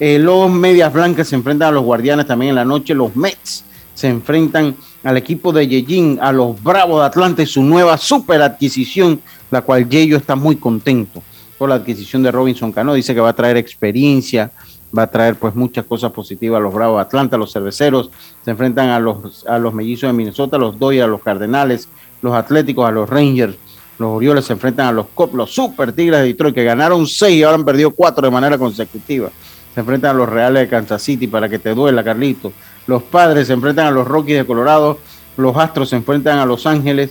Eh, 0.04 0.18
los 0.18 0.50
Medias 0.50 0.92
Blancas 0.92 1.28
se 1.28 1.36
enfrentan 1.36 1.68
a 1.68 1.70
los 1.70 1.84
Guardianes 1.84 2.26
también 2.26 2.50
en 2.50 2.56
la 2.56 2.64
noche. 2.64 2.92
Los 2.92 3.14
Mets 3.14 3.64
se 3.94 4.08
enfrentan 4.08 4.74
al 5.04 5.16
equipo 5.16 5.52
de 5.52 5.68
Yejin, 5.68 6.18
a 6.20 6.32
los 6.32 6.60
Bravos 6.60 7.00
de 7.00 7.06
Atlanta 7.06 7.42
y 7.42 7.46
su 7.46 7.62
nueva 7.62 7.96
super 7.96 8.42
adquisición, 8.42 9.20
la 9.50 9.62
cual 9.62 9.88
Yeyo 9.88 10.16
está 10.16 10.34
muy 10.34 10.56
contento 10.56 11.22
por 11.58 11.68
la 11.68 11.76
adquisición 11.76 12.22
de 12.22 12.32
Robinson 12.32 12.72
Cano. 12.72 12.94
Dice 12.94 13.14
que 13.14 13.20
va 13.20 13.28
a 13.28 13.32
traer 13.32 13.56
experiencia, 13.56 14.50
va 14.96 15.04
a 15.04 15.06
traer 15.10 15.36
pues 15.36 15.54
muchas 15.54 15.84
cosas 15.84 16.12
positivas 16.12 16.58
a 16.58 16.62
los 16.62 16.74
Bravos 16.74 16.98
de 16.98 17.02
Atlanta, 17.02 17.36
los 17.36 17.52
cerveceros 17.52 18.10
se 18.44 18.50
enfrentan 18.50 18.90
a 18.90 19.00
los, 19.00 19.46
a 19.46 19.58
los 19.58 19.72
mellizos 19.72 20.08
de 20.08 20.12
Minnesota, 20.12 20.58
los 20.58 20.78
Dodgers, 20.78 21.04
a 21.04 21.08
los 21.08 21.22
Cardenales, 21.22 21.88
los 22.20 22.34
Atléticos, 22.34 22.86
a 22.86 22.90
los 22.90 23.08
Rangers, 23.08 23.56
Los 23.98 24.16
Orioles 24.16 24.44
se 24.44 24.52
enfrentan 24.54 24.86
a 24.86 24.92
los 24.92 25.06
Cubs, 25.14 25.34
los 25.34 25.54
Super 25.54 25.92
Tigres 25.92 26.20
de 26.20 26.26
Detroit, 26.26 26.54
que 26.54 26.64
ganaron 26.64 27.06
seis 27.06 27.36
y 27.36 27.42
ahora 27.42 27.56
han 27.56 27.64
perdido 27.64 27.90
cuatro 27.90 28.26
de 28.26 28.30
manera 28.30 28.58
consecutiva. 28.58 29.30
Se 29.74 29.80
enfrentan 29.80 30.10
a 30.10 30.18
los 30.18 30.28
Reales 30.28 30.62
de 30.62 30.68
Kansas 30.68 31.02
City 31.02 31.26
para 31.26 31.48
que 31.48 31.58
te 31.58 31.74
duela, 31.74 32.02
Carlito. 32.02 32.52
Los 32.86 33.02
Padres 33.02 33.46
se 33.46 33.52
enfrentan 33.52 33.86
a 33.86 33.90
los 33.90 34.06
Rockies 34.06 34.38
de 34.38 34.46
Colorado. 34.46 34.98
Los 35.36 35.56
Astros 35.56 35.90
se 35.90 35.96
enfrentan 35.96 36.38
a 36.38 36.46
Los 36.46 36.66
Ángeles 36.66 37.10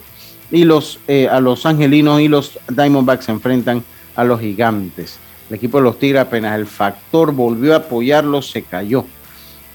y 0.51 0.65
los 0.65 0.99
eh, 1.07 1.27
a 1.29 1.39
los 1.39 1.65
Angelinos 1.65 2.21
y 2.21 2.27
los 2.27 2.59
Diamondbacks 2.69 3.25
se 3.25 3.31
enfrentan 3.31 3.83
a 4.15 4.23
los 4.23 4.39
Gigantes. 4.39 5.17
El 5.51 5.55
equipo 5.55 5.79
de 5.79 5.83
los 5.83 5.99
Tigres 5.99 6.21
apenas 6.21 6.57
el 6.57 6.65
factor 6.65 7.33
volvió 7.33 7.73
a 7.73 7.79
apoyarlos, 7.79 8.49
se 8.49 8.61
cayó. 8.63 9.03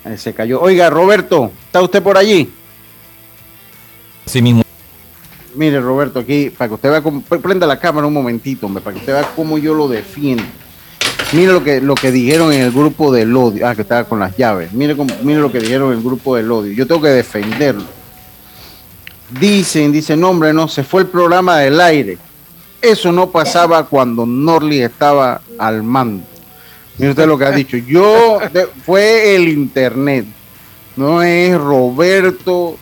Eh, 0.06 0.16
se 0.16 0.32
cayó. 0.32 0.58
Oiga, 0.62 0.88
Roberto, 0.88 1.52
¿está 1.66 1.82
usted 1.82 2.02
por 2.02 2.16
allí? 2.16 2.50
Sí 4.24 4.40
mismo. 4.40 4.62
Mire, 5.54 5.78
Roberto, 5.80 6.20
aquí, 6.20 6.48
para 6.48 6.68
que 6.68 6.74
usted 6.76 6.88
vea 6.90 7.02
cómo, 7.02 7.20
prenda 7.20 7.66
la 7.66 7.78
cámara 7.78 8.06
un 8.06 8.14
momentito, 8.14 8.64
hombre, 8.64 8.82
para 8.82 8.94
que 8.94 9.00
usted 9.00 9.12
vea 9.12 9.28
cómo 9.36 9.58
yo 9.58 9.74
lo 9.74 9.86
defiendo. 9.86 10.44
Mire 11.34 11.52
lo 11.52 11.62
que, 11.62 11.82
lo 11.82 11.94
que 11.94 12.10
dijeron 12.10 12.54
en 12.54 12.62
el 12.62 12.72
grupo 12.72 13.12
del 13.12 13.36
odio. 13.36 13.68
Ah, 13.68 13.74
que 13.74 13.82
estaba 13.82 14.04
con 14.04 14.18
las 14.18 14.34
llaves. 14.34 14.72
Mire, 14.72 14.96
cómo- 14.96 15.14
mire 15.24 15.40
lo 15.40 15.52
que 15.52 15.60
dijeron 15.60 15.92
en 15.92 15.98
el 15.98 16.02
grupo 16.02 16.36
del 16.36 16.50
odio. 16.50 16.72
Yo 16.72 16.86
tengo 16.86 17.02
que 17.02 17.08
defenderlo. 17.08 17.84
Dicen, 19.38 19.92
dicen, 19.92 20.20
no, 20.20 20.30
hombre, 20.30 20.54
no, 20.54 20.68
se 20.68 20.82
fue 20.84 21.02
el 21.02 21.08
programa 21.08 21.58
del 21.58 21.78
aire. 21.82 22.16
Eso 22.80 23.10
no 23.12 23.30
pasaba 23.30 23.84
cuando 23.86 24.26
Norley 24.26 24.80
estaba 24.82 25.40
al 25.58 25.82
mando. 25.82 26.24
Mire 26.98 27.10
usted 27.10 27.26
lo 27.26 27.36
que 27.38 27.44
ha 27.44 27.50
dicho. 27.50 27.76
Yo, 27.76 28.38
fue 28.84 29.34
el 29.36 29.48
internet. 29.48 30.24
No 30.96 31.22
es 31.22 31.56
Roberto, 31.58 32.76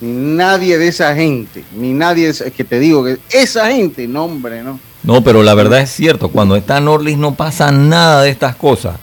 ni 0.00 0.12
nadie 0.36 0.76
de 0.76 0.88
esa 0.88 1.14
gente, 1.14 1.64
ni 1.74 1.92
nadie 1.94 2.28
esa- 2.28 2.50
que 2.50 2.62
te 2.64 2.78
digo 2.78 3.04
que 3.04 3.18
esa 3.30 3.70
gente, 3.70 4.06
no, 4.06 4.24
hombre, 4.24 4.62
no. 4.62 4.78
No, 5.02 5.22
pero 5.24 5.42
la 5.42 5.54
verdad 5.54 5.80
es 5.80 5.90
cierto, 5.90 6.28
cuando 6.28 6.56
está 6.56 6.80
Norlis 6.80 7.16
no 7.16 7.34
pasa 7.34 7.70
nada 7.72 8.22
de 8.22 8.30
estas 8.30 8.56
cosas. 8.56 8.96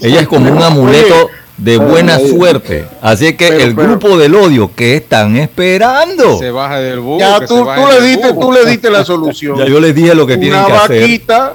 Ella 0.00 0.20
es 0.20 0.26
como 0.28 0.50
un 0.50 0.62
amuleto 0.62 1.28
de 1.56 1.78
buena 1.78 2.18
suerte. 2.18 2.86
Así 3.00 3.32
que 3.34 3.48
Pero, 3.48 3.64
el 3.64 3.74
pero- 3.74 3.88
grupo 3.88 4.16
del 4.18 4.34
odio 4.34 4.70
que 4.74 4.96
están 4.96 5.36
esperando. 5.36 6.38
Se 6.38 6.50
baja 6.50 6.78
del 6.80 7.00
bus. 7.00 7.18
Ya 7.20 7.40
que 7.40 7.46
tú, 7.46 7.64
tú 7.64 7.86
le 7.90 8.06
diste, 8.06 8.32
tú 8.34 8.52
le 8.52 8.64
diste 8.66 8.90
la 8.90 9.04
solución. 9.04 9.56
Ya 9.58 9.66
yo 9.66 9.80
les 9.80 9.94
dije 9.94 10.14
lo 10.14 10.26
que 10.26 10.36
tienen 10.36 10.58
una 10.58 10.66
que 10.66 10.72
hacer. 10.74 11.00
vaquita, 11.02 11.54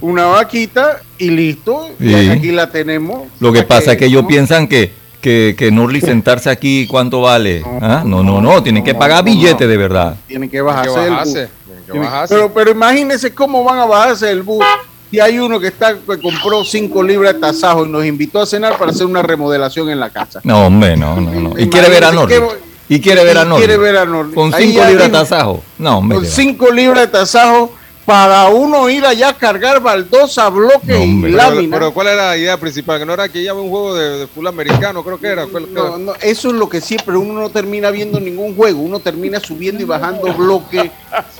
una 0.00 0.26
vaquita 0.26 1.00
y 1.18 1.30
listo. 1.30 1.88
Sí. 2.00 2.06
Y 2.08 2.28
aquí 2.30 2.50
la 2.52 2.70
tenemos. 2.70 3.28
Lo 3.40 3.52
que 3.52 3.62
pasa 3.62 3.92
es 3.92 3.98
que 3.98 4.06
ellos 4.06 4.22
¿no? 4.22 4.28
piensan 4.28 4.66
que, 4.66 4.92
que, 5.20 5.54
que 5.56 5.70
Norlis 5.70 6.04
sentarse 6.04 6.50
aquí, 6.50 6.86
¿cuánto 6.88 7.20
vale? 7.20 7.62
¿Ah? 7.80 8.02
No, 8.04 8.22
no, 8.24 8.40
no, 8.40 8.62
tienen 8.62 8.82
que 8.82 8.94
pagar 8.94 9.22
billetes 9.24 9.68
de 9.68 9.76
verdad. 9.76 10.16
tienen 10.26 10.48
que 10.50 10.56
Hay 10.58 10.62
que 10.62 10.66
bajarse 10.66 11.10
bajarse. 11.10 11.48
tienen 11.64 11.84
que 11.92 11.98
bajarse. 11.98 12.34
Pero, 12.34 12.52
pero 12.52 12.70
imagínense 12.72 13.32
cómo 13.32 13.62
van 13.62 13.78
a 13.78 13.84
bajarse 13.84 14.26
del 14.26 14.42
bus. 14.42 14.64
Si 15.10 15.18
hay 15.20 15.38
uno 15.38 15.58
que 15.58 15.68
está 15.68 15.94
que 15.94 16.20
compró 16.20 16.64
cinco 16.64 17.02
libras 17.02 17.34
de 17.34 17.40
tasajo 17.40 17.86
y 17.86 17.88
nos 17.88 18.04
invitó 18.04 18.40
a 18.40 18.46
cenar 18.46 18.76
para 18.78 18.90
hacer 18.90 19.06
una 19.06 19.22
remodelación 19.22 19.88
en 19.88 19.98
la 20.00 20.10
casa. 20.10 20.40
No, 20.44 20.66
hombre, 20.66 20.96
no, 20.96 21.18
no, 21.20 21.30
no. 21.32 21.58
Y 21.58 21.68
quiere 21.68 21.88
ver 21.88 22.04
a 22.04 22.10
qué- 22.26 22.42
Y 22.90 23.00
quiere 23.00 23.22
ver 23.24 23.38
a 23.38 23.42
y 23.42 23.46
Norlis. 23.46 23.66
quiere 23.66 23.78
ver 23.82 23.96
a 23.98 24.04
Norlis. 24.04 24.34
Con 24.34 24.52
cinco 24.52 24.84
libras 24.84 25.06
de 25.06 25.08
tasajo. 25.10 25.62
No, 25.78 25.98
hombre. 25.98 26.16
Con 26.18 26.26
cinco 26.26 26.70
libras 26.70 27.00
de 27.00 27.08
tasajo 27.08 27.72
para 28.08 28.48
uno 28.48 28.88
ir 28.88 29.04
allá 29.04 29.28
a 29.28 29.32
cargar 29.34 29.82
baldosa, 29.82 30.48
bloque 30.48 30.94
No, 30.94 31.04
y. 31.04 31.20
Pero, 31.24 31.36
lámina. 31.36 31.76
pero 31.76 31.92
¿cuál 31.92 32.06
era 32.06 32.28
la 32.28 32.36
idea 32.38 32.56
principal? 32.58 32.98
Que 32.98 33.04
no 33.04 33.12
era 33.12 33.28
que 33.28 33.44
ya 33.44 33.52
un 33.52 33.68
juego 33.68 33.94
de, 33.94 34.20
de 34.20 34.26
fútbol 34.26 34.46
americano, 34.46 35.04
creo 35.04 35.20
que 35.20 35.26
era. 35.26 35.44
No, 35.74 35.98
no, 35.98 36.12
eso 36.22 36.48
es 36.48 36.54
lo 36.54 36.70
que 36.70 36.80
siempre 36.80 37.18
uno 37.18 37.34
no 37.38 37.50
termina 37.50 37.90
viendo 37.90 38.18
ningún 38.18 38.56
juego, 38.56 38.80
uno 38.80 38.98
termina 38.98 39.40
subiendo 39.40 39.82
y 39.82 39.84
bajando 39.84 40.32
bloque, 40.32 40.90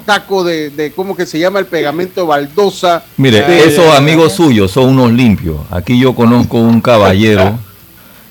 taco 0.04 0.44
de, 0.44 0.68
de 0.68 0.92
¿cómo 0.92 1.16
que 1.16 1.24
se 1.24 1.38
llama 1.38 1.58
el 1.58 1.64
pegamento 1.64 2.26
baldosa? 2.26 3.02
Mire, 3.16 3.40
de- 3.40 3.64
esos 3.64 3.96
amigos 3.96 4.34
suyos 4.34 4.70
son 4.70 4.90
unos 4.90 5.10
limpios. 5.10 5.56
Aquí 5.70 5.98
yo 5.98 6.14
conozco 6.14 6.58
un 6.58 6.82
caballero 6.82 7.58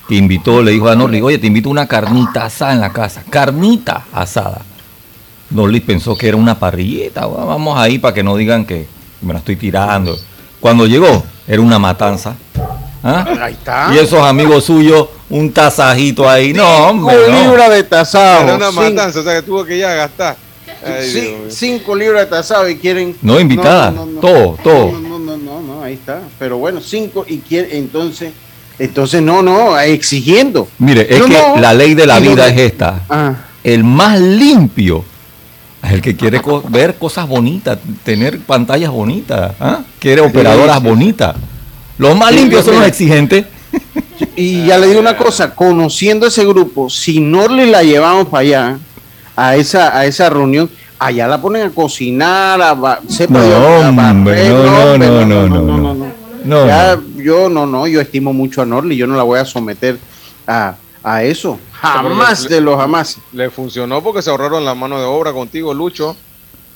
que 0.08 0.14
invitó, 0.14 0.62
le 0.62 0.74
dijo 0.74 0.88
a 0.90 0.96
Norlis, 0.96 1.24
oye, 1.24 1.40
te 1.40 1.48
invito 1.48 1.70
a 1.70 1.72
una 1.72 1.88
carnita 1.88 2.46
asada 2.46 2.74
en 2.74 2.82
la 2.82 2.94
casa. 2.94 3.24
Carnita 3.32 4.06
asada. 4.14 4.62
Norlis 5.50 5.82
pensó 5.84 6.18
que 6.18 6.28
era 6.28 6.38
una 6.38 6.60
parrilleta. 6.60 7.26
"Va- 7.26 7.46
Vamos 7.46 7.78
ahí 7.78 8.00
para 8.00 8.14
que 8.14 8.24
no 8.24 8.36
digan 8.36 8.66
que 8.66 8.86
me 9.22 9.34
la 9.34 9.40
estoy 9.40 9.56
tirando. 9.56 10.18
Cuando 10.60 10.86
llegó, 10.86 11.24
era 11.48 11.62
una 11.62 11.80
matanza. 11.80 12.36
¿Ah? 13.04 13.26
Ahí 13.42 13.54
está. 13.54 13.90
Y 13.94 13.98
esos 14.00 14.22
amigos 14.22 14.66
suyos, 14.66 15.08
un 15.30 15.52
tasajito 15.54 16.28
ahí. 16.30 16.52
No, 16.54 16.90
hombre. 16.90 17.16
Cinco 17.26 17.32
no. 17.38 17.44
libras 17.52 17.70
de 17.72 17.84
tasajo. 17.84 18.44
Era 18.44 18.56
una 18.56 18.70
cinco- 18.70 18.82
matanza, 18.82 19.20
o 19.20 19.24
sea 19.24 19.36
que 19.36 19.42
tuvo 19.44 19.64
que 19.64 19.78
ya 19.78 19.94
gastar. 19.94 20.36
Ay, 20.86 21.10
sí, 21.10 21.36
cinco 21.50 21.96
libras 21.96 22.22
de 22.26 22.28
tasajo 22.36 22.68
y 22.68 22.78
quieren. 22.78 23.16
No, 23.22 23.40
invitada. 23.40 23.94
Todo, 24.22 24.58
todo. 24.64 24.92
No, 24.92 25.00
no, 25.00 25.20
no, 25.20 25.38
no, 25.38 25.62
no, 25.62 25.84
ahí 25.84 25.94
está. 25.94 26.22
Pero 26.38 26.58
bueno, 26.58 26.82
cinco 26.82 27.26
y 27.28 27.38
quieren, 27.40 27.70
entonces, 27.78 28.32
entonces 28.78 29.22
no, 29.22 29.42
no, 29.42 29.80
exigiendo. 29.80 30.68
Mire, 30.80 31.08
es 31.10 31.20
No, 31.20 31.26
que 31.28 31.34
no. 31.34 31.58
la 31.58 31.74
ley 31.74 31.94
de 31.94 32.06
la 32.06 32.20
vida 32.20 32.48
es 32.48 32.58
esta. 32.60 33.02
Ah. 33.10 33.34
El 33.64 33.84
más 33.84 34.20
limpio 34.20 35.04
el 35.94 36.02
que 36.02 36.16
quiere 36.16 36.42
co- 36.42 36.64
ver 36.68 36.96
cosas 36.96 37.28
bonitas, 37.28 37.78
tener 38.04 38.40
pantallas 38.40 38.92
bonitas, 38.92 39.54
¿ah? 39.60 39.82
quiere 40.00 40.22
operadoras 40.22 40.82
bonitas. 40.82 41.36
Los 41.98 42.16
más 42.18 42.32
limpios 42.32 42.66
son 42.66 42.76
los 42.76 42.86
exigentes. 42.88 43.46
Y 44.36 44.66
ya 44.66 44.78
le 44.78 44.88
digo 44.88 45.00
una 45.00 45.18
cosa, 45.18 45.54
conociendo 45.54 46.26
ese 46.28 46.46
grupo, 46.46 46.90
si 46.90 47.20
Norley 47.20 47.70
la 47.70 47.84
llevamos 47.84 48.28
para 48.28 48.42
allá, 48.42 48.78
a 49.36 49.56
esa, 49.56 49.96
a 49.98 50.06
esa 50.06 50.30
reunión, 50.30 50.70
allá 51.00 51.28
la 51.28 51.40
ponen 51.42 51.68
a 51.68 51.70
cocinar, 51.70 52.62
a, 52.62 52.76
No, 53.30 53.88
no, 53.92 54.98
no, 54.98 55.26
no, 55.26 55.48
no, 55.48 55.94
no. 55.94 56.08
No, 56.44 56.66
Ya, 56.68 56.96
no. 56.96 57.22
yo 57.22 57.50
no, 57.50 57.66
no, 57.66 57.88
yo 57.88 58.00
estimo 58.00 58.32
mucho 58.34 58.62
a 58.62 58.66
Norley, 58.66 58.96
yo 58.98 59.06
no 59.08 59.16
la 59.18 59.24
voy 59.24 59.40
a 59.40 59.46
someter 59.46 59.98
a, 60.48 60.76
a 61.04 61.24
eso, 61.24 61.60
jamás 61.82 62.48
de 62.48 62.62
los 62.62 62.78
jamás. 62.78 63.18
Le 63.34 63.50
funcionó 63.50 64.02
porque 64.02 64.22
se 64.22 64.30
ahorraron 64.30 64.66
la 64.66 64.76
mano 64.76 65.00
de 65.00 65.06
obra 65.06 65.34
contigo, 65.34 65.74
Lucho. 65.74 66.16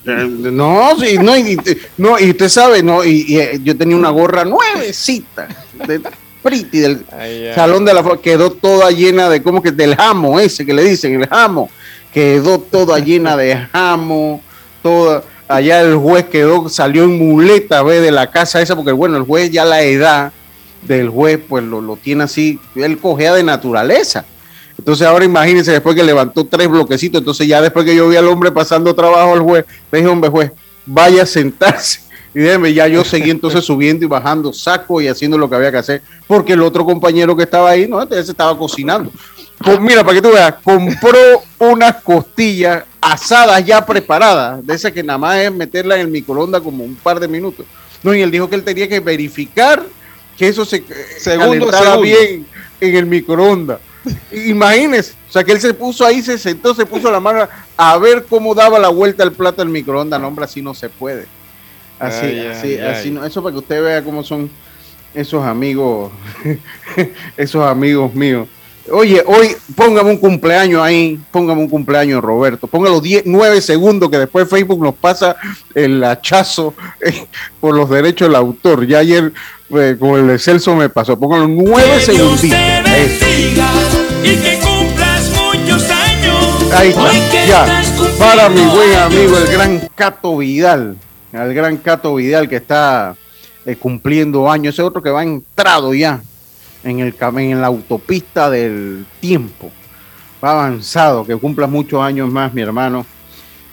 Eh, 0.05 0.25
No, 0.27 0.95
sí, 0.99 1.17
no, 1.17 1.37
y, 1.37 1.57
no, 1.97 2.19
y 2.19 2.31
usted 2.31 2.49
sabe, 2.49 2.81
no, 2.81 3.03
y, 3.03 3.25
y, 3.27 3.39
eh, 3.39 3.59
yo 3.63 3.77
tenía 3.77 3.95
una 3.95 4.09
gorra 4.09 4.43
nuevecita, 4.43 5.47
de 5.87 6.01
Pretty, 6.41 6.79
del 6.79 7.05
Ay. 7.11 7.51
Salón 7.53 7.85
de 7.85 7.93
la 7.93 8.03
quedó 8.17 8.51
toda 8.51 8.89
llena 8.89 9.29
de, 9.29 9.43
como 9.43 9.61
que 9.61 9.71
del 9.71 9.95
jamo 9.95 10.39
ese 10.39 10.65
que 10.65 10.73
le 10.73 10.83
dicen, 10.83 11.21
el 11.21 11.27
jamo, 11.27 11.69
quedó 12.11 12.59
toda 12.59 12.97
llena 12.97 13.37
de 13.37 13.55
jamo, 13.55 14.41
toda, 14.81 15.23
allá 15.47 15.81
el 15.81 15.95
juez 15.97 16.25
quedó, 16.25 16.67
salió 16.67 17.03
en 17.03 17.19
muleta, 17.19 17.83
ve, 17.83 18.01
de 18.01 18.09
la 18.11 18.31
casa 18.31 18.59
esa, 18.59 18.75
porque 18.75 18.91
bueno, 18.91 19.17
el 19.17 19.23
juez 19.23 19.51
ya 19.51 19.65
la 19.65 19.83
edad 19.83 20.31
del 20.81 21.09
juez, 21.09 21.39
pues 21.47 21.63
lo, 21.63 21.79
lo 21.79 21.95
tiene 21.95 22.23
así, 22.23 22.59
él 22.75 22.97
cogea 22.97 23.35
de 23.35 23.43
naturaleza. 23.43 24.25
Entonces 24.81 25.05
ahora 25.05 25.23
imagínense, 25.23 25.71
después 25.71 25.95
que 25.95 26.03
levantó 26.03 26.43
tres 26.43 26.67
bloquecitos, 26.67 27.19
entonces 27.19 27.47
ya 27.47 27.61
después 27.61 27.85
que 27.85 27.95
yo 27.95 28.09
vi 28.09 28.15
al 28.15 28.27
hombre 28.27 28.51
pasando 28.51 28.95
trabajo 28.95 29.33
al 29.33 29.41
juez, 29.41 29.63
le 29.91 29.99
dije, 29.99 30.09
hombre 30.09 30.31
juez, 30.31 30.51
vaya 30.85 31.23
a 31.23 31.25
sentarse. 31.25 32.01
Y 32.33 32.39
déjeme, 32.39 32.73
ya 32.73 32.87
yo 32.87 33.03
seguí 33.03 33.29
entonces 33.29 33.63
subiendo 33.65 34.05
y 34.05 34.07
bajando 34.07 34.53
saco 34.53 35.01
y 35.01 35.09
haciendo 35.09 35.37
lo 35.37 35.49
que 35.49 35.55
había 35.57 35.69
que 35.69 35.77
hacer, 35.79 36.01
porque 36.27 36.53
el 36.53 36.61
otro 36.61 36.85
compañero 36.85 37.35
que 37.35 37.43
estaba 37.43 37.69
ahí, 37.71 37.89
no, 37.89 38.01
entonces 38.01 38.29
estaba 38.29 38.57
cocinando. 38.57 39.11
Con- 39.61 39.83
mira, 39.83 40.01
para 40.01 40.15
que 40.15 40.21
tú 40.21 40.31
veas, 40.31 40.55
compró 40.63 41.19
unas 41.59 41.95
costillas 42.01 42.85
asadas 43.01 43.65
ya 43.65 43.85
preparadas, 43.85 44.65
de 44.65 44.73
esas 44.73 44.93
que 44.93 45.03
nada 45.03 45.19
más 45.19 45.39
es 45.39 45.51
meterla 45.51 45.95
en 45.95 46.01
el 46.01 46.07
microondas 46.07 46.61
como 46.61 46.85
un 46.85 46.95
par 46.95 47.19
de 47.19 47.27
minutos. 47.27 47.65
No, 48.01 48.15
y 48.15 48.21
él 48.21 48.31
dijo 48.31 48.49
que 48.49 48.55
él 48.55 48.63
tenía 48.63 48.87
que 48.87 49.01
verificar 49.01 49.83
que 50.37 50.47
eso 50.47 50.63
se 50.63 50.77
eh, 50.77 50.83
Segundo, 51.19 51.49
calentara 51.67 51.79
segundo. 51.83 52.01
bien 52.01 52.45
en 52.79 52.95
el 52.95 53.05
microondas. 53.07 53.79
Imagínese, 54.31 55.13
o 55.29 55.31
sea 55.31 55.43
que 55.43 55.51
él 55.51 55.61
se 55.61 55.73
puso 55.73 56.05
ahí, 56.05 56.21
se 56.21 56.37
sentó, 56.37 56.73
se 56.73 56.85
puso 56.85 57.11
la 57.11 57.19
mano 57.19 57.47
a 57.77 57.97
ver 57.97 58.25
cómo 58.27 58.55
daba 58.55 58.79
la 58.79 58.89
vuelta 58.89 59.23
el 59.23 59.31
plato 59.31 59.61
del 59.61 59.69
microondas. 59.69 60.19
No, 60.19 60.27
hombre, 60.27 60.45
así 60.45 60.61
no 60.61 60.73
se 60.73 60.89
puede. 60.89 61.25
Así, 61.99 62.25
Ay, 62.25 62.47
así, 62.47 62.67
ay, 62.73 62.79
así 62.79 63.07
ay. 63.09 63.11
no. 63.11 63.25
Eso 63.25 63.43
para 63.43 63.53
que 63.53 63.59
usted 63.59 63.83
vea 63.83 64.03
cómo 64.03 64.23
son 64.23 64.49
esos 65.13 65.43
amigos, 65.45 66.11
esos 67.37 67.63
amigos 67.65 68.13
míos. 68.13 68.47
Oye, 68.89 69.23
hoy 69.27 69.55
póngame 69.75 70.09
un 70.09 70.17
cumpleaños 70.17 70.81
ahí, 70.81 71.19
póngame 71.29 71.61
un 71.61 71.69
cumpleaños, 71.69 72.21
Roberto. 72.21 72.65
Póngalo 72.65 72.99
10, 72.99 73.23
9 73.25 73.61
segundos 73.61 74.09
que 74.09 74.17
después 74.17 74.49
Facebook 74.49 74.81
nos 74.83 74.95
pasa 74.95 75.35
el 75.75 76.03
hachazo 76.03 76.73
eh, 76.99 77.27
por 77.59 77.75
los 77.75 77.89
derechos 77.89 78.27
del 78.27 78.35
autor. 78.35 78.87
Ya 78.87 78.99
ayer 78.99 79.31
eh, 79.69 79.95
con 79.99 80.19
el 80.19 80.27
de 80.27 80.39
Celso 80.39 80.75
me 80.75 80.89
pasó. 80.89 81.17
Póngalo 81.17 81.47
9 81.47 82.01
segunditos. 82.01 82.59
Ahí 86.75 86.89
está, 86.89 87.45
ya. 87.45 87.83
Para 88.17 88.49
mi 88.49 88.61
buen 88.61 88.95
amigo, 88.95 89.37
el 89.37 89.47
gran 89.47 89.89
Cato 89.93 90.37
Vidal. 90.37 90.97
Al 91.33 91.53
gran 91.53 91.77
Cato 91.77 92.15
Vidal 92.15 92.47
que 92.47 92.57
está 92.57 93.15
eh, 93.65 93.75
cumpliendo 93.75 94.49
años. 94.49 94.75
Ese 94.75 94.81
otro 94.81 95.01
que 95.01 95.09
va 95.09 95.23
entrado 95.23 95.93
ya 95.93 96.21
en, 96.83 96.99
el, 96.99 97.15
en 97.19 97.61
la 97.61 97.67
autopista 97.67 98.49
del 98.49 99.05
tiempo. 99.19 99.69
Va 100.43 100.51
avanzado, 100.51 101.25
que 101.25 101.35
cumpla 101.35 101.67
muchos 101.67 102.01
años 102.01 102.31
más, 102.31 102.53
mi 102.53 102.61
hermano. 102.61 103.05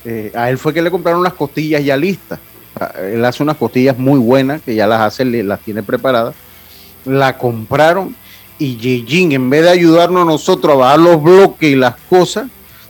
Eh, 0.05 0.33
a 0.35 0.51
él 0.51 0.59
fue 0.59 0.75
que 0.75 0.83
le 0.83 0.91
compraron 0.91 1.21
unas 1.21 1.35
costillas 1.35 1.85
ya 1.85 1.97
listas. 1.97 2.39
Sea, 2.77 2.93
Él 3.01 3.25
hace 3.25 3.43
unas 3.43 3.57
costillas 3.57 3.99
muy 3.99 4.19
buenas, 4.19 4.63
que 4.63 4.75
ya 4.75 4.87
las 4.87 5.01
hace, 5.01 5.25
las 5.25 5.61
tiene 5.61 5.83
preparadas. 5.83 6.35
La 7.05 7.39
compraron 7.39 8.15
y 8.59 8.77
Yejin, 8.77 9.33
en 9.33 9.51
vez 9.51 9.63
de 9.63 9.71
ayudarnos 9.71 10.23
a 10.23 10.25
nosotros 10.25 10.75
a 10.75 10.77
bajar 10.77 10.99
los 10.99 11.23
bloques 11.23 11.71
y 11.71 11.77
las 11.77 11.97
cosas, 12.09 12.47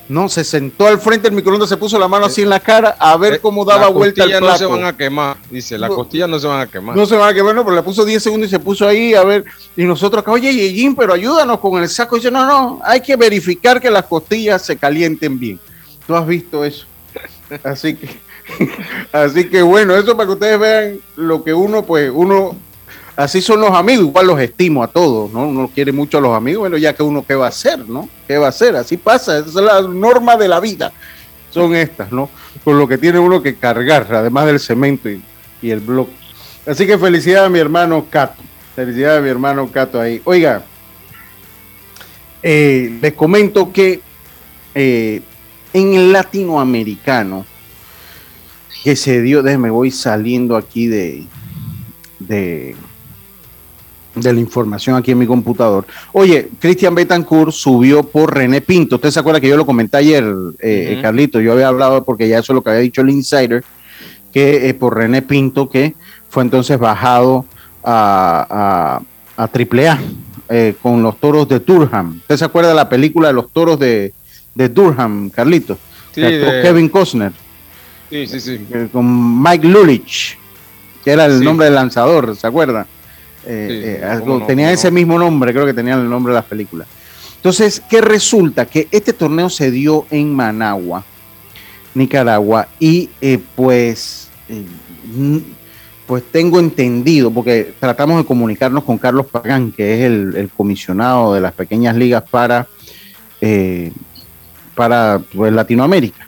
no, 0.09 0.29
se 0.29 0.43
sentó 0.45 0.87
al 0.87 0.99
frente 0.99 1.29
del 1.29 1.37
microondas, 1.37 1.69
se 1.69 1.77
puso 1.77 1.99
la 1.99 2.09
mano 2.09 2.27
así 2.27 2.43
en 2.43 2.49
la 2.51 2.61
cara 2.61 2.97
a 2.99 3.17
ver 3.17 3.41
cómo 3.41 3.65
daba 3.65 3.83
Las 3.87 3.93
vuelta 3.93 4.25
el 4.25 4.31
costillas 4.31 4.41
no 4.41 4.53
se 4.53 4.59
plato. 4.67 4.73
van 4.83 4.85
a 4.87 4.97
quemar, 4.97 5.37
dice, 5.51 5.77
las 5.79 5.91
No. 5.91 5.97
costillas 5.97 6.29
no 6.29 6.39
se 6.39 6.47
van 6.47 6.61
a 6.61 6.67
quemar. 6.67 6.97
No 6.97 7.05
se 7.07 7.17
van 7.17 7.29
a 7.29 7.35
quemar, 7.35 7.55
no, 7.55 7.65
pero 7.65 7.77
le 7.77 7.83
puso 7.83 8.05
10 8.05 8.23
segundos 8.23 8.49
y 8.49 8.51
se 8.51 8.59
puso 8.59 8.89
ahí 8.89 9.15
a 9.15 9.23
ver. 9.25 9.45
Y 9.77 9.85
nosotros 9.85 10.23
acá, 10.23 10.33
oye, 10.33 10.53
Yejin, 10.55 10.97
pero 10.97 11.13
ayúdanos 11.13 11.59
con 11.61 11.83
el 11.83 11.89
saco. 11.89 12.17
Y 12.17 12.21
dice, 12.21 12.31
no, 12.31 12.47
no, 12.47 12.81
hay 12.85 13.01
que 13.01 13.17
verificar 13.17 13.81
que 13.81 13.91
las 13.91 14.05
costillas 14.07 14.63
se 14.65 14.77
calienten 14.77 15.39
bien. 15.39 15.61
¿Tú 16.07 16.15
has 16.17 16.27
visto 16.27 16.65
eso? 16.65 16.87
Así 17.63 17.95
que, 17.95 18.09
así 19.13 19.49
que 19.49 19.63
bueno, 19.63 19.95
eso 19.97 20.17
para 20.17 20.27
que 20.27 20.33
ustedes 20.33 20.59
vean 20.59 21.01
lo 21.17 21.45
que 21.45 21.53
uno, 21.53 21.83
pues, 21.85 22.11
uno, 22.15 22.57
así 23.19 23.43
son 23.43 23.61
los 23.61 23.73
amigos, 23.73 24.07
igual 24.07 24.29
los 24.29 24.41
estimo 24.41 24.81
a 24.81 24.87
todos, 24.87 25.33
¿no? 25.33 25.49
Uno 25.49 25.69
quiere 25.75 25.91
mucho 25.91 26.19
a 26.19 26.21
los 26.21 26.37
amigos, 26.37 26.61
bueno, 26.61 26.77
ya 26.77 26.95
que 26.95 27.03
uno, 27.03 27.25
¿qué 27.27 27.35
va 27.35 27.47
a 27.47 27.49
hacer, 27.49 27.81
no? 27.89 28.09
¿Qué 28.29 28.39
va 28.39 28.47
a 28.47 28.51
hacer? 28.51 28.77
Así 28.77 28.97
pasa, 28.97 29.39
esa 29.39 29.49
es 29.49 29.55
la 29.57 29.83
norma 29.83 30.37
de 30.37 30.47
la 30.47 30.61
vida. 30.61 30.93
Son 31.51 31.75
estas, 31.75 32.13
¿no? 32.13 32.31
Con 32.63 32.79
lo 32.79 32.87
que 32.87 32.97
tiene 32.97 33.19
uno 33.19 33.43
que 33.43 33.57
cargar, 33.57 34.07
además 34.15 34.47
del 34.47 34.61
cemento 34.61 35.09
y, 35.11 35.21
el 35.63 35.81
bloque. 35.81 36.13
Así 36.65 36.87
que 36.87 36.97
felicidades 36.97 37.49
a 37.49 37.51
mi 37.51 37.59
hermano 37.59 38.07
Cato. 38.09 38.41
Felicidades 38.77 39.19
a 39.19 39.23
mi 39.23 39.31
hermano 39.31 39.69
Cato 39.73 40.01
ahí. 40.01 40.23
Oiga, 40.25 40.63
eh, 42.41 42.99
les 43.03 43.15
comento 43.15 43.73
que 43.73 44.01
eh, 44.77 45.23
en 45.73 45.95
el 45.95 46.13
latinoamericano 46.13 47.45
que 48.85 48.95
se 48.95 49.21
dio, 49.23 49.43
déjeme, 49.43 49.71
voy 49.71 49.91
saliendo 49.91 50.57
aquí 50.57 50.87
de, 50.87 51.25
de, 52.21 52.77
de 54.21 54.33
la 54.33 54.41
información 54.41 54.97
aquí 54.97 55.13
en 55.13 55.19
mi 55.19 55.27
computador. 55.27 55.87
Oye, 56.13 56.49
Cristian 56.61 56.95
Betancourt 56.95 57.53
subió 57.53 58.03
por 58.03 58.35
René 58.35 58.61
Pinto. 58.61 58.97
¿Usted 58.97 59.11
se 59.11 59.21
acuerda 59.21 59.41
que 59.41 59.49
yo 59.49 59.57
lo 59.57 59.67
comenté 59.67 59.97
ayer, 59.99 60.25
eh, 60.61 60.93
Ujú. 60.95 61.03
Carlito? 61.03 61.41
Yo 61.41 61.53
había 61.53 61.69
hablado 61.69 62.05
porque 62.05 62.29
ya 62.29 62.39
eso 62.39 62.53
es 62.53 62.55
lo 62.55 62.63
que 62.63 62.71
había 62.71 62.83
dicho 62.83 63.01
el 63.03 63.11
insider, 63.11 63.65
que 64.33 64.69
eh, 64.69 64.75
por 64.75 64.97
René 64.97 65.23
Pinto, 65.23 65.69
que 65.69 65.95
fue 66.31 66.43
entonces 66.43 66.79
bajado 66.79 67.45
a, 67.83 69.01
a, 69.37 69.43
a 69.43 69.49
AAA 69.53 69.99
eh, 70.51 70.75
con 70.83 71.03
los 71.03 71.19
toros 71.21 71.49
de 71.49 71.61
Durham. 71.61 72.17
¿Usted 72.21 72.37
se 72.37 72.45
acuerda 72.45 72.71
de 72.71 72.75
la 72.75 72.89
película 72.89 73.29
de 73.29 73.35
los 73.35 73.51
toros 73.53 73.79
de, 73.79 74.13
de 74.55 74.69
Durham, 74.69 75.31
Carlito? 75.31 75.79
Sí, 76.15 76.21
de- 76.21 76.61
Kevin 76.63 76.89
Costner 76.89 77.33
Sí, 78.11 78.27
sí, 78.27 78.41
sí. 78.41 78.67
eh, 78.73 78.89
con 78.93 79.43
Mike 79.43 79.67
Lulich, 79.69 80.37
que 81.05 81.11
era 81.13 81.27
el 81.27 81.39
Sí. 81.41 81.45
nombre 81.45 81.67
del 81.67 81.75
lanzador, 81.75 82.35
¿se 82.35 82.47
acuerda? 82.47 82.87
Eh, 83.51 83.67
Sí, 83.71 84.05
eh, 84.05 84.21
no, 84.27 84.45
tenía 84.45 84.71
ese 84.71 84.91
no. 84.91 84.95
mismo 84.95 85.19
nombre, 85.19 85.53
creo 85.55 85.65
que 85.65 85.73
tenían 85.73 86.01
el 86.01 86.11
nombre 86.11 86.33
de 86.33 86.39
las 86.39 86.45
películas. 86.45 86.87
Entonces, 87.37 87.83
¿qué 87.89 88.03
resulta? 88.03 88.67
Que 88.67 88.89
este 88.91 89.15
torneo 89.15 89.49
se 89.49 89.71
dio 89.71 90.07
en 90.11 90.35
Managua, 90.35 91.03
Nicaragua, 91.95 92.69
y 92.79 93.09
eh, 93.23 93.39
pues, 93.57 94.29
eh, 94.51 94.67
pues 96.07 96.25
tengo 96.31 96.61
entendido, 96.61 97.31
porque 97.31 97.73
tratamos 97.81 98.19
de 98.19 98.27
comunicarnos 98.27 98.85
con 98.85 98.99
Carlos 98.99 99.25
Pagán, 99.27 99.73
que 99.73 99.95
es 99.95 100.01
el, 100.03 100.37
el 100.37 100.51
comisionado 100.51 101.33
de 101.33 101.41
las 101.41 101.55
pequeñas 101.55 101.97
ligas 101.97 102.25
para, 102.31 102.67
para 104.75 105.21
pues, 105.35 105.53
Latinoamérica 105.53 106.27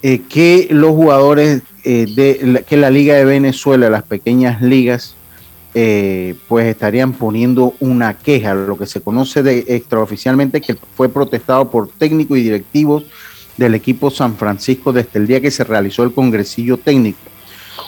que 0.00 0.68
los 0.70 0.90
jugadores 0.92 1.62
de 1.84 2.38
la, 2.42 2.62
que 2.62 2.76
la 2.76 2.88
Liga 2.88 3.14
de 3.16 3.24
Venezuela, 3.24 3.90
las 3.90 4.04
pequeñas 4.04 4.62
ligas, 4.62 5.16
eh, 5.74 6.34
pues 6.48 6.66
estarían 6.66 7.12
poniendo 7.12 7.74
una 7.80 8.14
queja, 8.14 8.54
lo 8.54 8.76
que 8.78 8.86
se 8.86 9.00
conoce 9.00 9.42
de 9.42 9.64
extraoficialmente 9.68 10.60
que 10.60 10.76
fue 10.96 11.08
protestado 11.08 11.70
por 11.70 11.88
técnicos 11.88 12.38
y 12.38 12.42
directivos 12.42 13.04
del 13.58 13.74
equipo 13.74 14.10
San 14.10 14.36
Francisco 14.36 14.92
desde 14.92 15.18
el 15.18 15.26
día 15.26 15.40
que 15.40 15.50
se 15.50 15.64
realizó 15.64 16.04
el 16.04 16.12
congresillo 16.12 16.78
técnico. 16.78 17.18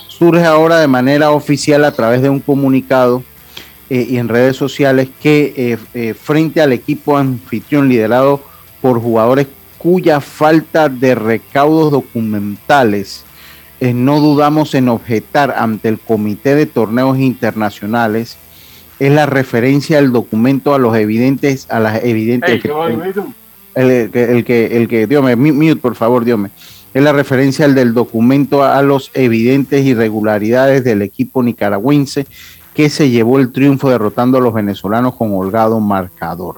Surge 0.09 0.45
ahora 0.45 0.81
de 0.81 0.89
manera 0.89 1.31
oficial 1.31 1.85
a 1.85 1.93
través 1.93 2.21
de 2.21 2.29
un 2.29 2.41
comunicado 2.41 3.23
eh, 3.89 4.07
y 4.09 4.19
en 4.19 4.29
redes 4.29 4.57
sociales 4.57 5.09
que 5.21 5.55
eh, 5.57 5.79
eh, 5.95 6.15
frente 6.15 6.61
al 6.61 6.73
equipo 6.73 7.17
anfitrión 7.17 7.89
liderado 7.89 8.41
por 8.81 9.01
jugadores 9.01 9.47
cuya 9.79 10.21
falta 10.21 10.89
de 10.89 11.15
recaudos 11.15 11.91
documentales 11.91 13.25
eh, 13.81 13.95
no 13.95 14.21
dudamos 14.21 14.75
en 14.75 14.89
objetar 14.89 15.55
ante 15.57 15.89
el 15.89 15.99
Comité 15.99 16.55
de 16.55 16.67
Torneos 16.67 17.19
Internacionales 17.19 18.37
es 18.99 19.11
la 19.11 19.25
referencia 19.25 19.97
del 19.97 20.13
documento 20.13 20.75
a 20.75 20.79
los 20.79 20.95
evidentes, 20.95 21.67
a 21.71 21.81
las 21.81 22.05
evidentes. 22.05 22.63
el, 23.75 23.91
el 23.91 24.11
que, 24.11 24.25
el 24.25 24.45
que, 24.45 24.77
el 24.77 24.89
que, 24.89 25.07
Dios 25.07 25.25
me, 25.25 25.35
mute, 25.35 25.77
por 25.77 25.97
favor, 25.97 26.25
Dios 26.25 26.39
me. 26.39 26.51
Es 26.93 27.03
la 27.03 27.13
referencia 27.13 27.65
al 27.65 27.75
del 27.75 27.95
documento 27.95 28.63
a 28.63 28.83
los 28.83 29.11
evidentes 29.15 29.87
irregularidades 29.87 30.85
del 30.85 31.01
equipo 31.01 31.43
nicaragüense 31.43 32.27
que 32.75 32.91
se 32.91 33.09
llevó 33.09 33.39
el 33.39 33.53
triunfo 33.53 33.89
derrotando 33.89 34.39
a 34.39 34.41
los 34.41 34.53
venezolanos 34.53 35.15
con 35.15 35.33
holgado 35.35 35.81
marcador. 35.81 36.57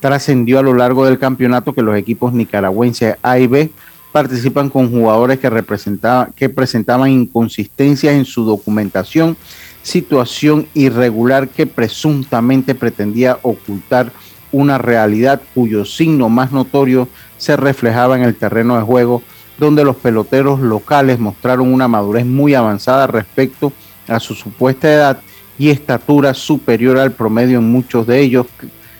Trascendió 0.00 0.58
a 0.58 0.62
lo 0.62 0.74
largo 0.74 1.04
del 1.04 1.18
campeonato 1.18 1.74
que 1.74 1.82
los 1.82 1.96
equipos 1.96 2.32
nicaragüenses 2.32 3.16
A 3.22 3.38
y 3.38 3.46
B 3.46 3.70
participan 4.12 4.70
con 4.70 4.90
jugadores 4.90 5.38
que, 5.38 5.50
representaban, 5.50 6.32
que 6.32 6.48
presentaban 6.48 7.10
inconsistencias 7.10 8.14
en 8.14 8.24
su 8.24 8.44
documentación, 8.44 9.36
situación 9.82 10.66
irregular 10.74 11.48
que 11.48 11.66
presuntamente 11.66 12.74
pretendía 12.74 13.38
ocultar 13.42 14.12
una 14.52 14.78
realidad 14.78 15.40
cuyo 15.54 15.84
signo 15.84 16.28
más 16.28 16.52
notorio 16.52 17.08
se 17.38 17.56
reflejaba 17.56 18.16
en 18.16 18.22
el 18.22 18.34
terreno 18.34 18.76
de 18.76 18.82
juego, 18.82 19.22
donde 19.58 19.84
los 19.84 19.96
peloteros 19.96 20.60
locales 20.60 21.18
mostraron 21.18 21.72
una 21.72 21.86
madurez 21.86 22.26
muy 22.26 22.54
avanzada 22.54 23.06
respecto 23.06 23.72
a 24.08 24.18
su 24.18 24.34
supuesta 24.34 24.92
edad 24.92 25.20
y 25.58 25.70
estatura 25.70 26.34
superior 26.34 26.98
al 26.98 27.12
promedio 27.12 27.58
en 27.58 27.70
muchos 27.70 28.06
de 28.06 28.20
ellos, 28.20 28.46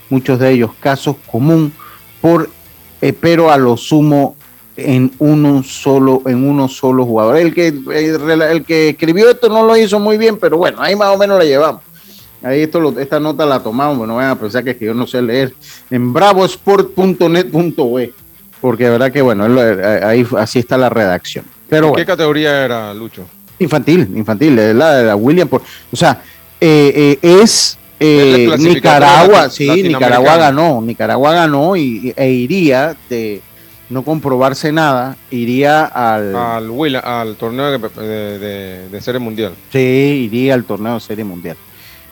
muchos 0.08 0.38
de 0.38 0.50
ellos 0.50 0.70
casos 0.78 1.16
común, 1.30 1.72
por, 2.20 2.50
eh, 3.00 3.12
pero 3.12 3.50
a 3.50 3.56
lo 3.56 3.76
sumo 3.76 4.36
en 4.84 5.12
uno 5.18 5.62
solo, 5.62 6.22
en 6.26 6.48
uno 6.48 6.68
solo 6.68 7.04
jugador. 7.06 7.36
El 7.36 7.54
que, 7.54 7.68
el, 7.68 8.42
el 8.42 8.64
que 8.64 8.90
escribió 8.90 9.30
esto 9.30 9.48
no 9.48 9.64
lo 9.64 9.76
hizo 9.76 9.98
muy 10.00 10.18
bien, 10.18 10.38
pero 10.38 10.56
bueno, 10.56 10.78
ahí 10.80 10.96
más 10.96 11.14
o 11.14 11.18
menos 11.18 11.38
la 11.38 11.44
llevamos. 11.44 11.82
Ahí 12.42 12.62
esto 12.62 12.80
lo- 12.80 12.98
esta 12.98 13.20
nota 13.20 13.44
la 13.44 13.62
tomamos, 13.62 13.98
bueno, 13.98 14.16
vayan 14.16 14.30
a 14.32 14.38
pensar 14.38 14.64
que, 14.64 14.70
es 14.70 14.76
que 14.78 14.86
yo 14.86 14.94
no 14.94 15.06
sé 15.06 15.20
leer. 15.20 15.54
En 15.90 16.12
bravosport.net.e, 16.12 18.12
porque 18.60 18.84
de 18.84 18.90
verdad 18.90 19.12
que 19.12 19.22
bueno, 19.22 19.46
eh, 19.62 20.00
ahí 20.04 20.26
así 20.38 20.58
está 20.58 20.76
la 20.78 20.88
redacción. 20.88 21.44
Pero 21.68 21.88
¿Qué 21.88 21.90
bueno, 21.90 22.06
categoría 22.06 22.64
era, 22.64 22.94
Lucho? 22.94 23.26
infantil, 23.58 24.08
infantil, 24.16 24.58
es 24.58 24.74
la 24.74 24.96
de 24.96 25.04
la 25.04 25.16
William, 25.16 25.46
por- 25.48 25.62
o 25.92 25.96
sea, 25.96 26.22
eh, 26.60 27.18
eh, 27.22 27.42
es 27.42 27.76
eh, 28.00 28.48
Nicaragua, 28.58 29.50
sí. 29.50 29.68
Nicaragua 29.82 30.36
ganó, 30.38 30.80
Nicaragua 30.80 31.34
ganó 31.34 31.76
y, 31.76 32.14
e 32.16 32.30
iría 32.30 32.96
de 33.10 33.42
no 33.90 34.02
comprobarse 34.04 34.70
nada, 34.72 35.16
iría 35.30 35.84
al, 35.84 36.34
Al, 36.34 36.96
al 37.04 37.36
torneo 37.36 37.78
de, 37.78 38.88
de, 38.88 39.00
serie 39.00 39.18
mundial. 39.18 39.52
Sí, 39.72 39.78
iría 40.32 40.54
al 40.54 40.64
torneo 40.64 40.94
de 40.94 41.00
Serie 41.00 41.24
Mundial. 41.24 41.56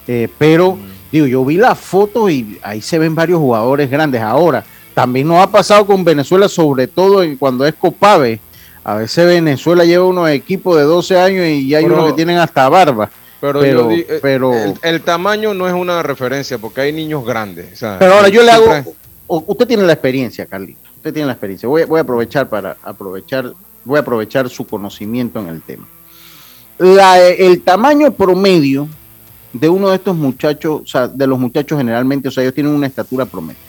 Eh, 0.06 0.28
pero, 0.38 0.76
digo, 1.12 1.26
yo 1.26 1.44
vi 1.44 1.56
la 1.56 1.74
foto 1.74 2.28
y 2.28 2.58
ahí 2.62 2.80
se 2.82 2.98
ven 2.98 3.14
varios 3.14 3.38
jugadores 3.38 3.88
grandes. 3.90 4.20
Ahora, 4.20 4.64
también 4.94 5.28
nos 5.28 5.38
ha 5.40 5.50
pasado 5.50 5.86
con 5.86 6.02
Venezuela, 6.04 6.48
sobre 6.48 6.88
todo 6.88 7.22
en- 7.22 7.36
cuando 7.36 7.64
es 7.64 7.74
Copave. 7.74 8.40
A 8.82 8.94
veces 8.94 9.26
Venezuela 9.26 9.84
lleva 9.84 10.04
unos 10.06 10.28
equipos 10.30 10.76
de 10.76 10.82
12 10.82 11.18
años 11.18 11.46
y 11.46 11.74
hay 11.74 11.84
Pero- 11.84 11.94
unos 11.94 12.06
que 12.08 12.12
tienen 12.14 12.38
hasta 12.38 12.68
barba. 12.68 13.08
Pero, 13.40 13.60
Pero- 13.60 13.88
di- 13.88 14.00
eh, 14.00 14.18
pero- 14.20 14.52
el, 14.52 14.74
el 14.82 15.00
tamaño 15.02 15.54
no 15.54 15.68
es 15.68 15.74
una 15.74 16.02
referencia 16.02 16.58
porque 16.58 16.80
hay 16.80 16.92
niños 16.92 17.24
grandes. 17.24 17.72
o 17.74 17.76
sea, 17.76 17.98
Pero 18.00 18.14
ahora 18.14 18.28
yo 18.28 18.42
le 18.42 18.50
hago, 18.50 18.66
usted 19.28 19.66
tiene 19.66 19.84
la 19.84 19.92
experiencia, 19.92 20.44
Carlito. 20.46 20.87
Usted 20.98 21.12
tiene 21.12 21.26
la 21.26 21.32
experiencia. 21.32 21.68
Voy, 21.68 21.84
voy 21.84 21.98
a 21.98 22.02
aprovechar 22.02 22.48
para 22.48 22.76
aprovechar, 22.82 23.52
voy 23.84 23.96
a 23.96 24.00
aprovechar 24.00 24.48
su 24.50 24.66
conocimiento 24.66 25.38
en 25.38 25.48
el 25.48 25.62
tema. 25.62 25.86
La- 26.78 27.20
el 27.26 27.62
tamaño 27.62 28.10
promedio 28.12 28.88
de 29.52 29.68
uno 29.68 29.88
de 29.90 29.96
estos 29.96 30.16
muchachos, 30.16 30.82
o 30.82 30.86
sea, 30.86 31.08
de 31.08 31.26
los 31.26 31.38
muchachos 31.38 31.78
generalmente, 31.78 32.28
o 32.28 32.30
sea, 32.30 32.42
ellos 32.42 32.54
tienen 32.54 32.72
una 32.72 32.86
estatura 32.86 33.24
promedio. 33.24 33.60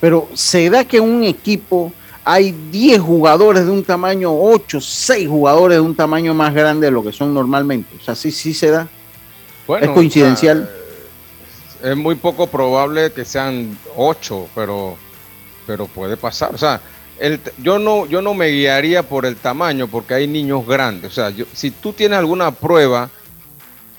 Pero 0.00 0.28
se 0.34 0.68
da 0.68 0.84
que 0.84 0.98
en 0.98 1.04
un 1.04 1.22
equipo 1.24 1.92
hay 2.24 2.52
10 2.70 3.00
jugadores 3.00 3.64
de 3.64 3.70
un 3.70 3.84
tamaño, 3.84 4.30
8, 4.34 4.80
6 4.80 5.28
jugadores 5.28 5.76
de 5.76 5.80
un 5.80 5.94
tamaño 5.94 6.34
más 6.34 6.52
grande 6.52 6.86
de 6.86 6.90
lo 6.90 7.02
que 7.02 7.12
son 7.12 7.32
normalmente. 7.32 7.96
O 8.00 8.04
sea, 8.04 8.14
sí, 8.14 8.30
sí 8.30 8.52
se 8.52 8.70
da. 8.70 8.88
Bueno, 9.66 9.86
es 9.86 9.92
coincidencial. 9.92 10.68
o 11.78 11.82
sea, 11.82 11.92
es 11.92 11.96
muy 11.96 12.16
poco 12.16 12.46
probable 12.48 13.12
que 13.12 13.24
sean 13.24 13.78
ocho, 13.96 14.46
pero, 14.54 14.96
pero 15.66 15.86
puede 15.86 16.16
pasar. 16.16 16.54
O 16.54 16.58
sea, 16.58 16.80
el, 17.18 17.40
yo 17.58 17.78
no 17.78 18.06
yo 18.06 18.20
no 18.22 18.34
me 18.34 18.48
guiaría 18.48 19.02
por 19.02 19.24
el 19.26 19.36
tamaño 19.36 19.88
porque 19.88 20.14
hay 20.14 20.26
niños 20.26 20.66
grandes. 20.66 21.10
O 21.12 21.14
sea, 21.14 21.30
yo, 21.30 21.44
si 21.52 21.70
tú 21.70 21.92
tienes 21.92 22.18
alguna 22.18 22.50
prueba 22.50 23.08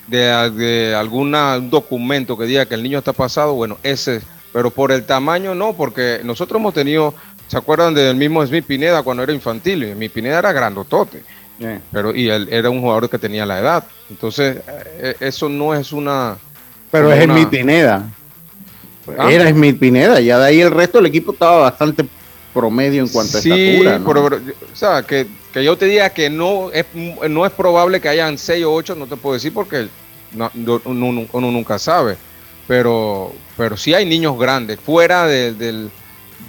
de, 0.08 0.20
de 0.52 0.96
alguna 0.96 1.58
un 1.58 1.70
documento 1.70 2.38
que 2.38 2.46
diga 2.46 2.66
que 2.66 2.76
el 2.76 2.84
niño 2.84 3.00
está 3.00 3.14
pasado, 3.14 3.54
bueno, 3.56 3.78
ese, 3.84 4.22
pero 4.54 4.70
por 4.70 4.92
el 4.92 5.04
tamaño 5.06 5.56
no, 5.56 5.74
porque 5.74 6.22
nosotros 6.24 6.60
hemos 6.60 6.74
tenido, 6.74 7.14
¿se 7.48 7.58
acuerdan 7.58 7.94
del 7.94 8.16
mismo 8.16 8.46
Smith 8.46 8.66
Pineda 8.66 9.02
cuando 9.04 9.24
era 9.24 9.34
infantil? 9.34 9.84
Y 9.84 9.94
Smith 9.94 10.12
Pineda 10.12 10.40
era 10.40 10.52
grandotote. 10.52 11.24
Pero 11.92 12.14
y 12.14 12.30
él 12.30 12.50
era 12.52 12.70
un 12.70 12.82
jugador 12.82 13.10
que 13.10 13.18
tenía 13.18 13.46
la 13.46 13.60
edad. 13.60 13.86
Entonces, 14.10 14.58
eh, 14.68 15.16
eso 15.22 15.48
no 15.48 15.74
es 15.74 15.94
una 15.94 16.36
Pero 16.92 17.12
es 17.14 17.24
una- 17.24 17.34
Smith 17.34 17.48
Pineda. 17.50 18.04
Ah. 19.18 19.32
Era 19.32 19.50
Smith 19.50 19.80
Pineda, 19.80 20.20
ya 20.20 20.40
de 20.40 20.46
ahí 20.48 20.62
el 20.62 20.72
resto 20.72 20.98
del 20.98 21.08
equipo 21.08 21.32
estaba 21.34 21.58
bastante 21.62 22.06
promedio 22.54 23.02
en 23.04 23.10
cuanto 23.10 23.38
a 23.38 23.42
Sí, 23.42 23.52
estatura. 23.52 24.00
¿no? 24.00 24.06
pero, 24.08 24.24
pero, 24.30 24.38
o 24.74 24.76
sea, 24.76 25.04
que, 25.04 25.28
que 25.54 25.64
yo 25.64 25.78
te 25.78 25.86
diga 25.86 26.10
que 26.10 26.30
no 26.30 26.72
es, 26.72 26.86
no 27.30 27.46
es 27.46 27.52
probable 27.52 28.00
que 28.02 28.10
hayan 28.10 28.38
6 28.38 28.66
o 28.66 28.74
8, 28.74 28.96
no 28.96 29.08
te 29.08 29.16
puedo 29.18 29.34
decir 29.36 29.54
porque 29.54 29.88
no- 30.34 30.50
no- 30.54 30.82
uno, 30.86 31.28
uno- 31.32 31.52
nunca 31.52 31.78
sabe. 31.78 32.18
Pero, 32.68 33.32
pero 33.58 33.78
sí 33.78 33.94
hay 33.94 34.06
niños 34.06 34.40
grandes, 34.40 34.80
fuera 34.80 35.28
de- 35.28 35.54
del, 35.54 35.92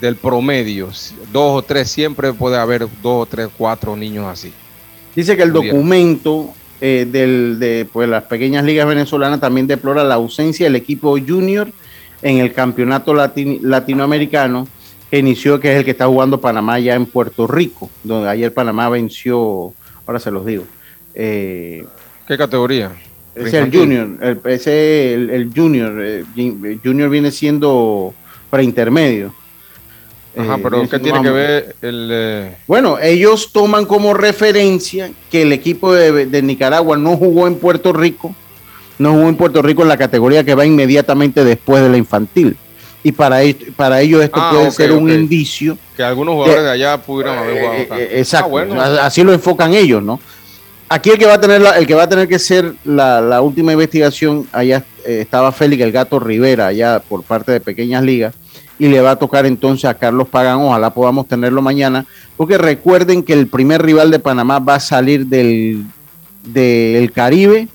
del 0.00 0.16
promedio. 0.16 0.86
Dos 1.32 1.58
o 1.58 1.62
tres, 1.62 1.90
siempre 1.90 2.32
puede 2.32 2.56
haber 2.56 2.82
dos 3.02 3.22
o 3.22 3.26
tres, 3.26 3.48
cuatro 3.56 3.94
niños 3.96 4.26
así. 4.26 4.52
Dice 5.14 5.36
que 5.36 5.42
el 5.42 5.52
documento 5.52 6.54
eh, 6.80 7.06
del, 7.10 7.58
de 7.58 7.86
pues, 7.90 8.08
las 8.08 8.24
pequeñas 8.24 8.64
ligas 8.64 8.86
venezolanas 8.86 9.40
también 9.40 9.66
deplora 9.66 10.04
la 10.04 10.14
ausencia 10.14 10.64
del 10.66 10.76
equipo 10.76 11.16
junior 11.18 11.68
en 12.28 12.38
el 12.38 12.52
campeonato 12.52 13.14
latin- 13.14 13.60
latinoamericano 13.62 14.66
que 15.10 15.18
inició, 15.18 15.60
que 15.60 15.72
es 15.72 15.78
el 15.78 15.84
que 15.84 15.92
está 15.92 16.06
jugando 16.06 16.40
Panamá 16.40 16.78
ya 16.80 16.94
en 16.94 17.06
Puerto 17.06 17.46
Rico, 17.46 17.88
donde 18.02 18.28
ayer 18.28 18.52
Panamá 18.52 18.88
venció, 18.88 19.72
ahora 20.06 20.18
se 20.18 20.30
los 20.32 20.44
digo. 20.44 20.64
eh, 21.14 21.84
¿Qué 22.26 22.36
categoría? 22.36 22.90
es 23.36 23.52
el 23.54 23.70
junior, 23.70 24.08
el, 24.22 24.40
ese 24.50 25.14
el, 25.14 25.30
el 25.30 25.52
junior, 25.54 25.92
eh, 26.02 26.24
jun- 26.34 26.80
junior 26.82 27.08
viene 27.10 27.30
siendo 27.30 28.12
preintermedio. 28.50 29.32
Ajá, 30.36 30.56
Eh, 30.56 30.60
pero 30.62 30.88
¿qué 30.88 30.98
tiene 30.98 31.22
que 31.22 31.30
ver 31.30 31.76
el... 31.82 32.08
eh, 32.12 32.56
bueno, 32.66 32.98
ellos 33.00 33.52
toman 33.52 33.84
como 33.86 34.12
referencia 34.14 35.10
que 35.30 35.42
el 35.42 35.52
equipo 35.52 35.92
de, 35.94 36.26
de 36.26 36.42
Nicaragua 36.42 36.96
no 36.96 37.16
jugó 37.16 37.46
en 37.46 37.54
Puerto 37.56 37.92
Rico, 37.92 38.34
no 38.98 39.12
jugó 39.12 39.28
en 39.28 39.36
Puerto 39.36 39.62
Rico 39.62 39.82
en 39.82 39.88
la 39.88 39.96
categoría 39.96 40.44
que 40.44 40.54
va 40.54 40.64
inmediatamente 40.66 41.44
después 41.44 41.82
de 41.82 41.88
la 41.90 41.96
infantil. 41.96 42.56
Y 43.02 43.12
para, 43.12 43.38
para 43.76 44.00
ellos 44.00 44.22
esto 44.24 44.40
Ah, 44.40 44.50
puede 44.52 44.70
ser 44.72 44.92
un 44.92 45.08
indicio. 45.10 45.78
que 45.96 46.02
algunos 46.02 46.34
jugadores 46.34 46.60
Eh, 46.62 46.64
de 46.64 46.70
allá 46.72 46.98
pudieran 47.00 47.38
haber 47.38 47.60
jugado 47.60 47.82
acá. 47.82 47.98
Eh, 48.00 48.18
exacto, 48.18 48.46
Ah, 48.46 48.50
bueno. 48.50 48.80
a- 48.80 49.06
así 49.06 49.22
lo 49.22 49.32
enfocan 49.32 49.74
ellos, 49.74 50.02
¿no? 50.02 50.18
Aquí 50.88 51.10
el 51.10 51.18
que 51.18 51.26
va 51.26 51.34
a 51.34 51.40
tener 51.40 51.60
la- 51.60 51.78
el 51.78 51.86
que 51.86 51.94
va 51.94 52.04
a 52.04 52.08
tener 52.08 52.26
que 52.28 52.38
ser 52.38 52.74
la, 52.84 53.20
la 53.20 53.40
última 53.40 53.72
investigación, 53.72 54.46
allá 54.52 54.84
eh, 55.04 55.20
estaba 55.20 55.52
Félix 55.52 55.82
el 55.82 55.92
Gato 55.92 56.18
Rivera, 56.18 56.66
allá 56.68 57.00
por 57.00 57.22
parte 57.22 57.52
de 57.52 57.60
Pequeñas 57.60 58.02
Ligas, 58.02 58.34
y 58.78 58.88
le 58.88 59.00
va 59.00 59.12
a 59.12 59.16
tocar 59.16 59.46
entonces 59.46 59.84
a 59.84 59.94
Carlos 59.94 60.28
Pagán, 60.28 60.58
ojalá 60.58 60.90
podamos 60.92 61.26
tenerlo 61.28 61.62
mañana, 61.62 62.04
porque 62.36 62.58
recuerden 62.58 63.22
que 63.22 63.32
el 63.32 63.46
primer 63.46 63.82
rival 63.82 64.10
de 64.10 64.18
Panamá 64.18 64.58
va 64.58 64.74
a 64.76 64.80
salir 64.80 65.26
del, 65.26 65.84
del 66.44 67.10
Caribe 67.12 67.68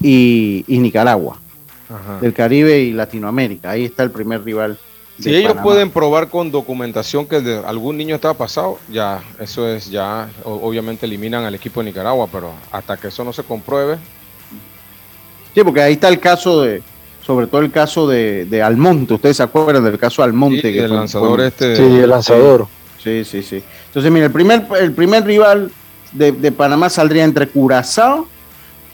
y, 0.00 0.64
y 0.68 0.78
Nicaragua, 0.78 1.38
Ajá. 1.88 2.18
del 2.20 2.32
Caribe 2.34 2.78
y 2.80 2.92
Latinoamérica, 2.92 3.70
ahí 3.70 3.84
está 3.86 4.02
el 4.02 4.10
primer 4.10 4.42
rival. 4.44 4.78
Si 5.18 5.30
ellos 5.30 5.48
Panamá. 5.50 5.62
pueden 5.64 5.90
probar 5.90 6.28
con 6.28 6.52
documentación 6.52 7.26
que 7.26 7.40
de 7.40 7.58
algún 7.58 7.96
niño 7.96 8.14
estaba 8.14 8.34
pasado, 8.34 8.78
ya, 8.88 9.20
eso 9.40 9.66
es, 9.68 9.90
ya, 9.90 10.28
o- 10.44 10.60
obviamente 10.68 11.06
eliminan 11.06 11.44
al 11.44 11.54
equipo 11.56 11.80
de 11.80 11.86
Nicaragua, 11.86 12.28
pero 12.30 12.52
hasta 12.70 12.96
que 12.96 13.08
eso 13.08 13.24
no 13.24 13.32
se 13.32 13.42
compruebe, 13.42 13.98
Sí, 15.54 15.64
porque 15.64 15.80
ahí 15.82 15.94
está 15.94 16.08
el 16.08 16.20
caso 16.20 16.62
de, 16.62 16.82
sobre 17.26 17.48
todo 17.48 17.62
el 17.62 17.72
caso 17.72 18.06
de, 18.06 18.44
de 18.44 18.62
Almonte. 18.62 19.14
Ustedes 19.14 19.38
se 19.38 19.42
acuerdan 19.42 19.82
del 19.82 19.98
caso 19.98 20.22
Almonte. 20.22 20.56
Sí, 20.62 20.72
que 20.72 20.80
el 20.80 20.88
fue- 20.88 20.96
lanzador 20.96 21.36
fue- 21.38 21.46
este. 21.48 21.76
Sí, 21.76 21.82
el 21.82 22.10
lanzador. 22.10 22.66
Sí, 23.02 23.24
sí, 23.24 23.42
sí. 23.42 23.62
Entonces, 23.86 24.12
mira, 24.12 24.26
el 24.26 24.32
primer, 24.32 24.66
el 24.80 24.92
primer 24.92 25.24
rival 25.24 25.72
de, 26.12 26.30
de 26.30 26.52
Panamá 26.52 26.88
saldría 26.90 27.24
entre 27.24 27.48
Curazao 27.48 28.28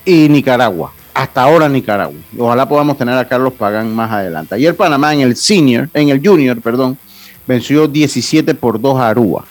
y 0.05 0.29
Nicaragua. 0.29 0.93
Hasta 1.15 1.43
ahora 1.43 1.69
Nicaragua. 1.69 2.19
Ojalá 2.39 2.69
podamos 2.69 2.99
tener 2.99 3.17
a 3.17 3.29
Carlos 3.29 3.53
Pagán 3.53 3.95
más 3.95 4.11
adelante. 4.11 4.57
Ayer 4.57 4.77
Panamá 4.77 5.15
en 5.15 5.21
el 5.21 5.37
senior, 5.37 5.89
en 5.95 6.09
el 6.09 6.21
junior, 6.27 6.61
perdón, 6.61 6.99
venció 7.47 7.87
17 7.87 8.55
por 8.55 8.81
2 8.81 8.99
a 8.99 9.09
Aruba. 9.09 9.45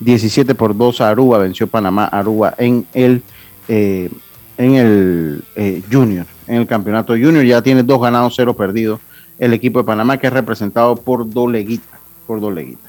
17 0.00 0.54
por 0.54 0.76
2 0.76 1.00
a 1.00 1.08
Aruba, 1.08 1.38
venció 1.38 1.66
Panamá 1.66 2.04
Aruba 2.04 2.54
en 2.58 2.86
el, 2.92 3.22
eh, 3.68 4.10
en 4.58 4.74
el 4.74 5.44
eh, 5.56 5.82
junior, 5.90 6.26
en 6.46 6.56
el 6.56 6.66
campeonato 6.66 7.14
junior. 7.14 7.44
Ya 7.44 7.62
tiene 7.62 7.82
dos 7.82 8.00
ganados, 8.00 8.34
cero 8.36 8.54
perdidos. 8.54 9.00
El 9.38 9.52
equipo 9.54 9.78
de 9.78 9.84
Panamá 9.84 10.18
que 10.18 10.26
es 10.26 10.32
representado 10.32 10.96
por 10.96 11.28
Doleguita, 11.30 11.98
por 12.26 12.40
Doleguita. 12.40 12.88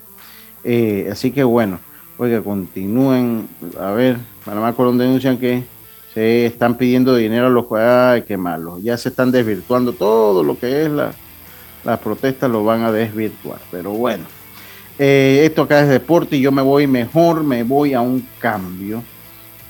Eh, 0.63 1.07
así 1.11 1.31
que 1.31 1.43
bueno, 1.43 1.79
oiga, 2.17 2.41
continúen. 2.41 3.47
A 3.79 3.91
ver, 3.91 4.17
Panamá 4.43 4.73
Colón 4.73 4.97
denuncian 4.97 5.37
que 5.37 5.63
se 6.13 6.45
están 6.45 6.75
pidiendo 6.75 7.15
dinero 7.15 7.47
a 7.47 7.49
los 7.49 7.65
jugadores. 7.65 8.21
Ay, 8.23 8.27
qué 8.27 8.37
malo. 8.37 8.79
Ya 8.79 8.97
se 8.97 9.09
están 9.09 9.31
desvirtuando 9.31 9.93
todo 9.93 10.43
lo 10.43 10.57
que 10.57 10.85
es 10.85 10.91
la, 10.91 11.13
las 11.83 11.99
protestas, 11.99 12.49
lo 12.49 12.63
van 12.63 12.83
a 12.83 12.91
desvirtuar. 12.91 13.59
Pero 13.71 13.91
bueno, 13.91 14.25
eh, 14.97 15.43
esto 15.45 15.63
acá 15.63 15.81
es 15.81 15.89
deporte 15.89 16.37
y 16.37 16.41
yo 16.41 16.51
me 16.51 16.61
voy 16.61 16.87
mejor, 16.87 17.43
me 17.43 17.63
voy 17.63 17.93
a 17.93 18.01
un 18.01 18.27
cambio. 18.39 19.03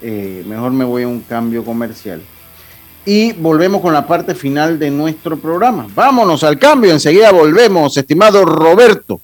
Eh, 0.02 0.44
mejor 0.48 0.72
me 0.72 0.86
voy 0.86 1.04
a 1.04 1.08
un 1.08 1.22
cambio 1.22 1.64
comercial. 1.64 2.22
Y 3.06 3.34
volvemos 3.34 3.82
con 3.82 3.94
la 3.94 4.06
parte 4.06 4.36
final 4.36 4.78
de 4.78 4.92
nuestro 4.92 5.38
programa. 5.38 5.88
Vámonos 5.94 6.44
al 6.44 6.60
cambio, 6.60 6.92
enseguida 6.92 7.32
volvemos, 7.32 7.96
estimado 7.98 8.46
Roberto. 8.46 9.20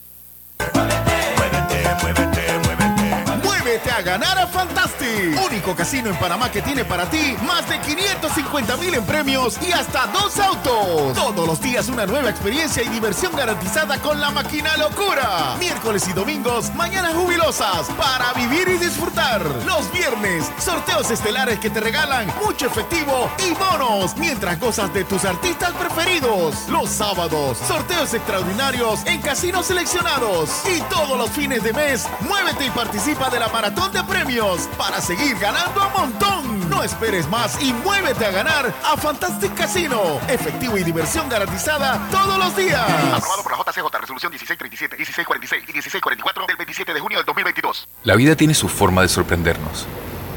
Casino 5.74 6.10
en 6.10 6.16
Panamá 6.18 6.52
que 6.52 6.62
tiene 6.62 6.86
para 6.86 7.10
ti 7.10 7.36
más 7.46 7.68
de 7.68 7.80
550 7.80 8.78
mil 8.78 8.94
en 8.94 9.06
premios 9.06 9.58
y 9.68 9.72
hasta 9.72 10.06
dos 10.08 10.38
autos. 10.40 11.14
Todos 11.14 11.48
los 11.48 11.60
días 11.60 11.88
una 11.88 12.06
nueva 12.06 12.30
experiencia 12.30 12.84
y 12.84 12.90
diversión 12.90 13.36
garantizada 13.36 13.98
con 14.00 14.20
la 14.20 14.30
máquina 14.30 14.78
locura. 14.78 15.56
Miércoles 15.60 16.08
y 16.08 16.14
domingos, 16.14 16.74
mañanas 16.76 17.14
jubilosas 17.16 17.88
para 17.98 18.34
vivir 18.34 18.68
y 18.68 18.78
disfrutar. 18.78 19.44
Los 19.66 19.92
viernes, 19.92 20.52
sorteos 20.60 21.10
estelares 21.10 21.60
que 21.60 21.70
te 21.70 21.80
regalan 21.80 22.28
mucho 22.44 22.68
efectivo 22.68 23.32
y 23.40 23.54
bonos 23.54 24.16
mientras 24.18 24.60
gozas 24.60 24.94
de 24.94 25.06
tus 25.06 25.26
artistas 25.26 25.72
preferidos. 25.74 26.68
Los 26.70 26.90
sábados, 26.90 27.58
sorteos 27.68 28.14
extraordinarios 28.14 29.06
en 29.06 29.22
casinos 29.22 29.66
seleccionados. 29.66 30.50
Y 30.70 30.82
todos 30.94 31.18
los 31.18 31.30
fines 31.32 31.64
de 31.64 31.74
mes, 31.74 32.08
muévete 32.22 32.68
y 32.68 32.70
participa 32.70 33.30
de 33.30 33.40
la 33.40 33.48
maratón 33.48 33.92
de 33.92 34.04
premios 34.04 34.68
para 34.78 35.02
seguir 35.02 35.38
ganando 35.40 35.55
a 35.58 35.90
montón. 35.90 36.70
No 36.70 36.84
esperes 36.84 37.28
más 37.30 37.62
y 37.62 37.74
muévete 37.74 38.26
a 38.26 38.32
ganar 38.32 38.74
a 38.84 38.98
Fantastic 38.98 39.54
Casino. 39.56 40.20
Efectivo 40.28 40.78
y 40.78 40.84
diversión 40.84 41.30
garantizada 41.30 42.08
todos 42.12 42.38
los 42.38 42.56
días. 42.56 42.82
Aprobado 43.14 43.44
por 43.44 43.52
la 43.52 43.58
JCJ, 43.60 44.00
resolución 44.02 44.32
1637, 44.32 44.98
1646 44.98 45.64
y 45.64 45.74
1644 45.74 46.46
del 46.48 46.58
27 46.58 46.94
de 46.94 47.00
junio 47.00 47.18
del 47.20 47.26
2022. 47.26 47.88
La 48.04 48.16
vida 48.16 48.36
tiene 48.36 48.54
su 48.54 48.68
forma 48.68 49.02
de 49.02 49.08
sorprendernos. 49.10 49.88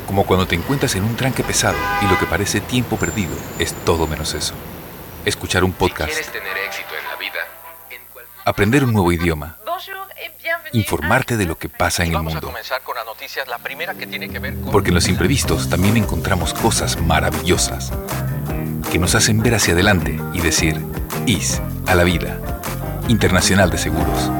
Como 0.07 0.25
cuando 0.25 0.47
te 0.47 0.55
encuentras 0.55 0.95
en 0.95 1.05
un 1.05 1.17
tranque 1.17 1.45
pesado 1.45 1.77
y 2.03 2.07
lo 2.07 2.19
que 2.19 2.27
parece 2.27 2.61
tiempo 2.61 2.97
perdido 2.97 3.37
es 3.59 3.75
todo 3.85 4.07
menos 4.07 4.33
eso. 4.35 4.55
Escuchar 5.25 5.65
un 5.65 5.73
podcast, 5.73 6.11
¿Quieres 6.11 6.33
tener 6.33 6.57
éxito 6.57 6.89
en 6.99 7.09
la 7.09 7.17
vida? 7.17 7.41
aprender 8.45 8.83
un 8.83 8.95
nuevo 8.95 9.13
idioma, 9.13 9.58
informarte 10.73 11.37
de 11.37 11.47
lo 11.47 11.59
que 11.59 11.69
pasa 11.69 12.03
en 12.03 12.11
el 12.11 12.15
Vamos 12.15 12.33
a 12.33 12.37
mundo. 12.37 12.49
comenzar 12.49 12.83
con 12.83 12.95
la 12.97 13.05
noticias, 13.05 13.49
la 13.49 13.59
primera 13.59 13.95
que 13.95 14.07
tiene 14.07 14.29
que 14.29 14.39
ver 14.39 14.55
con... 14.61 14.71
Porque 14.71 14.89
en 14.89 14.95
los 14.95 15.09
imprevistos 15.09 15.69
también 15.69 15.97
encontramos 15.97 16.55
cosas 16.55 17.01
maravillosas 17.01 17.93
que 18.91 18.99
nos 18.99 19.15
hacen 19.15 19.41
ver 19.41 19.55
hacia 19.55 19.75
adelante 19.75 20.19
y 20.33 20.41
decir, 20.41 20.81
IS 21.27 21.61
a 21.87 21.95
la 21.95 22.05
vida. 22.05 22.41
Internacional 23.09 23.71
de 23.71 23.79
Seguros. 23.79 24.31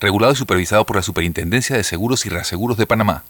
Regulado 0.00 0.32
y 0.32 0.36
supervisado 0.36 0.84
por 0.84 0.96
la 0.96 1.02
Superintendencia 1.02 1.76
de 1.76 1.84
Seguros 1.84 2.26
y 2.26 2.28
Reaseguros 2.28 2.76
de 2.76 2.86
Panamá. 2.86 3.24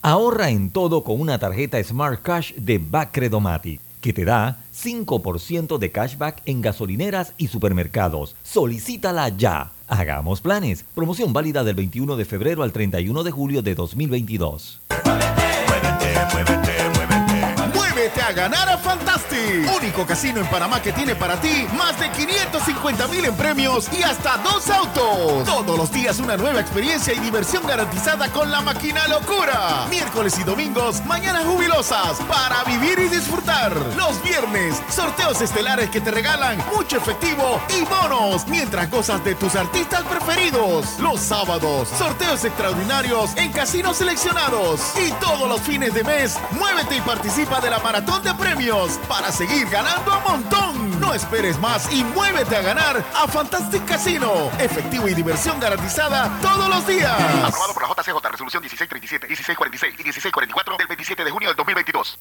Ahorra 0.00 0.50
en 0.50 0.70
todo 0.70 1.04
con 1.04 1.20
una 1.20 1.38
tarjeta 1.38 1.82
Smart 1.82 2.22
Cash 2.22 2.52
de 2.54 2.78
Bacredomatic, 2.78 3.80
que 4.00 4.12
te 4.12 4.24
da 4.24 4.60
5% 4.74 5.78
de 5.78 5.90
cashback 5.90 6.42
en 6.46 6.62
gasolineras 6.62 7.32
y 7.36 7.48
supermercados. 7.48 8.36
Solicítala 8.42 9.28
ya. 9.30 9.72
Hagamos 9.88 10.40
planes. 10.40 10.84
Promoción 10.94 11.32
válida 11.32 11.62
del 11.64 11.76
21 11.76 12.16
de 12.16 12.24
febrero 12.24 12.62
al 12.62 12.72
31 12.72 13.22
de 13.22 13.30
julio 13.30 13.62
de 13.62 13.74
2022. 13.74 14.80
Muévete 14.88 16.18
Muévete 16.32 16.65
a 18.22 18.32
ganar 18.32 18.68
a 18.68 18.78
Fantastic, 18.78 19.70
único 19.76 20.06
casino 20.06 20.40
en 20.40 20.46
Panamá 20.46 20.80
que 20.80 20.92
tiene 20.92 21.14
para 21.14 21.38
ti 21.40 21.66
más 21.76 21.98
de 22.00 22.10
550 22.10 23.08
mil 23.08 23.24
en 23.24 23.36
premios 23.36 23.88
y 23.92 24.02
hasta 24.02 24.38
dos 24.38 24.70
autos. 24.70 25.44
Todos 25.44 25.76
los 25.76 25.90
días 25.90 26.18
una 26.18 26.36
nueva 26.36 26.60
experiencia 26.60 27.12
y 27.12 27.18
diversión 27.18 27.66
garantizada 27.66 28.28
con 28.28 28.50
la 28.50 28.62
máquina 28.62 29.06
locura. 29.08 29.86
Miércoles 29.90 30.38
y 30.38 30.44
domingos, 30.44 31.04
mañanas 31.04 31.44
jubilosas 31.44 32.18
para 32.28 32.64
vivir 32.64 32.98
y 33.00 33.08
disfrutar. 33.08 33.76
Los 33.96 34.22
viernes, 34.22 34.80
sorteos 34.88 35.40
estelares 35.42 35.90
que 35.90 36.00
te 36.00 36.10
regalan 36.10 36.58
mucho 36.74 36.96
efectivo 36.96 37.60
y 37.68 37.84
bonos 37.84 38.46
mientras 38.48 38.90
gozas 38.90 39.22
de 39.24 39.34
tus 39.34 39.56
artistas 39.56 40.02
preferidos. 40.04 40.98
Los 41.00 41.20
sábados, 41.20 41.88
sorteos 41.98 42.44
extraordinarios 42.44 43.36
en 43.36 43.52
casinos 43.52 43.98
seleccionados. 43.98 44.80
Y 45.06 45.10
todos 45.20 45.48
los 45.48 45.60
fines 45.60 45.92
de 45.92 46.02
mes, 46.02 46.38
muévete 46.52 46.96
y 46.96 47.00
participa 47.02 47.60
de 47.60 47.70
la 47.70 47.78
maratón 47.80 48.05
de 48.06 48.34
premios 48.34 48.98
para 49.08 49.32
seguir 49.32 49.68
ganando 49.68 50.12
a 50.12 50.20
montón. 50.20 51.00
No 51.00 51.12
esperes 51.12 51.58
más 51.58 51.92
y 51.92 52.04
muévete 52.04 52.56
a 52.56 52.62
ganar 52.62 53.04
a 53.14 53.26
Fantastic 53.26 53.84
Casino. 53.84 54.50
Efectivo 54.58 55.08
y 55.08 55.14
diversión 55.14 55.58
garantizada 55.58 56.38
todos 56.40 56.68
los 56.68 56.86
días. 56.86 57.12
Aprobado 57.44 57.74
por 57.74 57.82
la 57.82 57.88
JCJ, 57.88 58.30
resolución 58.30 58.62
1637, 58.62 59.26
1646 59.26 59.94
y 59.94 60.02
1644 60.04 60.76
del 60.76 60.86
27 60.86 61.24
de 61.24 61.30
junio 61.30 61.48
del 61.48 61.56
2022. 61.56 62.18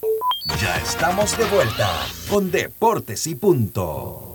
Ya 0.59 0.75
estamos 0.77 1.37
de 1.37 1.45
vuelta 1.45 1.89
con 2.29 2.51
Deportes 2.51 3.27
y 3.27 3.35
Punto. 3.35 4.34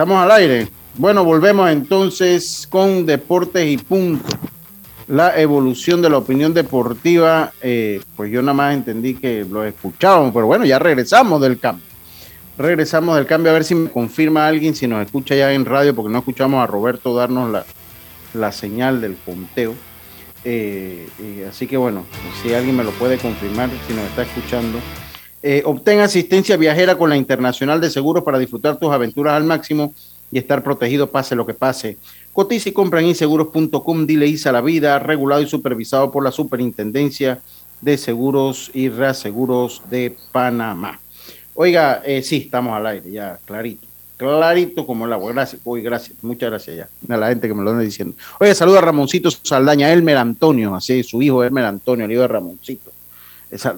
Estamos 0.00 0.24
al 0.24 0.30
aire. 0.30 0.66
Bueno, 0.96 1.24
volvemos 1.24 1.68
entonces 1.68 2.66
con 2.70 3.04
Deportes 3.04 3.68
y 3.68 3.76
Punto. 3.76 4.24
La 5.08 5.38
evolución 5.38 6.00
de 6.00 6.08
la 6.08 6.16
opinión 6.16 6.54
deportiva, 6.54 7.52
eh, 7.60 8.00
pues 8.16 8.32
yo 8.32 8.40
nada 8.40 8.54
más 8.54 8.72
entendí 8.72 9.12
que 9.12 9.44
lo 9.44 9.62
escuchábamos, 9.62 10.32
pero 10.32 10.46
bueno, 10.46 10.64
ya 10.64 10.78
regresamos 10.78 11.42
del 11.42 11.58
cambio. 11.58 11.84
Regresamos 12.56 13.14
del 13.14 13.26
cambio 13.26 13.50
a 13.50 13.52
ver 13.52 13.64
si 13.64 13.74
me 13.74 13.90
confirma 13.90 14.46
alguien, 14.48 14.74
si 14.74 14.86
nos 14.86 15.04
escucha 15.04 15.34
ya 15.34 15.52
en 15.52 15.66
radio, 15.66 15.94
porque 15.94 16.10
no 16.10 16.20
escuchamos 16.20 16.64
a 16.64 16.66
Roberto 16.66 17.14
darnos 17.14 17.50
la, 17.50 17.66
la 18.32 18.52
señal 18.52 19.02
del 19.02 19.18
conteo. 19.22 19.74
Eh, 20.44 21.10
eh, 21.20 21.46
así 21.46 21.66
que 21.66 21.76
bueno, 21.76 22.06
si 22.42 22.54
alguien 22.54 22.74
me 22.74 22.84
lo 22.84 22.92
puede 22.92 23.18
confirmar, 23.18 23.68
si 23.86 23.92
nos 23.92 24.06
está 24.06 24.22
escuchando. 24.22 24.78
Eh, 25.42 25.62
obtén 25.64 26.00
asistencia 26.00 26.56
viajera 26.56 26.96
con 26.96 27.08
la 27.08 27.16
Internacional 27.16 27.80
de 27.80 27.88
Seguros 27.88 28.22
para 28.22 28.38
disfrutar 28.38 28.78
tus 28.78 28.92
aventuras 28.92 29.34
al 29.34 29.44
máximo 29.44 29.94
y 30.30 30.38
estar 30.38 30.62
protegido 30.62 31.10
pase 31.10 31.34
lo 31.34 31.46
que 31.46 31.54
pase. 31.54 31.96
Cotiza 32.32 32.68
y 32.68 32.72
compra 32.72 33.00
en 33.00 33.06
inseguros.com, 33.06 34.06
dile 34.06 34.26
ISA 34.26 34.52
la 34.52 34.60
vida, 34.60 34.98
regulado 34.98 35.42
y 35.42 35.48
supervisado 35.48 36.12
por 36.12 36.22
la 36.22 36.30
Superintendencia 36.30 37.40
de 37.80 37.96
Seguros 37.96 38.70
y 38.74 38.88
Reaseguros 38.88 39.82
de 39.90 40.16
Panamá. 40.30 41.00
Oiga, 41.54 42.02
eh, 42.04 42.22
sí, 42.22 42.36
estamos 42.44 42.74
al 42.74 42.86
aire, 42.86 43.10
ya, 43.10 43.38
clarito. 43.44 43.86
Clarito 44.16 44.86
como 44.86 45.06
el 45.06 45.12
agua. 45.14 45.32
Gracias, 45.32 45.62
uy, 45.64 45.80
gracias, 45.80 46.16
muchas 46.22 46.50
gracias 46.50 46.76
ya. 46.76 47.14
A 47.14 47.16
la 47.16 47.28
gente 47.28 47.48
que 47.48 47.54
me 47.54 47.62
lo 47.62 47.70
anda 47.70 47.82
diciendo. 47.82 48.14
Oiga, 48.38 48.54
saluda 48.54 48.78
a 48.78 48.82
Ramoncito 48.82 49.30
Saldaña, 49.30 49.90
Elmer 49.90 50.18
Antonio, 50.18 50.74
así, 50.74 51.02
su 51.02 51.22
hijo 51.22 51.42
Elmer 51.42 51.64
Antonio, 51.64 52.04
el 52.04 52.12
hijo 52.12 52.20
de 52.20 52.28
Ramoncito. 52.28 52.89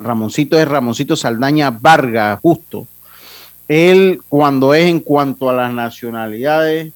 Ramoncito 0.01 0.59
es 0.59 0.69
Ramoncito 0.69 1.17
Saldaña 1.17 1.71
Vargas, 1.71 2.39
justo. 2.41 2.87
Él, 3.69 4.21
cuando 4.29 4.75
es 4.75 4.87
en 4.87 5.01
cuanto 5.01 5.49
a 5.49 5.55
las 5.55 5.73
nacionalidades, 5.73 6.93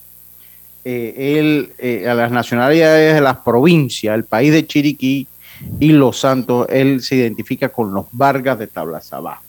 eh, 0.84 1.38
él, 1.38 1.72
eh, 1.78 2.08
a 2.08 2.14
las 2.14 2.30
nacionalidades 2.30 3.14
de 3.14 3.20
las 3.20 3.38
provincias, 3.38 4.14
el 4.14 4.24
país 4.24 4.52
de 4.52 4.66
Chiriquí 4.66 5.26
y 5.80 5.92
Los 5.92 6.20
Santos, 6.20 6.66
él 6.68 7.00
se 7.00 7.16
identifica 7.16 7.70
con 7.70 7.94
los 7.94 8.06
Vargas 8.12 8.58
de 8.58 8.66
Tablas 8.66 9.12
Abajo. 9.12 9.42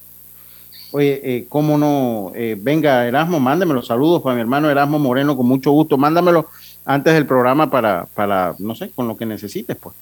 Oye, 0.91 1.19
eh, 1.21 1.45
cómo 1.49 1.77
no, 1.77 2.31
venga 2.59 3.05
Erasmo, 3.05 3.41
mándeme 3.41 3.73
los 3.73 3.87
saludos 3.87 4.21
para 4.21 4.35
mi 4.35 4.41
hermano 4.41 4.69
Erasmo 4.69 4.97
Moreno, 4.97 5.35
con 5.35 5.47
mucho 5.47 5.71
gusto, 5.71 5.97
mándamelo 5.97 6.47
antes 6.85 7.13
del 7.13 7.25
programa 7.25 7.69
para, 7.69 8.07
para, 8.15 8.55
no 8.57 8.73
sé, 8.73 8.89
con 8.91 9.07
lo 9.07 9.17
que 9.17 9.25
necesites, 9.25 9.75
pues. 9.75 9.93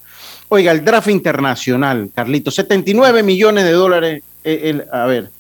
Oiga, 0.48 0.72
el 0.72 0.86
draft 0.86 1.10
internacional, 1.10 2.12
Carlito, 2.14 2.52
79 2.52 3.24
millones 3.24 3.64
de 3.64 3.72
dólares. 3.72 4.22
eh, 4.44 4.86
a 4.92 5.06
ver, 5.06 5.32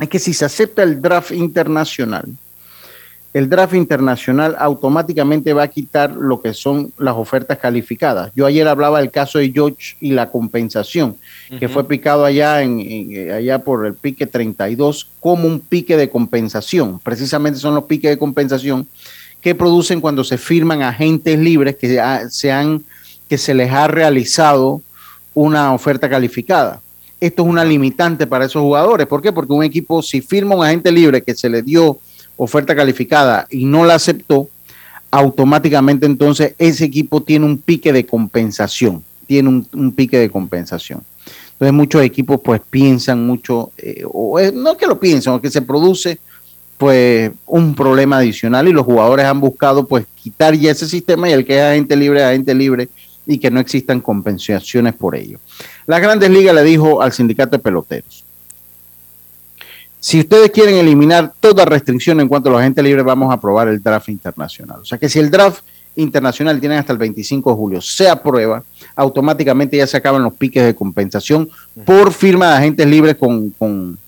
es 0.00 0.08
que 0.08 0.18
si 0.18 0.34
se 0.34 0.44
acepta 0.44 0.82
el 0.82 1.00
draft 1.00 1.32
internacional, 1.32 2.24
el 3.32 3.50
draft 3.50 3.74
internacional 3.74 4.56
automáticamente 4.58 5.52
va 5.52 5.64
a 5.64 5.68
quitar 5.68 6.10
lo 6.16 6.40
que 6.40 6.54
son 6.54 6.92
las 6.96 7.14
ofertas 7.16 7.58
calificadas. 7.58 8.32
Yo 8.34 8.46
ayer 8.46 8.66
hablaba 8.66 8.98
del 9.00 9.10
caso 9.10 9.38
de 9.38 9.50
George 9.52 9.96
y 10.00 10.12
la 10.12 10.30
compensación, 10.30 11.16
que 11.58 11.68
fue 11.68 11.86
picado 11.86 12.24
allá, 12.24 12.62
en, 12.62 12.80
en- 12.80 13.32
allá 13.32 13.58
por 13.58 13.84
el 13.84 13.92
pique 13.94 14.26
32 14.26 15.08
como 15.20 15.46
un 15.46 15.60
pique 15.60 15.98
de 15.98 16.08
compensación. 16.08 16.98
Precisamente 17.00 17.58
son 17.58 17.74
los 17.74 17.84
piques 17.84 18.10
de 18.10 18.16
compensación 18.18 18.86
que 19.42 19.54
producen 19.54 20.00
cuando 20.00 20.24
se 20.24 20.38
firman 20.38 20.82
agentes 20.82 21.38
libres 21.38 21.76
que, 21.76 22.00
ha- 22.00 22.30
se 22.30 22.50
han, 22.50 22.84
que 23.28 23.38
se 23.38 23.54
les 23.54 23.70
ha 23.72 23.88
realizado 23.88 24.80
una 25.34 25.72
oferta 25.72 26.08
calificada. 26.08 26.80
Esto 27.20 27.42
es 27.42 27.48
una 27.48 27.64
limitante 27.64 28.26
para 28.26 28.44
esos 28.44 28.62
jugadores. 28.62 29.06
¿Por 29.06 29.22
qué? 29.22 29.32
Porque 29.32 29.52
un 29.52 29.64
equipo, 29.64 30.02
si 30.02 30.20
firma 30.20 30.54
un 30.54 30.64
agente 30.64 30.92
libre 30.92 31.22
que 31.22 31.34
se 31.34 31.48
le 31.48 31.62
dio 31.62 31.98
oferta 32.36 32.76
calificada 32.76 33.46
y 33.50 33.64
no 33.64 33.84
la 33.84 33.94
aceptó, 33.94 34.48
automáticamente 35.10 36.04
entonces 36.06 36.54
ese 36.58 36.84
equipo 36.84 37.22
tiene 37.22 37.46
un 37.46 37.58
pique 37.58 37.92
de 37.92 38.04
compensación, 38.04 39.02
tiene 39.26 39.48
un, 39.48 39.92
pique 39.92 40.18
de 40.18 40.30
compensación. 40.30 41.02
Entonces 41.52 41.72
muchos 41.72 42.02
equipos 42.02 42.40
pues 42.44 42.60
piensan 42.68 43.26
mucho, 43.26 43.70
eh, 43.78 44.02
o 44.12 44.38
es- 44.38 44.52
no 44.52 44.76
que 44.76 44.86
lo 44.86 45.00
piensan, 45.00 45.34
o 45.34 45.40
que 45.40 45.50
se 45.50 45.62
produce 45.62 46.18
pues 46.76 47.30
un 47.46 47.74
problema 47.74 48.18
adicional 48.18 48.68
y 48.68 48.72
los 48.72 48.84
jugadores 48.84 49.24
han 49.24 49.40
buscado 49.40 49.86
pues 49.86 50.04
quitar 50.22 50.54
ya 50.54 50.72
ese 50.72 50.86
sistema 50.86 51.30
y 51.30 51.32
el 51.32 51.46
que 51.46 51.56
es 51.56 51.62
agente 51.62 51.96
libre, 51.96 52.22
agente 52.22 52.54
libre 52.54 52.88
y 53.26 53.38
que 53.38 53.50
no 53.50 53.60
existan 53.60 54.00
compensaciones 54.00 54.94
por 54.94 55.16
ello. 55.16 55.38
Las 55.86 56.00
grandes 56.00 56.30
ligas 56.30 56.54
le 56.54 56.62
dijo 56.62 57.02
al 57.02 57.12
sindicato 57.12 57.56
de 57.56 57.58
peloteros, 57.58 58.24
si 59.98 60.20
ustedes 60.20 60.50
quieren 60.50 60.76
eliminar 60.76 61.32
toda 61.40 61.64
restricción 61.64 62.20
en 62.20 62.28
cuanto 62.28 62.48
a 62.48 62.52
los 62.52 62.60
agentes 62.60 62.84
libres, 62.84 63.04
vamos 63.04 63.30
a 63.30 63.34
aprobar 63.34 63.66
el 63.66 63.82
draft 63.82 64.08
internacional. 64.08 64.80
O 64.80 64.84
sea 64.84 64.98
que 64.98 65.08
si 65.08 65.18
el 65.18 65.30
draft 65.30 65.64
internacional 65.96 66.60
tiene 66.60 66.76
hasta 66.76 66.92
el 66.92 66.98
25 66.98 67.50
de 67.50 67.56
julio 67.56 67.80
se 67.80 68.08
aprueba, 68.08 68.62
automáticamente 68.94 69.76
ya 69.76 69.86
se 69.86 69.96
acaban 69.96 70.22
los 70.22 70.34
piques 70.34 70.64
de 70.64 70.74
compensación 70.74 71.48
por 71.84 72.12
firma 72.12 72.50
de 72.50 72.56
agentes 72.58 72.86
libres 72.86 73.16
con, 73.16 73.50
con, 73.50 73.98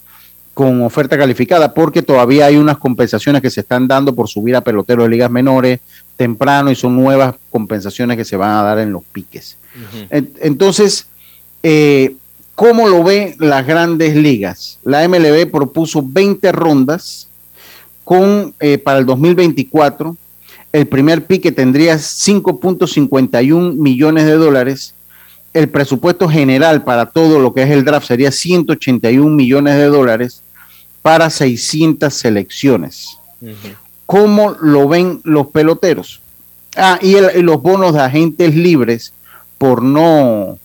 con 0.55 0.83
oferta 0.83 1.19
calificada, 1.19 1.75
porque 1.75 2.03
todavía 2.03 2.47
hay 2.47 2.57
unas 2.57 2.79
compensaciones 2.79 3.43
que 3.43 3.51
se 3.51 3.63
están 3.63 3.89
dando 3.89 4.15
por 4.15 4.29
subir 4.29 4.55
a 4.55 4.61
peloteros 4.61 5.07
de 5.07 5.11
ligas 5.11 5.31
menores 5.31 5.81
temprano 6.23 6.71
y 6.71 6.75
son 6.75 6.95
nuevas 6.97 7.35
compensaciones 7.49 8.17
que 8.19 8.25
se 8.27 8.37
van 8.37 8.51
a 8.51 8.63
dar 8.63 8.79
en 8.81 8.93
los 8.93 9.03
piques. 9.05 9.57
En- 10.11 10.33
Entonces, 10.43 11.07
eh, 11.63 12.17
¿cómo 12.55 12.89
lo 12.89 13.03
ven 13.05 13.37
las 13.39 13.65
grandes 13.67 14.15
ligas? 14.17 14.79
La 14.85 15.05
MLB 15.09 15.47
propuso 15.51 16.03
20 16.05 16.51
rondas 16.53 17.29
con 18.05 18.53
eh, 18.61 18.77
para 18.79 18.99
el 18.99 19.07
2024. 19.07 20.17
El 20.73 20.87
primer 20.87 21.25
pique 21.25 21.53
tendría 21.53 21.97
5.51 21.99 23.75
millones 23.75 24.25
de 24.27 24.33
dólares. 24.35 24.95
El 25.55 25.69
presupuesto 25.69 26.29
general 26.29 26.85
para 26.85 27.07
todo 27.07 27.39
lo 27.39 27.55
que 27.55 27.63
es 27.63 27.71
el 27.71 27.85
draft 27.85 28.07
sería 28.09 28.31
181 28.31 29.35
millones 29.35 29.77
de 29.77 29.87
dólares 29.87 30.43
para 31.01 31.31
600 31.31 32.13
selecciones. 32.13 33.17
¿Cómo 34.09 34.57
lo 34.63 34.89
ven 34.89 35.21
los 35.25 35.49
peloteros? 35.49 36.23
Ah, 36.79 36.99
y, 37.03 37.15
el- 37.17 37.31
y 37.37 37.43
los 37.43 37.61
bonos 37.61 37.93
de 37.93 38.01
agentes 38.01 38.55
libres 38.55 39.13
por 39.59 39.83
no 39.83 40.57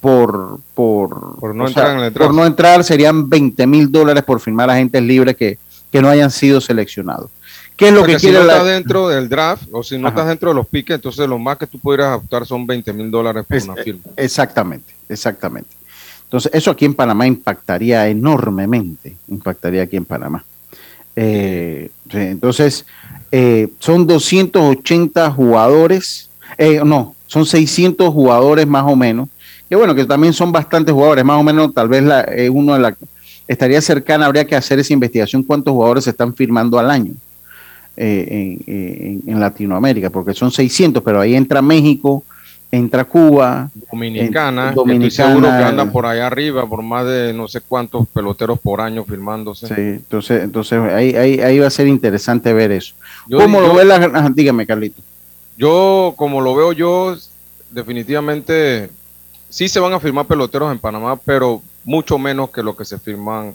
por 0.00 0.58
por, 0.74 1.36
Por 1.38 1.54
no 1.54 1.66
entrar 1.68 1.98
en 1.98 2.04
el 2.04 2.12
por 2.12 2.32
no 2.32 2.46
entrar 2.46 2.82
serían 2.84 3.28
20 3.28 3.66
mil 3.66 3.92
dólares 3.92 4.22
por 4.24 4.40
firmar 4.40 4.70
agentes 4.70 5.02
libres 5.02 5.36
que, 5.36 5.58
que 5.92 6.00
no 6.00 6.08
hayan 6.08 6.30
sido 6.30 6.62
seleccionados. 6.62 7.30
¿Qué 7.76 7.88
es 7.88 7.92
lo 7.94 8.00
O 8.02 8.04
sea, 8.06 8.14
que 8.14 8.20
si 8.20 8.26
quiere 8.28 8.38
no 8.40 8.46
la- 8.46 8.52
estás 8.54 8.68
dentro 8.68 9.08
del 9.08 9.28
draft 9.28 9.64
o 9.70 9.82
si 9.82 9.98
no 9.98 10.08
Ajá. 10.08 10.14
estás 10.16 10.28
dentro 10.28 10.48
de 10.48 10.54
los 10.54 10.66
piques, 10.66 10.94
entonces 10.94 11.28
lo 11.28 11.38
más 11.38 11.58
que 11.58 11.66
tú 11.66 11.78
pudieras 11.78 12.16
optar 12.16 12.46
son 12.46 12.66
20 12.66 12.90
mil 12.94 13.10
dólares 13.10 13.44
por 13.46 13.62
una 13.62 13.76
firma. 13.82 14.00
Exactamente, 14.16 14.94
exactamente. 15.10 15.70
Entonces, 16.24 16.50
eso 16.54 16.70
aquí 16.70 16.84
en 16.86 16.94
Panamá 16.94 17.26
impactaría 17.26 18.08
enormemente, 18.08 19.14
impactaría 19.28 19.82
aquí 19.82 19.96
en 19.96 20.04
Panamá. 20.06 20.42
Eh, 21.20 21.90
entonces, 22.12 22.86
eh, 23.32 23.66
son 23.80 24.06
280 24.06 25.32
jugadores, 25.32 26.30
eh, 26.56 26.80
no, 26.84 27.16
son 27.26 27.44
600 27.44 28.08
jugadores 28.14 28.68
más 28.68 28.84
o 28.86 28.94
menos, 28.94 29.28
que 29.68 29.74
bueno, 29.74 29.96
que 29.96 30.04
también 30.04 30.32
son 30.32 30.52
bastantes 30.52 30.94
jugadores, 30.94 31.24
más 31.24 31.40
o 31.40 31.42
menos, 31.42 31.74
tal 31.74 31.88
vez 31.88 32.04
uno 32.52 32.74
de 32.74 32.78
la, 32.78 32.96
estaría 33.48 33.80
cercana, 33.80 34.26
habría 34.26 34.44
que 34.44 34.54
hacer 34.54 34.78
esa 34.78 34.92
investigación, 34.92 35.42
cuántos 35.42 35.72
jugadores 35.72 36.04
se 36.04 36.10
están 36.10 36.32
firmando 36.32 36.78
al 36.78 36.88
año 36.88 37.14
en 37.96 39.40
Latinoamérica, 39.40 40.10
porque 40.10 40.34
son 40.34 40.52
600, 40.52 41.02
pero 41.02 41.20
ahí 41.20 41.34
entra 41.34 41.60
México, 41.60 42.22
entra 42.70 43.04
Cuba, 43.04 43.70
Dominicana, 43.90 44.74
en- 44.76 44.84
que 44.84 44.92
estoy 44.94 45.10
seguro 45.10 45.34
que 45.36 45.46
Dominicana, 45.46 45.68
andan 45.68 45.90
por 45.92 46.04
allá 46.06 46.26
arriba, 46.26 46.66
por 46.66 46.82
más 46.82 47.06
de 47.06 47.32
no 47.32 47.48
sé 47.48 47.60
cuántos 47.62 48.06
peloteros 48.08 48.58
por 48.60 48.80
año 48.80 49.04
firmándose. 49.04 49.66
Sí, 49.68 49.74
entonces, 49.76 50.42
entonces 50.44 50.78
ahí, 50.92 51.14
ahí, 51.16 51.40
ahí 51.40 51.58
va 51.58 51.66
a 51.66 51.70
ser 51.70 51.86
interesante 51.86 52.52
ver 52.52 52.72
eso. 52.72 52.94
Yo- 53.26 53.38
¿Cómo 53.38 53.60
lo 53.60 53.68
yo- 53.68 53.74
ve 53.74 53.84
la 53.86 53.96
ajá, 53.96 54.30
Dígame, 54.34 54.66
Carlito. 54.66 55.00
Yo, 55.56 56.12
como 56.16 56.40
lo 56.40 56.54
veo 56.54 56.72
yo, 56.72 57.16
definitivamente 57.70 58.90
sí 59.48 59.68
se 59.68 59.80
van 59.80 59.92
a 59.94 60.00
firmar 60.00 60.26
peloteros 60.26 60.70
en 60.70 60.78
Panamá, 60.78 61.16
pero 61.16 61.62
mucho 61.84 62.18
menos 62.18 62.50
que 62.50 62.62
lo 62.62 62.76
que 62.76 62.84
se 62.84 62.98
firman 62.98 63.54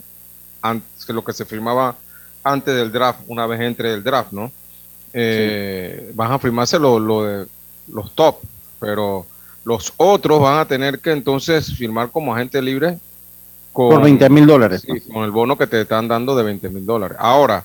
antes, 0.62 1.06
que 1.06 1.14
lo 1.14 1.24
que 1.24 1.34
se 1.34 1.46
firmaba 1.46 1.96
antes 2.44 2.74
del 2.76 2.92
draft, 2.92 3.20
una 3.28 3.46
vez 3.46 3.62
entre 3.62 3.94
el 3.94 4.04
draft, 4.04 4.32
¿no? 4.32 4.52
Eh, 5.14 6.12
Van 6.16 6.32
a 6.32 6.40
firmarse 6.40 6.80
lo, 6.80 6.98
lo 7.00 7.24
de 7.24 7.46
los 7.92 8.12
top, 8.16 8.38
pero 8.84 9.26
los 9.64 9.94
otros 9.96 10.42
van 10.42 10.60
a 10.60 10.66
tener 10.66 11.00
que 11.00 11.12
entonces 11.12 11.74
firmar 11.74 12.10
como 12.12 12.36
agente 12.36 12.62
libre 12.62 12.98
con, 13.72 13.90
Por 13.90 14.04
20 14.04 14.30
mil 14.30 14.46
dólares. 14.46 14.84
Sí, 14.86 15.00
con 15.12 15.24
el 15.24 15.32
bono 15.32 15.58
que 15.58 15.68
te 15.68 15.82
están 15.82 16.08
dando 16.10 16.36
de 16.36 16.44
20 16.44 16.70
mil 16.70 16.86
dólares. 16.86 17.18
Ahora, 17.20 17.64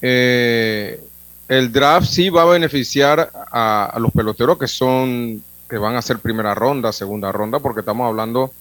eh, 0.00 1.00
el 1.46 1.72
draft 1.72 2.08
sí 2.08 2.30
va 2.30 2.42
a 2.42 2.46
beneficiar 2.46 3.30
a, 3.50 3.84
a 3.84 3.98
los 4.00 4.10
peloteros 4.10 4.58
que 4.58 4.66
son 4.66 5.42
que 5.70 5.78
van 5.78 5.94
a 5.94 6.02
ser 6.02 6.18
primera 6.18 6.54
ronda, 6.54 6.92
segunda 6.92 7.32
ronda, 7.32 7.60
porque 7.60 7.80
estamos 7.80 8.06
hablando 8.06 8.52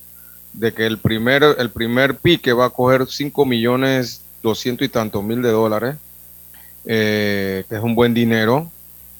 de 0.53 0.73
que 0.73 0.85
el 0.85 0.99
primer, 0.99 1.43
el 1.57 1.69
primer 1.71 2.15
pique 2.15 2.53
va 2.53 2.67
a 2.67 2.69
coger 2.69 3.07
5 3.07 3.45
millones 3.45 4.21
200 4.43 4.85
y 4.85 4.89
tantos 4.89 5.23
mil 5.23 5.41
de 5.41 5.49
dólares, 5.49 5.95
eh, 6.85 7.65
que 7.67 7.75
es 7.75 7.81
un 7.81 7.95
buen 7.95 8.13
dinero, 8.13 8.71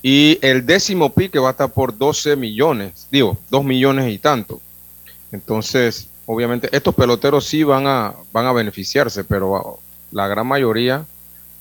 y 0.02 0.40
el 0.42 0.66
décimo 0.66 1.14
pique 1.14 1.40
va 1.40 1.50
a 1.50 1.52
estar 1.52 1.72
por 1.72 1.98
12 1.98 2.36
millones, 2.36 3.08
digo, 3.12 3.38
2 3.50 3.64
millones 3.64 4.12
y 4.12 4.18
tanto. 4.18 4.60
Entonces, 5.32 6.10
obviamente, 6.26 6.70
estos 6.72 6.96
peloteros 6.96 7.46
sí 7.46 7.64
van 7.64 7.88
a, 7.88 8.14
van 8.32 8.46
a 8.46 8.52
beneficiarse, 8.52 9.24
pero 9.24 9.56
ah, 9.56 9.80
la 10.12 10.28
gran 10.28 10.48
mayoría 10.48 11.06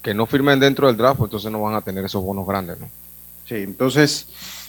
que 0.03 0.15
no 0.15 0.27
firmen 0.27 0.59
dentro 0.59 0.87
del 0.87 0.97
draft, 0.97 1.19
pues 1.19 1.29
entonces 1.29 1.53
no 1.53 1.61
van 1.61 1.75
a 1.75 1.83
tener 1.83 2.05
esos 2.05 2.23
bonos 2.23 2.47
grandes, 2.47 2.81
¿no? 2.81 2.89
Sí, 3.47 3.57
entonces, 3.57 4.29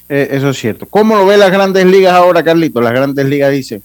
eh, 0.09 0.28
eso 0.32 0.49
es 0.49 0.57
cierto. 0.57 0.86
¿Cómo 0.88 1.15
lo 1.15 1.26
ve 1.26 1.38
las 1.38 1.51
grandes 1.51 1.86
ligas 1.86 2.13
ahora, 2.13 2.43
Carlito? 2.43 2.82
Las 2.82 2.93
grandes 2.93 3.26
ligas 3.26 3.51
dicen, 3.51 3.82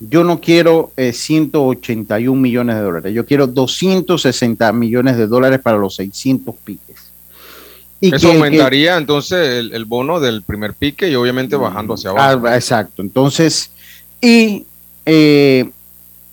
yo 0.00 0.24
no 0.24 0.40
quiero 0.40 0.92
eh, 0.96 1.12
181 1.12 2.38
millones 2.38 2.76
de 2.76 2.82
dólares, 2.82 3.14
yo 3.14 3.24
quiero 3.24 3.46
260 3.46 4.72
millones 4.72 5.16
de 5.16 5.26
dólares 5.26 5.60
para 5.60 5.78
los 5.78 5.94
600 5.94 6.54
piques. 6.56 6.91
Y 8.04 8.08
Eso 8.08 8.16
que- 8.16 8.32
que- 8.32 8.32
aumentaría 8.38 8.96
entonces 8.96 9.38
el, 9.60 9.72
el 9.74 9.84
bono 9.84 10.18
del 10.18 10.42
primer 10.42 10.74
pique 10.74 11.08
y 11.08 11.14
obviamente 11.14 11.54
bajando 11.54 11.94
hacia 11.94 12.10
abajo. 12.10 12.42
Ah, 12.48 12.56
exacto. 12.56 13.00
Entonces, 13.00 13.70
y, 14.20 14.66
eh, 15.06 15.70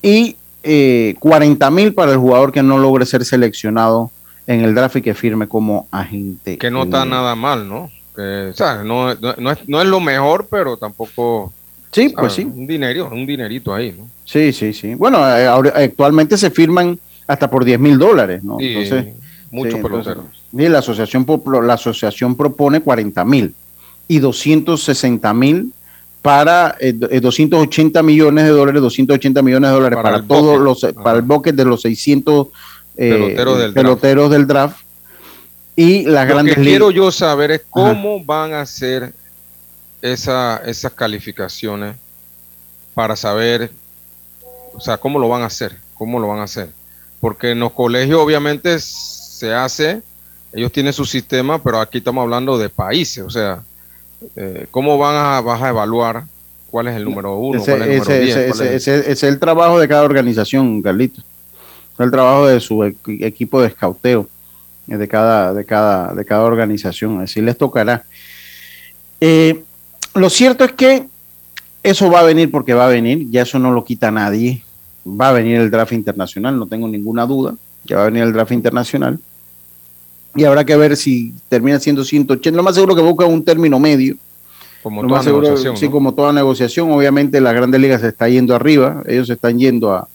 y 0.01 0.36
eh, 0.63 1.13
40 1.20 1.70
mil 1.70 1.93
para 1.93 2.11
el 2.11 2.17
jugador 2.17 2.51
que 2.51 2.63
no 2.63 2.80
logre 2.80 3.05
ser 3.05 3.24
seleccionado 3.24 4.09
en 4.47 4.61
el 4.61 4.74
draft 4.74 4.95
y 4.95 5.01
que 5.03 5.13
firme 5.13 5.47
como 5.47 5.88
agente. 5.91 6.57
que 6.57 6.72
no 6.72 6.84
está 6.84 7.05
nada 7.05 7.36
mal, 7.36 7.70
¿no? 7.70 7.91
Que, 8.15 8.49
o 8.49 8.53
sea, 8.55 8.84
no, 8.84 9.13
no, 9.13 9.36
no 9.38 9.51
es, 9.51 9.59
no 9.70 9.80
es 9.80 9.88
lo 9.88 9.99
mejor, 9.99 10.47
pero 10.49 10.76
tampoco... 10.76 11.53
Sí, 11.91 12.09
pues 12.09 12.34
sí. 12.34 12.45
Un 12.45 12.65
dinero, 12.65 13.09
un 13.11 13.28
dinerito 13.28 13.74
ahí, 13.76 13.93
¿no? 13.95 14.07
Sí, 14.26 14.51
sí, 14.53 14.74
sí. 14.74 14.95
Bueno, 14.95 15.20
eh, 15.38 15.47
actualmente 15.47 16.36
se 16.36 16.49
firman 16.49 16.99
hasta 17.28 17.47
por 17.47 17.63
10 17.63 17.80
mil 17.80 17.99
dólares, 17.99 18.43
¿no? 18.43 18.57
Sí, 18.59 18.70
entonces, 18.70 19.05
mucho 19.51 19.72
sí, 19.72 19.78
entonces. 19.78 20.17
Sí, 20.56 20.68
la 20.70 20.80
asociación, 20.80 21.26
la 21.64 21.74
asociación 21.74 22.36
propone 22.36 22.82
40 22.82 23.24
mil 23.26 23.54
y 24.08 24.20
260 24.20 25.34
mil 25.34 25.72
para 26.22 26.76
eh, 26.80 26.93
do- 26.93 27.10
eh, 27.10 27.20
280 27.22 28.02
millones 28.04 28.43
de 28.45 28.50
dólares, 28.52 28.82
280 28.82 29.41
millones 29.41 29.70
de 29.70 29.74
dólares 29.76 30.00
Para 30.02 30.22
todos 30.22 30.60
bucket. 30.60 30.62
los, 30.93 30.93
para 31.04 31.18
el 31.18 31.24
bucket 31.24 31.56
de 31.56 31.66
los 31.66 31.82
600 31.82 32.47
eh, 32.97 33.10
Peloteros 33.12 33.58
del 33.60 33.74
draft. 33.74 33.76
peloteros 33.76 34.32
del 34.32 34.47
draft. 34.47 34.78
Y 35.76 36.04
las 36.04 36.28
Lo 36.28 36.34
grandes 36.34 36.56
que 36.56 36.62
ligas. 36.62 36.72
quiero 36.74 36.91
yo 36.91 37.10
saber 37.12 37.52
es 37.52 37.62
cómo 37.70 38.22
van 38.24 38.52
a 38.54 38.62
hacer 38.62 39.14
esa, 40.02 40.58
esas 40.66 40.91
calificaciones 40.93 41.95
para 42.93 43.16
saber, 43.16 43.72
o 44.74 44.80
sea, 44.82 44.97
cómo 44.97 45.20
lo 45.20 45.30
van 45.30 45.43
a 45.43 45.45
hacer, 45.45 45.78
cómo 45.93 46.20
lo 46.20 46.28
van 46.28 46.39
a 46.39 46.43
hacer. 46.43 46.70
Porque 47.22 47.52
en 47.52 47.60
los 47.62 47.72
colegios 47.72 48.20
obviamente 48.20 48.78
se 48.80 49.54
hace, 49.54 50.02
ellos 50.54 50.72
tienen 50.72 50.93
su 50.93 51.06
sistema, 51.06 51.62
pero 51.62 51.80
aquí 51.80 52.00
estamos 52.00 52.22
hablando 52.24 52.58
de 52.58 52.70
países, 52.70 53.24
o 53.24 53.30
sea, 53.30 53.62
eh, 54.36 54.66
cómo 54.72 54.97
van 54.97 55.16
a, 55.16 55.41
vas 55.41 55.62
a 55.62 55.70
evaluar 55.70 56.24
cuál 56.72 56.88
es 56.88 56.95
el 56.95 57.04
número 57.06 57.38
uno, 57.38 57.60
Ese, 57.60 57.72
cuál 57.72 57.82
es 57.84 57.88
el 57.89 57.97
número 58.00 58.14
ese- 58.14 58.24
10, 58.24 58.38
ese- 58.38 58.50
cuál 58.58 58.68
es- 58.68 58.74
ese- 58.88 59.00
ese 59.00 59.12
es 59.12 59.24
el 59.24 59.39
trabajo 59.39 59.80
de 59.80 59.88
cada 59.88 60.04
organización, 60.04 60.82
Carlito. 60.82 61.22
Es 61.22 62.00
el 62.06 62.12
trabajo 62.12 62.47
de 62.47 62.60
su 62.60 62.76
equi- 62.80 63.24
equipo 63.24 63.62
de 63.62 63.68
escauteo 63.68 64.28
eh, 64.88 64.97
de 64.97 65.08
cada, 65.08 65.54
de 65.54 65.66
cada, 65.66 66.14
de 66.14 66.26
cada 66.26 66.41
organización. 66.43 67.22
Así 67.22 67.41
les 67.41 67.58
tocará. 67.58 68.04
Eh, 69.22 69.64
lo 70.16 70.30
cierto 70.30 70.64
es 70.64 70.72
que 70.72 71.06
eso 71.84 72.10
va 72.10 72.22
a 72.22 72.24
venir 72.24 72.50
porque 72.52 72.74
va 72.74 72.86
a 72.88 72.89
venir, 72.89 73.28
ya 73.30 73.43
eso 73.43 73.60
no 73.60 73.72
lo 73.72 73.84
quita 73.86 74.12
nadie. 74.12 74.64
Va 75.08 75.30
a 75.30 75.34
venir 75.34 75.60
el 75.60 75.72
draft 75.72 75.93
internacional, 75.93 76.58
no 76.58 76.68
tengo 76.68 76.88
ninguna 76.88 77.26
duda 77.26 77.56
que 77.88 77.95
va 77.95 78.02
a 78.04 78.06
venir 78.06 78.24
el 78.24 78.34
draft 78.34 78.52
internacional. 78.52 79.20
Y 80.36 80.44
habrá 80.44 80.64
que 80.66 80.76
ver 80.78 80.96
si 80.96 81.34
termina 81.50 81.80
siendo 81.80 82.04
180. 82.04 82.56
Lo 82.56 82.64
más 82.64 82.76
seguro 82.76 82.96
que 82.96 83.02
busca 83.02 83.26
un 83.26 83.44
término 83.44 83.80
medio. 83.80 84.16
Como 84.84 85.02
Lo 85.02 85.08
toda 85.10 85.18
más 85.18 85.26
seguro, 85.26 85.44
negociación. 85.44 85.78
sí, 85.78 85.86
¿no? 85.86 85.92
como 85.92 86.14
toda 86.14 86.32
negociación, 86.32 86.92
obviamente 86.92 87.42
las 87.42 87.54
grandes 87.54 87.82
ligas 87.82 88.02
se 88.02 88.08
está 88.10 88.30
yendo 88.30 88.56
arriba, 88.56 89.04
ellos 89.08 89.28
se 89.28 89.34
están 89.34 89.60
yendo 89.60 89.92
a, 89.92 90.08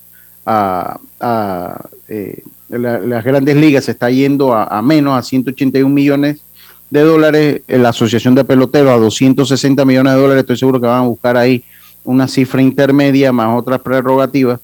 a, 0.47 0.99
a, 1.21 1.85
eh, 2.09 2.43
la- 2.71 2.99
las 2.99 3.23
grandes 3.25 3.57
ligas 3.57 3.85
se 3.85 3.91
está 3.91 4.11
yendo 4.11 4.55
a, 4.55 4.65
a 4.65 4.81
menos, 4.81 5.19
a 5.19 5.23
181 5.23 5.93
millones 5.95 6.39
de 6.91 7.01
dólares, 7.03 7.61
en 7.69 7.83
la 7.83 7.91
Asociación 7.91 8.35
de 8.35 8.45
Peloteros 8.45 8.91
a 8.93 8.97
260 8.97 9.85
millones 9.85 10.15
de 10.15 10.21
dólares, 10.21 10.41
estoy 10.43 10.57
seguro 10.57 10.81
que 10.81 10.87
van 10.87 11.03
a 11.05 11.07
buscar 11.09 11.37
ahí 11.37 11.63
una 12.05 12.27
cifra 12.29 12.63
intermedia 12.63 13.33
más 13.33 13.59
otras 13.59 13.81
prerrogativas. 13.81 14.61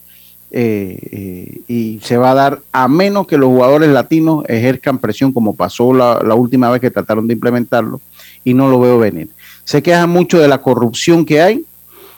Eh, 0.52 0.98
eh, 1.12 1.60
y 1.68 2.00
se 2.02 2.16
va 2.16 2.32
a 2.32 2.34
dar 2.34 2.60
a 2.72 2.88
menos 2.88 3.28
que 3.28 3.38
los 3.38 3.48
jugadores 3.48 3.88
latinos 3.90 4.44
ejerzcan 4.48 4.98
presión 4.98 5.32
como 5.32 5.54
pasó 5.54 5.92
la, 5.92 6.34
última 6.34 6.68
vez 6.70 6.80
que 6.80 6.90
trataron 6.90 7.28
de 7.28 7.34
implementarlo 7.34 8.00
y 8.42 8.52
no 8.52 8.68
lo 8.68 8.80
veo 8.80 8.98
venir. 8.98 9.28
Se 9.62 9.80
quejan 9.80 10.10
mucho 10.10 10.40
de 10.40 10.48
la 10.48 10.60
corrupción 10.60 11.24
que 11.24 11.40
hay 11.40 11.64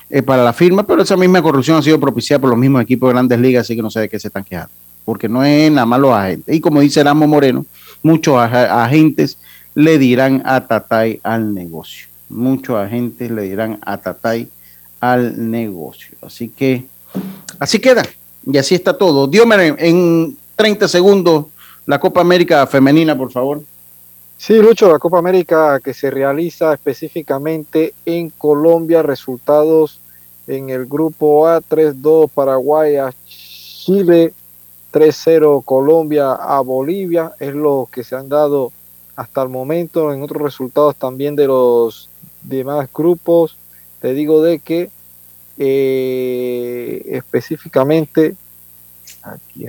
eh, 0.08 0.22
para 0.22 0.44
la 0.44 0.54
firma, 0.54 0.82
pero 0.84 1.02
esa 1.02 1.16
misma 1.16 1.42
corrupción 1.42 1.76
ha 1.76 1.82
sido 1.82 2.00
propiciada 2.00 2.40
por 2.40 2.50
los 2.50 2.58
mismos 2.58 2.82
equipos 2.82 3.10
de 3.10 3.12
grandes 3.12 3.38
ligas, 3.38 3.66
así 3.66 3.76
que 3.76 3.82
no 3.82 3.90
sé 3.90 4.00
de 4.00 4.08
qué 4.08 4.18
se 4.18 4.28
están 4.28 4.44
quejando, 4.44 4.72
porque 5.04 5.28
no 5.28 5.44
es 5.44 5.70
nada 5.70 5.84
más 5.84 6.00
los 6.00 6.14
agentes. 6.14 6.54
Y 6.54 6.60
como 6.60 6.80
dice 6.80 7.00
Erasmo 7.00 7.26
Moreno, 7.26 7.66
muchos 8.02 8.38
agentes 8.38 9.36
le 9.74 9.98
dirán 9.98 10.42
a 10.46 10.66
Tatay 10.66 11.20
al 11.22 11.54
negocio. 11.54 12.06
Muchos 12.30 12.76
agentes 12.76 13.30
le 13.30 13.42
dirán 13.42 13.78
a 13.82 13.98
Tatay 13.98 14.48
al 15.00 15.50
negocio. 15.50 16.16
Así 16.22 16.48
que 16.48 16.84
así 17.58 17.78
queda. 17.78 18.04
Y 18.46 18.58
así 18.58 18.74
está 18.74 18.96
todo. 18.96 19.26
Diomer, 19.26 19.76
en 19.78 20.36
30 20.56 20.88
segundos, 20.88 21.46
la 21.86 21.98
Copa 21.98 22.20
América 22.20 22.66
Femenina, 22.66 23.16
por 23.16 23.30
favor. 23.30 23.62
Sí, 24.36 24.54
Lucho, 24.54 24.90
la 24.90 24.98
Copa 24.98 25.18
América 25.18 25.78
que 25.78 25.94
se 25.94 26.10
realiza 26.10 26.74
específicamente 26.74 27.94
en 28.04 28.30
Colombia, 28.30 29.02
resultados 29.02 30.00
en 30.48 30.70
el 30.70 30.86
grupo 30.86 31.46
A, 31.46 31.60
3-2 31.60 32.28
Paraguay 32.28 32.96
a 32.96 33.12
Chile, 33.28 34.32
3-0 34.92 35.64
Colombia 35.64 36.32
a 36.32 36.60
Bolivia, 36.60 37.32
es 37.38 37.54
lo 37.54 37.88
que 37.92 38.02
se 38.02 38.16
han 38.16 38.28
dado 38.28 38.72
hasta 39.14 39.42
el 39.42 39.48
momento. 39.48 40.12
En 40.12 40.22
otros 40.22 40.42
resultados 40.42 40.96
también 40.96 41.36
de 41.36 41.46
los 41.46 42.08
demás 42.42 42.88
grupos, 42.92 43.56
te 44.00 44.12
digo 44.12 44.42
de 44.42 44.58
que 44.58 44.90
eh, 45.58 47.02
específicamente, 47.06 48.34
aquí. 49.22 49.66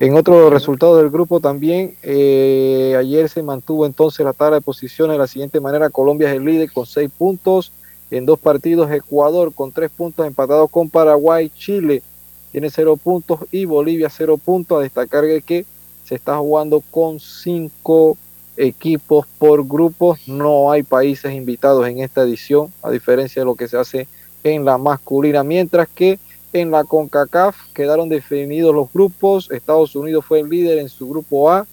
En 0.00 0.16
otros 0.16 0.52
resultados 0.52 0.98
del 0.98 1.10
grupo 1.10 1.38
también, 1.38 1.96
eh, 2.02 2.96
ayer 2.98 3.28
se 3.28 3.42
mantuvo 3.44 3.86
entonces 3.86 4.24
la 4.24 4.32
tabla 4.32 4.56
de 4.56 4.62
posiciones 4.62 5.14
de 5.14 5.18
la 5.18 5.28
siguiente 5.28 5.60
manera. 5.60 5.90
Colombia 5.90 6.28
es 6.28 6.36
el 6.36 6.44
líder 6.44 6.72
con 6.72 6.86
seis 6.86 7.08
puntos 7.16 7.70
en 8.10 8.26
dos 8.26 8.38
partidos. 8.40 8.90
Ecuador 8.90 9.54
con 9.54 9.70
tres 9.70 9.92
puntos 9.92 10.26
empatado 10.26 10.66
con 10.66 10.90
Paraguay. 10.90 11.50
Chile 11.50 12.02
tiene 12.50 12.68
cero 12.68 12.96
puntos 12.96 13.40
y 13.52 13.64
Bolivia 13.64 14.10
cero 14.10 14.36
puntos. 14.38 14.78
A 14.78 14.82
destacar 14.82 15.22
de 15.22 15.40
que 15.40 15.64
se 16.04 16.16
está 16.16 16.36
jugando 16.38 16.82
con 16.90 17.20
cinco 17.20 18.18
equipos 18.56 19.26
por 19.38 19.66
grupos. 19.66 20.26
No 20.26 20.70
hay 20.70 20.82
países 20.82 21.32
invitados 21.32 21.86
en 21.88 22.00
esta 22.00 22.22
edición, 22.22 22.72
a 22.82 22.90
diferencia 22.90 23.42
de 23.42 23.46
lo 23.46 23.54
que 23.54 23.68
se 23.68 23.76
hace 23.76 24.08
en 24.44 24.64
la 24.64 24.78
masculina. 24.78 25.42
Mientras 25.42 25.88
que 25.88 26.18
en 26.60 26.70
la 26.70 26.84
CONCACAF 26.84 27.56
quedaron 27.72 28.08
definidos 28.08 28.74
los 28.74 28.92
grupos. 28.92 29.50
Estados 29.50 29.94
Unidos 29.94 30.24
fue 30.24 30.40
el 30.40 30.48
líder 30.48 30.78
en 30.78 30.88
su 30.88 31.08
grupo 31.08 31.50
A. 31.50 31.66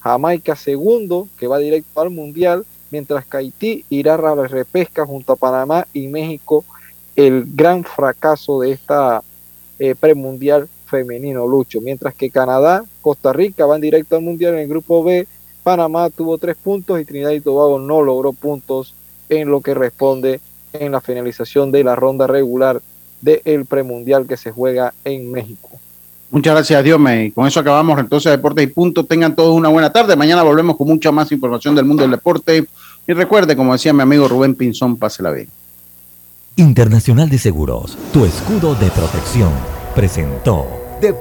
Jamaica 0.00 0.56
segundo, 0.56 1.28
que 1.38 1.46
va 1.46 1.58
directo 1.58 2.00
al 2.00 2.10
Mundial. 2.10 2.64
Mientras 2.90 3.24
que 3.26 3.36
Haití 3.38 3.84
irá 3.88 4.14
a 4.14 4.34
la 4.34 4.46
repesca 4.46 5.06
junto 5.06 5.32
a 5.32 5.36
Panamá 5.36 5.86
y 5.92 6.08
México. 6.08 6.64
El 7.16 7.44
gran 7.46 7.84
fracaso 7.84 8.60
de 8.60 8.72
esta 8.72 9.22
eh, 9.78 9.94
premundial 9.98 10.68
femenino, 10.86 11.46
Lucho. 11.46 11.80
Mientras 11.80 12.14
que 12.14 12.30
Canadá, 12.30 12.84
Costa 13.00 13.32
Rica 13.32 13.66
van 13.66 13.80
directo 13.80 14.16
al 14.16 14.22
Mundial 14.22 14.54
en 14.54 14.60
el 14.60 14.68
grupo 14.68 15.02
B. 15.02 15.26
Panamá 15.62 16.10
tuvo 16.10 16.38
tres 16.38 16.56
puntos 16.56 17.00
y 17.00 17.04
Trinidad 17.04 17.30
y 17.30 17.40
Tobago 17.40 17.78
no 17.78 18.02
logró 18.02 18.32
puntos 18.32 18.94
en 19.28 19.48
lo 19.48 19.60
que 19.60 19.74
responde 19.74 20.40
en 20.72 20.92
la 20.92 21.00
finalización 21.00 21.70
de 21.70 21.84
la 21.84 21.94
ronda 21.94 22.26
regular 22.26 22.80
del 23.20 23.66
premundial 23.66 24.26
que 24.26 24.36
se 24.36 24.50
juega 24.50 24.92
en 25.04 25.30
México. 25.30 25.70
Muchas 26.30 26.54
gracias, 26.54 26.82
Dios 26.82 26.98
Y 27.22 27.30
con 27.30 27.46
eso 27.46 27.60
acabamos 27.60 27.98
entonces 27.98 28.32
Deportes 28.32 28.64
y 28.64 28.68
Punto. 28.68 29.04
Tengan 29.04 29.36
todos 29.36 29.54
una 29.54 29.68
buena 29.68 29.92
tarde. 29.92 30.16
Mañana 30.16 30.42
volvemos 30.42 30.76
con 30.76 30.88
mucha 30.88 31.12
más 31.12 31.30
información 31.30 31.74
del 31.74 31.84
mundo 31.84 32.02
del 32.02 32.12
deporte. 32.12 32.64
Y 33.06 33.12
recuerde, 33.12 33.54
como 33.54 33.74
decía 33.74 33.92
mi 33.92 34.02
amigo 34.02 34.28
Rubén 34.28 34.54
Pinzón, 34.54 34.96
pásela 34.96 35.30
bien. 35.30 35.48
Internacional 36.56 37.28
de 37.28 37.38
Seguros, 37.38 37.98
tu 38.12 38.24
escudo 38.24 38.74
de 38.74 38.90
protección, 38.90 39.52
presentó. 39.94 40.81